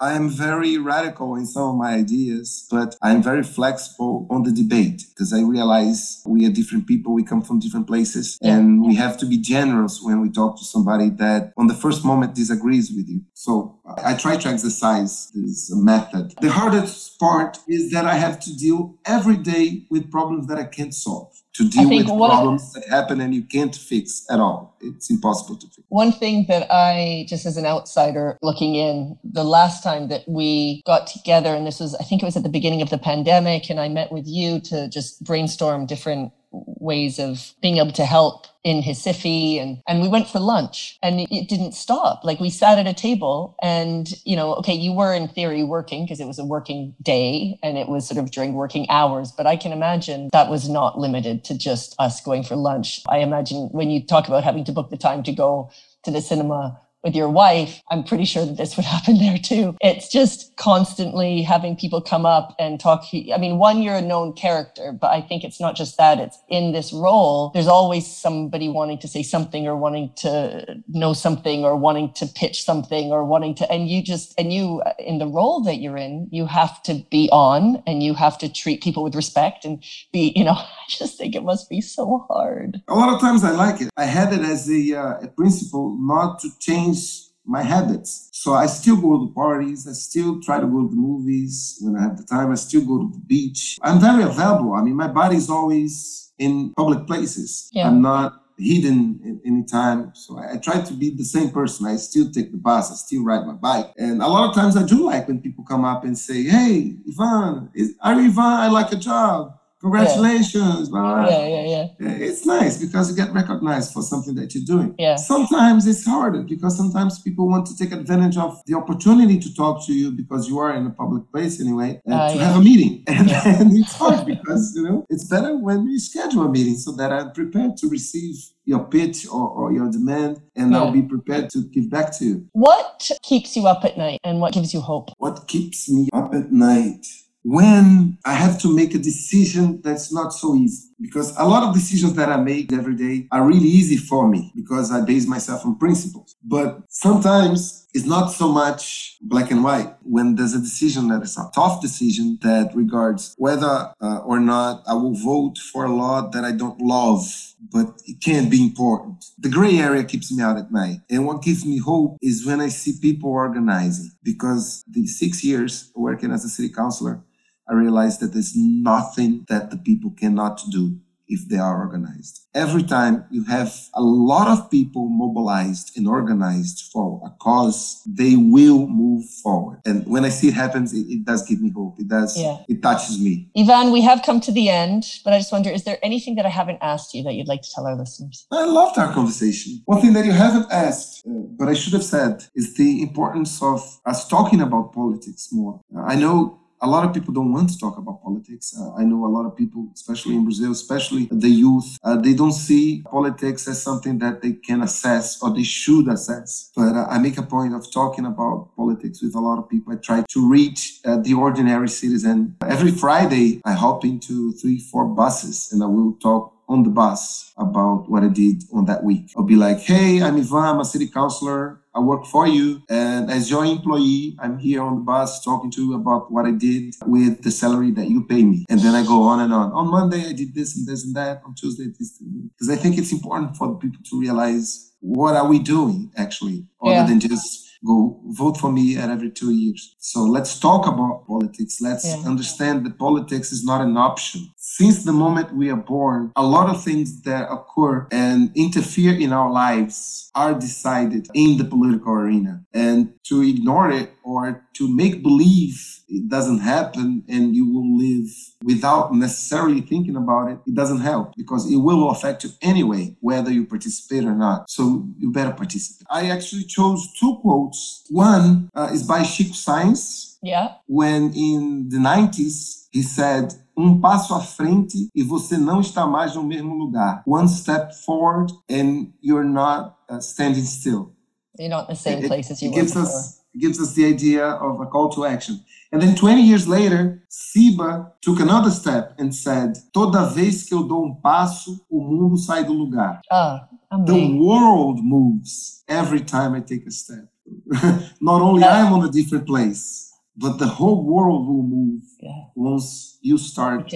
I 0.00 0.12
am 0.14 0.28
very 0.30 0.78
radical 0.78 1.36
in 1.36 1.46
some 1.46 1.68
of 1.70 1.76
my 1.76 1.94
ideas, 1.94 2.66
but 2.68 2.96
I'm 3.02 3.22
very 3.22 3.44
flexible 3.44 4.26
on 4.30 4.42
the 4.42 4.50
debate 4.50 5.04
because 5.10 5.32
I 5.32 5.42
realize 5.42 6.22
we 6.26 6.44
are 6.44 6.50
different 6.50 6.88
people, 6.88 7.14
we 7.14 7.22
come 7.22 7.40
from 7.40 7.60
different 7.60 7.86
places, 7.86 8.36
and 8.42 8.84
we 8.84 8.96
have 8.96 9.16
to 9.18 9.26
be 9.26 9.38
generous 9.38 10.02
when 10.02 10.20
we 10.20 10.28
talk 10.28 10.58
to 10.58 10.64
somebody 10.64 11.10
that 11.10 11.52
on 11.56 11.68
the 11.68 11.74
first 11.74 12.04
moment 12.04 12.34
disagrees 12.34 12.90
with 12.90 13.08
you. 13.08 13.20
So 13.34 13.78
I 14.04 14.14
try 14.14 14.38
to 14.38 14.48
exercise 14.48 15.30
this 15.34 15.72
method. 15.72 16.34
The 16.40 16.50
hardest 16.50 17.18
part 17.20 17.58
is 17.68 17.92
that 17.92 18.06
I 18.06 18.14
have 18.14 18.40
to 18.40 18.56
deal 18.56 18.96
every 19.04 19.36
day 19.36 19.86
with 19.88 20.10
problems 20.10 20.48
that 20.48 20.58
I 20.58 20.64
can't 20.64 20.92
solve 20.92 21.35
to 21.56 21.68
deal 21.68 21.88
with 21.88 22.06
problems 22.06 22.72
that 22.74 22.86
happen 22.86 23.20
and 23.20 23.34
you 23.34 23.42
can't 23.42 23.74
fix 23.74 24.26
at 24.30 24.40
all. 24.40 24.76
It's 24.80 25.10
impossible 25.10 25.56
to 25.56 25.66
fix. 25.66 25.82
One 25.88 26.12
thing 26.12 26.44
that 26.48 26.66
I, 26.70 27.24
just 27.28 27.46
as 27.46 27.56
an 27.56 27.64
outsider 27.64 28.36
looking 28.42 28.74
in, 28.74 29.18
the 29.24 29.44
last 29.44 29.82
time 29.82 30.08
that 30.08 30.28
we 30.28 30.82
got 30.84 31.06
together, 31.06 31.54
and 31.54 31.66
this 31.66 31.80
was, 31.80 31.94
I 31.94 32.04
think 32.04 32.22
it 32.22 32.26
was 32.26 32.36
at 32.36 32.42
the 32.42 32.50
beginning 32.50 32.82
of 32.82 32.90
the 32.90 32.98
pandemic, 32.98 33.70
and 33.70 33.80
I 33.80 33.88
met 33.88 34.12
with 34.12 34.26
you 34.26 34.60
to 34.60 34.88
just 34.88 35.24
brainstorm 35.24 35.86
different 35.86 36.32
ways 36.66 37.18
of 37.18 37.52
being 37.60 37.78
able 37.78 37.92
to 37.92 38.04
help 38.04 38.46
in 38.64 38.82
Recife 38.82 39.60
and 39.60 39.80
and 39.86 40.02
we 40.02 40.08
went 40.08 40.28
for 40.28 40.40
lunch 40.40 40.98
and 41.02 41.20
it 41.30 41.48
didn't 41.48 41.72
stop. 41.72 42.24
Like 42.24 42.40
we 42.40 42.50
sat 42.50 42.78
at 42.78 42.86
a 42.86 42.94
table 42.94 43.54
and 43.62 44.12
you 44.24 44.34
know, 44.34 44.54
okay, 44.56 44.74
you 44.74 44.92
were 44.92 45.14
in 45.14 45.28
theory 45.28 45.62
working 45.62 46.04
because 46.04 46.20
it 46.20 46.26
was 46.26 46.38
a 46.38 46.44
working 46.44 46.94
day 47.00 47.58
and 47.62 47.78
it 47.78 47.88
was 47.88 48.08
sort 48.08 48.18
of 48.18 48.30
during 48.32 48.54
working 48.54 48.88
hours, 48.90 49.30
but 49.30 49.46
I 49.46 49.56
can 49.56 49.72
imagine 49.72 50.30
that 50.32 50.50
was 50.50 50.68
not 50.68 50.98
limited 50.98 51.44
to 51.44 51.56
just 51.56 51.94
us 52.00 52.20
going 52.20 52.42
for 52.42 52.56
lunch. 52.56 53.02
I 53.08 53.18
imagine 53.18 53.68
when 53.70 53.90
you 53.90 54.04
talk 54.04 54.26
about 54.26 54.42
having 54.42 54.64
to 54.64 54.72
book 54.72 54.90
the 54.90 54.96
time 54.96 55.22
to 55.24 55.32
go 55.32 55.70
to 56.02 56.10
the 56.10 56.20
cinema 56.20 56.80
with 57.06 57.14
your 57.14 57.30
wife, 57.30 57.82
I'm 57.88 58.02
pretty 58.02 58.24
sure 58.24 58.44
that 58.44 58.56
this 58.56 58.76
would 58.76 58.84
happen 58.96 59.18
there 59.18 59.38
too. 59.38 59.76
It's 59.80 60.08
just 60.08 60.56
constantly 60.56 61.42
having 61.42 61.76
people 61.76 62.00
come 62.00 62.26
up 62.26 62.54
and 62.58 62.80
talk. 62.80 63.04
I 63.14 63.38
mean, 63.38 63.58
one, 63.58 63.80
you're 63.80 63.94
a 63.94 64.02
known 64.02 64.32
character, 64.32 64.92
but 64.92 65.12
I 65.12 65.22
think 65.22 65.44
it's 65.44 65.60
not 65.60 65.76
just 65.76 65.96
that. 65.98 66.18
It's 66.18 66.38
in 66.48 66.72
this 66.72 66.92
role, 66.92 67.50
there's 67.54 67.68
always 67.68 68.06
somebody 68.06 68.68
wanting 68.68 68.98
to 68.98 69.08
say 69.08 69.22
something 69.22 69.68
or 69.68 69.76
wanting 69.76 70.12
to 70.16 70.82
know 70.88 71.12
something 71.12 71.64
or 71.64 71.76
wanting 71.76 72.12
to 72.14 72.26
pitch 72.26 72.64
something 72.64 73.12
or 73.12 73.24
wanting 73.24 73.54
to, 73.56 73.70
and 73.70 73.88
you 73.88 74.02
just, 74.02 74.34
and 74.36 74.52
you, 74.52 74.82
in 74.98 75.18
the 75.18 75.28
role 75.28 75.62
that 75.62 75.76
you're 75.76 75.96
in, 75.96 76.28
you 76.32 76.46
have 76.46 76.82
to 76.82 77.04
be 77.10 77.28
on 77.30 77.82
and 77.86 78.02
you 78.02 78.14
have 78.14 78.36
to 78.38 78.52
treat 78.52 78.82
people 78.82 79.04
with 79.04 79.14
respect 79.14 79.64
and 79.64 79.84
be, 80.12 80.32
you 80.34 80.42
know, 80.42 80.52
I 80.56 80.66
just 80.88 81.16
think 81.16 81.36
it 81.36 81.44
must 81.44 81.70
be 81.70 81.80
so 81.80 82.26
hard. 82.28 82.82
A 82.88 82.94
lot 82.94 83.14
of 83.14 83.20
times 83.20 83.44
I 83.44 83.52
like 83.52 83.80
it. 83.80 83.90
I 83.96 84.06
had 84.06 84.32
it 84.32 84.40
as 84.40 84.68
a, 84.68 84.96
uh, 84.96 85.26
principle 85.36 85.96
not 86.00 86.40
to 86.40 86.48
change 86.58 86.95
change 86.96 87.26
my 87.48 87.62
habits. 87.62 88.28
So 88.32 88.54
I 88.54 88.66
still 88.66 88.96
go 88.96 89.26
to 89.26 89.32
parties. 89.32 89.86
I 89.86 89.92
still 89.92 90.40
try 90.40 90.58
to 90.58 90.66
go 90.66 90.82
to 90.82 90.88
the 90.88 90.96
movies 90.96 91.78
when 91.80 91.96
I 91.96 92.02
have 92.02 92.16
the 92.16 92.24
time. 92.24 92.50
I 92.50 92.56
still 92.56 92.84
go 92.84 92.98
to 92.98 93.10
the 93.12 93.24
beach. 93.24 93.78
I'm 93.82 94.00
very 94.00 94.24
available. 94.24 94.74
I 94.74 94.82
mean, 94.82 94.96
my 94.96 95.08
body 95.08 95.36
is 95.36 95.48
always 95.48 96.32
in 96.38 96.74
public 96.76 97.06
places. 97.06 97.70
Yeah. 97.72 97.86
I'm 97.86 98.02
not 98.02 98.42
hidden 98.58 99.40
any 99.44 99.62
time. 99.64 100.12
So 100.14 100.38
I, 100.38 100.54
I, 100.54 100.56
try 100.56 100.80
to 100.80 100.94
be 100.94 101.10
the 101.10 101.24
same 101.24 101.50
person. 101.50 101.86
I 101.86 101.96
still 101.96 102.30
take 102.30 102.50
the 102.50 102.56
bus. 102.56 102.90
I 102.90 102.94
still 102.94 103.22
ride 103.22 103.46
my 103.46 103.52
bike. 103.52 103.92
And 103.98 104.22
a 104.22 104.26
lot 104.26 104.48
of 104.48 104.54
times 104.56 104.76
I 104.76 104.84
do 104.84 105.04
like 105.04 105.28
when 105.28 105.42
people 105.42 105.62
come 105.62 105.84
up 105.84 106.04
and 106.04 106.16
say, 106.16 106.42
Hey, 106.42 106.96
Ivan, 107.06 107.70
is, 107.74 107.94
are 108.00 108.14
you 108.14 108.30
Ivan? 108.30 108.38
I 108.38 108.68
like 108.68 108.92
a 108.92 108.96
job 108.96 109.55
congratulations. 109.80 110.90
Yeah. 110.92 111.28
yeah, 111.28 111.46
yeah, 111.46 111.86
yeah. 111.98 112.10
It's 112.28 112.46
nice 112.46 112.78
because 112.78 113.10
you 113.10 113.16
get 113.16 113.32
recognized 113.32 113.92
for 113.92 114.02
something 114.02 114.34
that 114.36 114.54
you're 114.54 114.64
doing. 114.64 114.94
Yeah. 114.98 115.16
Sometimes 115.16 115.86
it's 115.86 116.04
harder 116.04 116.42
because 116.42 116.76
sometimes 116.76 117.20
people 117.20 117.48
want 117.48 117.66
to 117.66 117.76
take 117.76 117.92
advantage 117.92 118.36
of 118.36 118.60
the 118.66 118.74
opportunity 118.74 119.38
to 119.38 119.54
talk 119.54 119.84
to 119.86 119.92
you 119.92 120.10
because 120.10 120.48
you 120.48 120.58
are 120.58 120.74
in 120.74 120.86
a 120.86 120.90
public 120.90 121.30
place 121.30 121.60
anyway, 121.60 122.00
and 122.04 122.14
uh, 122.14 122.30
to 122.30 122.36
yeah. 122.36 122.44
have 122.44 122.56
a 122.60 122.64
meeting. 122.64 123.04
And, 123.16 123.30
yeah. 123.30 123.60
and 123.60 123.72
it's 123.72 123.94
hard 123.94 124.26
because, 124.26 124.74
you 124.76 124.82
know, 124.82 125.06
it's 125.08 125.24
better 125.24 125.56
when 125.56 125.86
you 125.88 125.98
schedule 125.98 126.42
a 126.42 126.50
meeting 126.50 126.74
so 126.74 126.92
that 126.92 127.12
I'm 127.12 127.32
prepared 127.32 127.78
to 127.78 127.88
receive 127.88 128.34
your 128.66 128.84
pitch 128.84 129.26
or, 129.26 129.48
or 129.48 129.72
your 129.72 129.90
demand 129.90 130.42
and 130.54 130.72
yeah. 130.72 130.78
I'll 130.78 130.90
be 130.90 131.02
prepared 131.02 131.48
to 131.50 131.62
give 131.62 131.88
back 131.88 132.12
to 132.18 132.24
you. 132.24 132.48
What 132.52 133.10
keeps 133.22 133.56
you 133.56 133.66
up 133.66 133.84
at 133.84 133.96
night 133.96 134.20
and 134.24 134.40
what 134.40 134.52
gives 134.52 134.74
you 134.74 134.80
hope? 134.80 135.10
What 135.18 135.46
keeps 135.46 135.88
me 135.88 136.08
up 136.12 136.34
at 136.34 136.52
night? 136.52 137.06
When 137.46 138.18
I 138.24 138.32
have 138.32 138.60
to 138.62 138.74
make 138.74 138.92
a 138.96 138.98
decision 138.98 139.80
that's 139.80 140.12
not 140.12 140.32
so 140.32 140.56
easy. 140.56 140.88
Because 141.00 141.32
a 141.36 141.44
lot 141.44 141.62
of 141.62 141.74
decisions 141.74 142.14
that 142.14 142.28
I 142.28 142.38
make 142.38 142.72
every 142.72 142.96
day 142.96 143.28
are 143.30 143.46
really 143.46 143.68
easy 143.68 143.96
for 143.96 144.28
me 144.28 144.50
because 144.56 144.90
I 144.90 145.02
base 145.02 145.28
myself 145.28 145.64
on 145.64 145.78
principles. 145.78 146.34
But 146.42 146.82
sometimes 146.88 147.86
it's 147.94 148.04
not 148.04 148.32
so 148.32 148.48
much 148.48 149.16
black 149.20 149.52
and 149.52 149.62
white. 149.62 149.94
When 150.02 150.34
there's 150.34 150.54
a 150.54 150.58
decision 150.58 151.06
that 151.08 151.22
is 151.22 151.38
a 151.38 151.48
tough 151.54 151.80
decision 151.80 152.38
that 152.42 152.74
regards 152.74 153.34
whether 153.38 153.92
uh, 154.00 154.18
or 154.24 154.40
not 154.40 154.82
I 154.88 154.94
will 154.94 155.14
vote 155.14 155.58
for 155.58 155.84
a 155.84 155.92
law 155.92 156.28
that 156.30 156.44
I 156.44 156.50
don't 156.50 156.80
love, 156.80 157.22
but 157.70 158.02
it 158.06 158.20
can 158.20 158.48
be 158.48 158.60
important. 158.60 159.24
The 159.38 159.50
gray 159.50 159.78
area 159.78 160.02
keeps 160.02 160.32
me 160.32 160.42
out 160.42 160.58
at 160.58 160.72
night. 160.72 160.98
And 161.08 161.24
what 161.26 161.42
gives 161.42 161.64
me 161.64 161.78
hope 161.78 162.16
is 162.20 162.44
when 162.44 162.60
I 162.60 162.68
see 162.68 162.98
people 163.00 163.30
organizing 163.30 164.10
because 164.24 164.82
the 164.90 165.06
six 165.06 165.44
years 165.44 165.92
working 165.94 166.32
as 166.32 166.44
a 166.44 166.48
city 166.48 166.70
councilor, 166.70 167.22
I 167.68 167.74
realized 167.74 168.20
that 168.20 168.32
there's 168.32 168.54
nothing 168.56 169.44
that 169.48 169.70
the 169.70 169.76
people 169.76 170.10
cannot 170.10 170.62
do 170.70 171.00
if 171.28 171.48
they 171.48 171.56
are 171.56 171.78
organized. 171.78 172.46
Every 172.54 172.82
time 172.82 173.24
you 173.30 173.44
have 173.44 173.74
a 173.94 174.02
lot 174.02 174.48
of 174.48 174.70
people 174.70 175.08
mobilized 175.08 175.96
and 175.96 176.06
organized 176.06 176.90
for 176.92 177.20
a 177.24 177.30
cause, 177.42 178.02
they 178.06 178.36
will 178.36 178.86
move 178.86 179.24
forward. 179.42 179.80
And 179.84 180.06
when 180.06 180.24
I 180.24 180.28
see 180.28 180.48
it 180.48 180.54
happens, 180.54 180.94
it, 180.94 181.06
it 181.08 181.24
does 181.24 181.46
give 181.46 181.60
me 181.60 181.70
hope. 181.70 181.98
It 181.98 182.08
does, 182.08 182.38
yeah. 182.38 182.58
it 182.68 182.82
touches 182.82 183.20
me. 183.20 183.50
Ivan, 183.56 183.92
we 183.92 184.02
have 184.02 184.22
come 184.22 184.40
to 184.40 184.52
the 184.52 184.68
end, 184.68 185.04
but 185.24 185.32
I 185.32 185.38
just 185.38 185.52
wonder, 185.52 185.70
is 185.70 185.84
there 185.84 185.98
anything 186.02 186.36
that 186.36 186.46
I 186.46 186.50
haven't 186.50 186.78
asked 186.80 187.14
you 187.14 187.22
that 187.24 187.34
you'd 187.34 187.48
like 187.48 187.62
to 187.62 187.70
tell 187.74 187.86
our 187.86 187.96
listeners? 187.96 188.46
I 188.50 188.64
loved 188.64 188.98
our 188.98 189.12
conversation. 189.12 189.82
One 189.86 190.00
thing 190.00 190.12
that 190.12 190.24
you 190.24 190.32
haven't 190.32 190.70
asked, 190.70 191.26
uh, 191.26 191.32
but 191.58 191.68
I 191.68 191.74
should 191.74 191.92
have 191.92 192.04
said, 192.04 192.44
is 192.54 192.74
the 192.76 193.02
importance 193.02 193.62
of 193.62 194.00
us 194.06 194.28
talking 194.28 194.60
about 194.60 194.92
politics 194.92 195.48
more. 195.52 195.80
I 196.06 196.14
know 196.14 196.60
a 196.86 196.88
lot 196.88 197.04
of 197.04 197.12
people 197.12 197.34
don't 197.34 197.52
want 197.52 197.68
to 197.70 197.78
talk 197.78 197.98
about 197.98 198.22
politics. 198.22 198.74
Uh, 198.78 198.94
I 198.94 199.02
know 199.02 199.26
a 199.26 199.32
lot 199.36 199.44
of 199.44 199.56
people, 199.56 199.88
especially 199.92 200.36
in 200.36 200.44
Brazil, 200.44 200.70
especially 200.70 201.28
the 201.32 201.48
youth, 201.48 201.98
uh, 202.04 202.16
they 202.16 202.32
don't 202.32 202.52
see 202.52 203.02
politics 203.10 203.66
as 203.66 203.82
something 203.82 204.18
that 204.20 204.40
they 204.40 204.52
can 204.52 204.82
assess 204.82 205.42
or 205.42 205.50
they 205.52 205.64
should 205.64 206.06
assess. 206.08 206.70
But 206.76 206.94
uh, 206.94 207.06
I 207.10 207.18
make 207.18 207.38
a 207.38 207.42
point 207.42 207.74
of 207.74 207.90
talking 207.92 208.24
about 208.24 208.70
politics 208.76 209.20
with 209.20 209.34
a 209.34 209.40
lot 209.40 209.58
of 209.58 209.68
people. 209.68 209.92
I 209.92 209.96
try 209.96 210.24
to 210.34 210.48
reach 210.48 211.00
uh, 211.04 211.16
the 211.16 211.34
ordinary 211.34 211.88
citizen. 211.88 212.56
Every 212.62 212.92
Friday, 212.92 213.60
I 213.64 213.72
hop 213.72 214.04
into 214.04 214.52
three, 214.52 214.78
four 214.78 215.06
buses 215.06 215.72
and 215.72 215.82
I 215.82 215.86
will 215.86 216.12
talk 216.22 216.55
on 216.68 216.82
the 216.82 216.90
bus 216.90 217.52
about 217.56 218.10
what 218.10 218.22
I 218.22 218.28
did 218.28 218.64
on 218.72 218.86
that 218.86 219.04
week. 219.04 219.30
I'll 219.36 219.44
be 219.44 219.56
like, 219.56 219.80
hey, 219.80 220.22
I'm 220.22 220.36
Ivan, 220.36 220.64
I'm 220.64 220.80
a 220.80 220.84
city 220.84 221.06
councilor. 221.08 221.80
I 221.94 222.00
work 222.00 222.26
for 222.26 222.46
you. 222.46 222.82
And 222.90 223.30
as 223.30 223.50
your 223.50 223.64
employee, 223.64 224.36
I'm 224.38 224.58
here 224.58 224.82
on 224.82 224.96
the 224.96 225.00
bus 225.00 225.42
talking 225.42 225.70
to 225.72 225.82
you 225.82 225.94
about 225.94 226.30
what 226.30 226.44
I 226.44 226.50
did 226.50 226.94
with 227.06 227.42
the 227.42 227.50
salary 227.50 227.90
that 227.92 228.08
you 228.08 228.24
pay 228.24 228.44
me. 228.44 228.66
And 228.68 228.80
then 228.80 228.94
I 228.94 229.02
go 229.02 229.22
on 229.22 229.40
and 229.40 229.52
on. 229.52 229.72
On 229.72 229.90
Monday, 229.90 230.28
I 230.28 230.32
did 230.32 230.54
this 230.54 230.76
and 230.76 230.86
this 230.86 231.04
and 231.06 231.14
that. 231.16 231.40
On 231.46 231.54
Tuesday, 231.54 231.86
this. 231.98 232.20
Because 232.52 232.68
I 232.68 232.76
think 232.76 232.98
it's 232.98 233.12
important 233.12 233.56
for 233.56 233.68
the 233.68 233.74
people 233.76 234.00
to 234.10 234.20
realize 234.20 234.92
what 235.00 235.36
are 235.36 235.48
we 235.48 235.58
doing 235.58 236.12
actually, 236.16 236.66
other 236.82 236.92
yeah. 236.92 237.06
than 237.06 237.20
just 237.20 237.66
go 237.86 238.20
vote 238.26 238.56
for 238.56 238.72
me 238.72 238.96
at 238.96 239.10
every 239.10 239.30
two 239.30 239.52
years. 239.52 239.94
So 239.98 240.20
let's 240.22 240.58
talk 240.58 240.86
about 240.86 241.26
politics. 241.26 241.80
Let's 241.80 242.06
yeah. 242.06 242.28
understand 242.28 242.84
that 242.84 242.98
politics 242.98 243.52
is 243.52 243.64
not 243.64 243.80
an 243.80 243.96
option. 243.96 244.50
Since 244.68 245.04
the 245.04 245.12
moment 245.12 245.54
we 245.54 245.70
are 245.70 245.76
born, 245.76 246.32
a 246.34 246.42
lot 246.42 246.68
of 246.68 246.82
things 246.82 247.22
that 247.22 247.48
occur 247.48 248.08
and 248.10 248.50
interfere 248.56 249.14
in 249.14 249.32
our 249.32 249.50
lives 249.50 250.28
are 250.34 250.54
decided 250.54 251.28
in 251.34 251.56
the 251.56 251.64
political 251.64 252.12
arena. 252.12 252.64
And 252.74 253.14
to 253.28 253.42
ignore 253.42 253.92
it 253.92 254.10
or 254.24 254.66
to 254.74 254.92
make 254.92 255.22
believe 255.22 256.00
it 256.08 256.28
doesn't 256.28 256.58
happen 256.58 257.22
and 257.28 257.54
you 257.54 257.64
will 257.72 257.96
live 257.96 258.28
without 258.64 259.14
necessarily 259.14 259.82
thinking 259.82 260.16
about 260.16 260.50
it, 260.50 260.58
it 260.66 260.74
doesn't 260.74 261.00
help 261.00 261.34
because 261.36 261.70
it 261.70 261.76
will 261.76 262.10
affect 262.10 262.42
you 262.42 262.50
anyway, 262.60 263.16
whether 263.20 263.52
you 263.52 263.66
participate 263.66 264.24
or 264.24 264.34
not. 264.34 264.68
So 264.68 265.06
you 265.16 265.30
better 265.30 265.52
participate. 265.52 266.08
I 266.10 266.28
actually 266.28 266.64
chose 266.64 267.12
two 267.18 267.38
quotes. 267.40 268.04
One 268.10 268.68
uh, 268.74 268.90
is 268.92 269.04
by 269.04 269.22
Chico 269.22 269.52
Science. 269.52 270.38
Yeah. 270.42 270.74
When 270.86 271.32
in 271.34 271.88
the 271.88 271.98
90s, 271.98 272.88
he 272.90 273.02
said, 273.02 273.54
um 273.76 274.00
passo 274.00 274.34
à 274.34 274.40
frente 274.40 275.08
e 275.14 275.22
você 275.22 275.58
não 275.58 275.80
está 275.80 276.06
mais 276.06 276.34
no 276.34 276.42
mesmo 276.42 276.74
lugar. 276.74 277.22
One 277.26 277.48
step 277.48 277.94
forward 278.04 278.52
and 278.70 279.08
you're 279.22 279.48
not 279.48 279.96
uh, 280.10 280.20
standing 280.20 280.64
still. 280.64 281.12
You're 281.58 281.70
not 281.70 281.84
in 281.90 281.94
the 281.94 282.00
same 282.00 282.26
place 282.26 282.50
as 282.50 282.62
you 282.62 282.70
were 282.70 282.82
before. 282.82 283.02
Us, 283.02 283.40
gives 283.58 283.78
us 283.80 283.94
the 283.94 284.04
idea 284.04 284.46
of 284.46 284.80
a 284.80 284.86
call 284.86 285.08
to 285.10 285.24
action. 285.24 285.60
And 285.92 286.02
then 286.02 286.14
20 286.14 286.42
years 286.42 286.66
later, 286.66 287.22
Siba 287.30 288.12
took 288.20 288.40
another 288.40 288.70
step 288.70 289.14
and 289.18 289.34
said, 289.34 289.78
Toda 289.92 290.26
vez 290.26 290.64
que 290.64 290.74
eu 290.74 290.82
dou 290.82 291.04
um 291.04 291.14
passo, 291.14 291.80
o 291.88 292.00
mundo 292.00 292.36
sai 292.36 292.64
do 292.64 292.72
lugar. 292.72 293.20
Ah, 293.30 293.68
the 294.04 294.36
world 294.36 295.02
moves 295.02 295.82
every 295.88 296.20
time 296.20 296.54
I 296.54 296.60
take 296.60 296.86
a 296.86 296.90
step. 296.90 297.28
Not 298.20 298.42
only 298.42 298.64
I 298.64 298.80
am 298.80 298.92
on 298.92 299.04
a 299.04 299.10
different 299.10 299.46
place, 299.46 300.05
but 300.36 300.58
the 300.58 300.66
whole 300.66 301.04
world 301.04 301.46
will 301.46 301.62
move 301.62 302.02
yeah. 302.20 302.44
once 302.54 303.18
you 303.22 303.38
start 303.38 303.92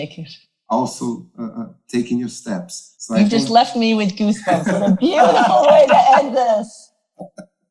also 0.71 1.27
uh, 1.39 1.43
uh, 1.45 1.67
taking 1.89 2.19
your 2.19 2.29
steps. 2.29 2.95
So 2.99 3.17
You've 3.17 3.29
just 3.29 3.51
left 3.51 3.77
me 3.77 3.95
with 3.95 4.17
goosebumps. 4.17 4.73
What 4.73 4.91
a 4.91 4.97
beautiful 4.97 5.67
way 5.67 5.87
to 5.89 6.01
end 6.19 6.37
this. 6.37 6.93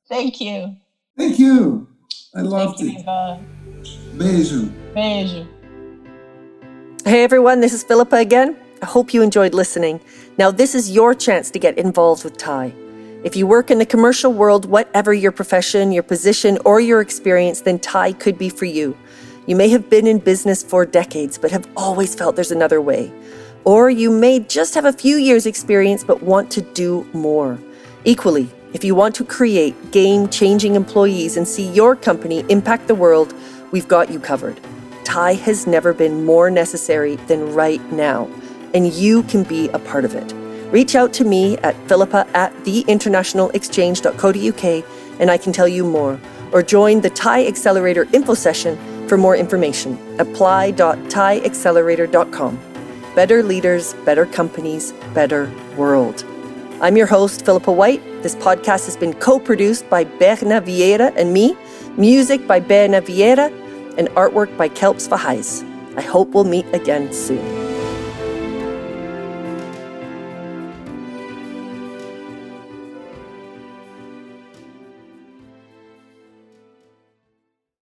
Thank 0.10 0.42
you. 0.42 0.76
Thank 1.18 1.40
you. 1.40 1.88
I 2.36 2.42
loved 2.42 2.80
Thank 2.80 3.00
it. 3.00 3.06
You, 3.06 4.18
Beijo. 4.18 4.94
Beijo. 4.94 5.48
Hey 7.06 7.24
everyone, 7.24 7.62
this 7.62 7.74
is 7.74 7.84
Philippa 7.84 8.18
again. 8.18 8.58
I 8.82 8.86
hope 8.86 9.14
you 9.14 9.22
enjoyed 9.22 9.54
listening. 9.54 10.00
Now, 10.38 10.52
this 10.52 10.76
is 10.76 10.92
your 10.92 11.14
chance 11.14 11.52
to 11.52 11.60
get 11.60 11.78
involved 11.78 12.24
with 12.24 12.38
TIE. 12.38 12.74
If 13.24 13.36
you 13.36 13.46
work 13.46 13.70
in 13.70 13.80
the 13.80 13.86
commercial 13.86 14.32
world, 14.32 14.66
whatever 14.66 15.14
your 15.14 15.32
profession, 15.32 15.92
your 15.92 16.04
position, 16.04 16.58
or 16.64 16.80
your 16.80 17.02
experience, 17.02 17.62
then 17.62 17.80
TIE 17.80 18.14
could 18.14 18.38
be 18.38 18.50
for 18.50 18.66
you. 18.66 18.98
You 19.46 19.56
may 19.56 19.70
have 19.70 19.90
been 19.90 20.08
in 20.08 20.20
business 20.20 20.64
for 20.64 20.86
decades, 20.86 21.38
but 21.38 21.52
have 21.52 21.68
always 21.76 22.16
felt 22.16 22.36
there's 22.36 22.52
another 22.52 22.82
way. 22.82 23.12
Or 23.66 23.90
you 23.90 24.10
may 24.10 24.40
just 24.40 24.74
have 24.76 24.86
a 24.86 24.94
few 24.94 25.18
years' 25.18 25.46
experience, 25.46 26.04
but 26.04 26.24
want 26.24 26.50
to 26.52 26.62
do 26.62 27.06
more. 27.14 27.60
Equally, 28.06 28.50
if 28.74 28.84
you 28.84 28.96
want 28.96 29.16
to 29.16 29.26
create 29.26 29.92
game 29.92 30.30
changing 30.30 30.76
employees 30.76 31.36
and 31.36 31.48
see 31.48 31.70
your 31.72 31.96
company 31.96 32.46
impact 32.50 32.88
the 32.88 32.96
world, 32.96 33.34
we've 33.72 33.88
got 33.88 34.10
you 34.12 34.20
covered. 34.20 34.60
TIE 35.04 35.34
has 35.34 35.68
never 35.68 35.92
been 35.94 36.24
more 36.24 36.50
necessary 36.50 37.16
than 37.28 37.54
right 37.54 37.84
now 37.92 38.30
and 38.74 38.94
you 38.94 39.24
can 39.24 39.44
be 39.44 39.70
a 39.70 39.80
part 39.80 40.06
of 40.06 40.16
it. 40.16 40.34
Reach 40.72 40.96
out 40.96 41.14
to 41.14 41.24
me 41.24 41.58
at 41.60 41.76
philippa 41.88 42.28
at 42.36 42.52
theinternationalexchange.co.uk 42.64 44.86
and 45.20 45.32
I 45.32 45.38
can 45.38 45.52
tell 45.52 45.68
you 45.68 45.84
more. 45.84 46.20
Or 46.52 46.64
join 46.64 47.02
the 47.02 47.10
TIE 47.10 47.46
Accelerator 47.48 48.08
info 48.14 48.34
session 48.34 48.78
for 49.08 49.18
more 49.18 49.36
information. 49.36 50.00
Apply.tieaccelerator.com. 50.20 52.60
Better 53.16 53.44
leaders, 53.44 53.94
better 54.06 54.26
companies, 54.26 54.94
better 55.14 55.52
world. 55.76 56.24
I'm 56.82 56.96
your 56.96 57.08
host, 57.08 57.46
Philippa 57.46 57.72
White. 57.72 58.02
This 58.24 58.36
podcast 58.36 58.86
has 58.86 58.96
been 58.96 59.14
co 59.14 59.40
produced 59.40 59.90
by 59.90 60.06
Berna 60.06 60.62
Vieira 60.62 61.14
and 61.18 61.34
me, 61.34 61.58
music 61.98 62.48
by 62.48 62.60
Berna 62.60 63.02
Vieira, 63.02 63.52
and 63.98 64.08
artwork 64.10 64.56
by 64.58 64.70
Kelps 64.70 65.10
Vahais. 65.10 65.66
I 65.98 66.02
hope 66.02 66.30
we'll 66.30 66.46
meet 66.46 66.66
again 66.74 67.12
soon. 67.12 67.59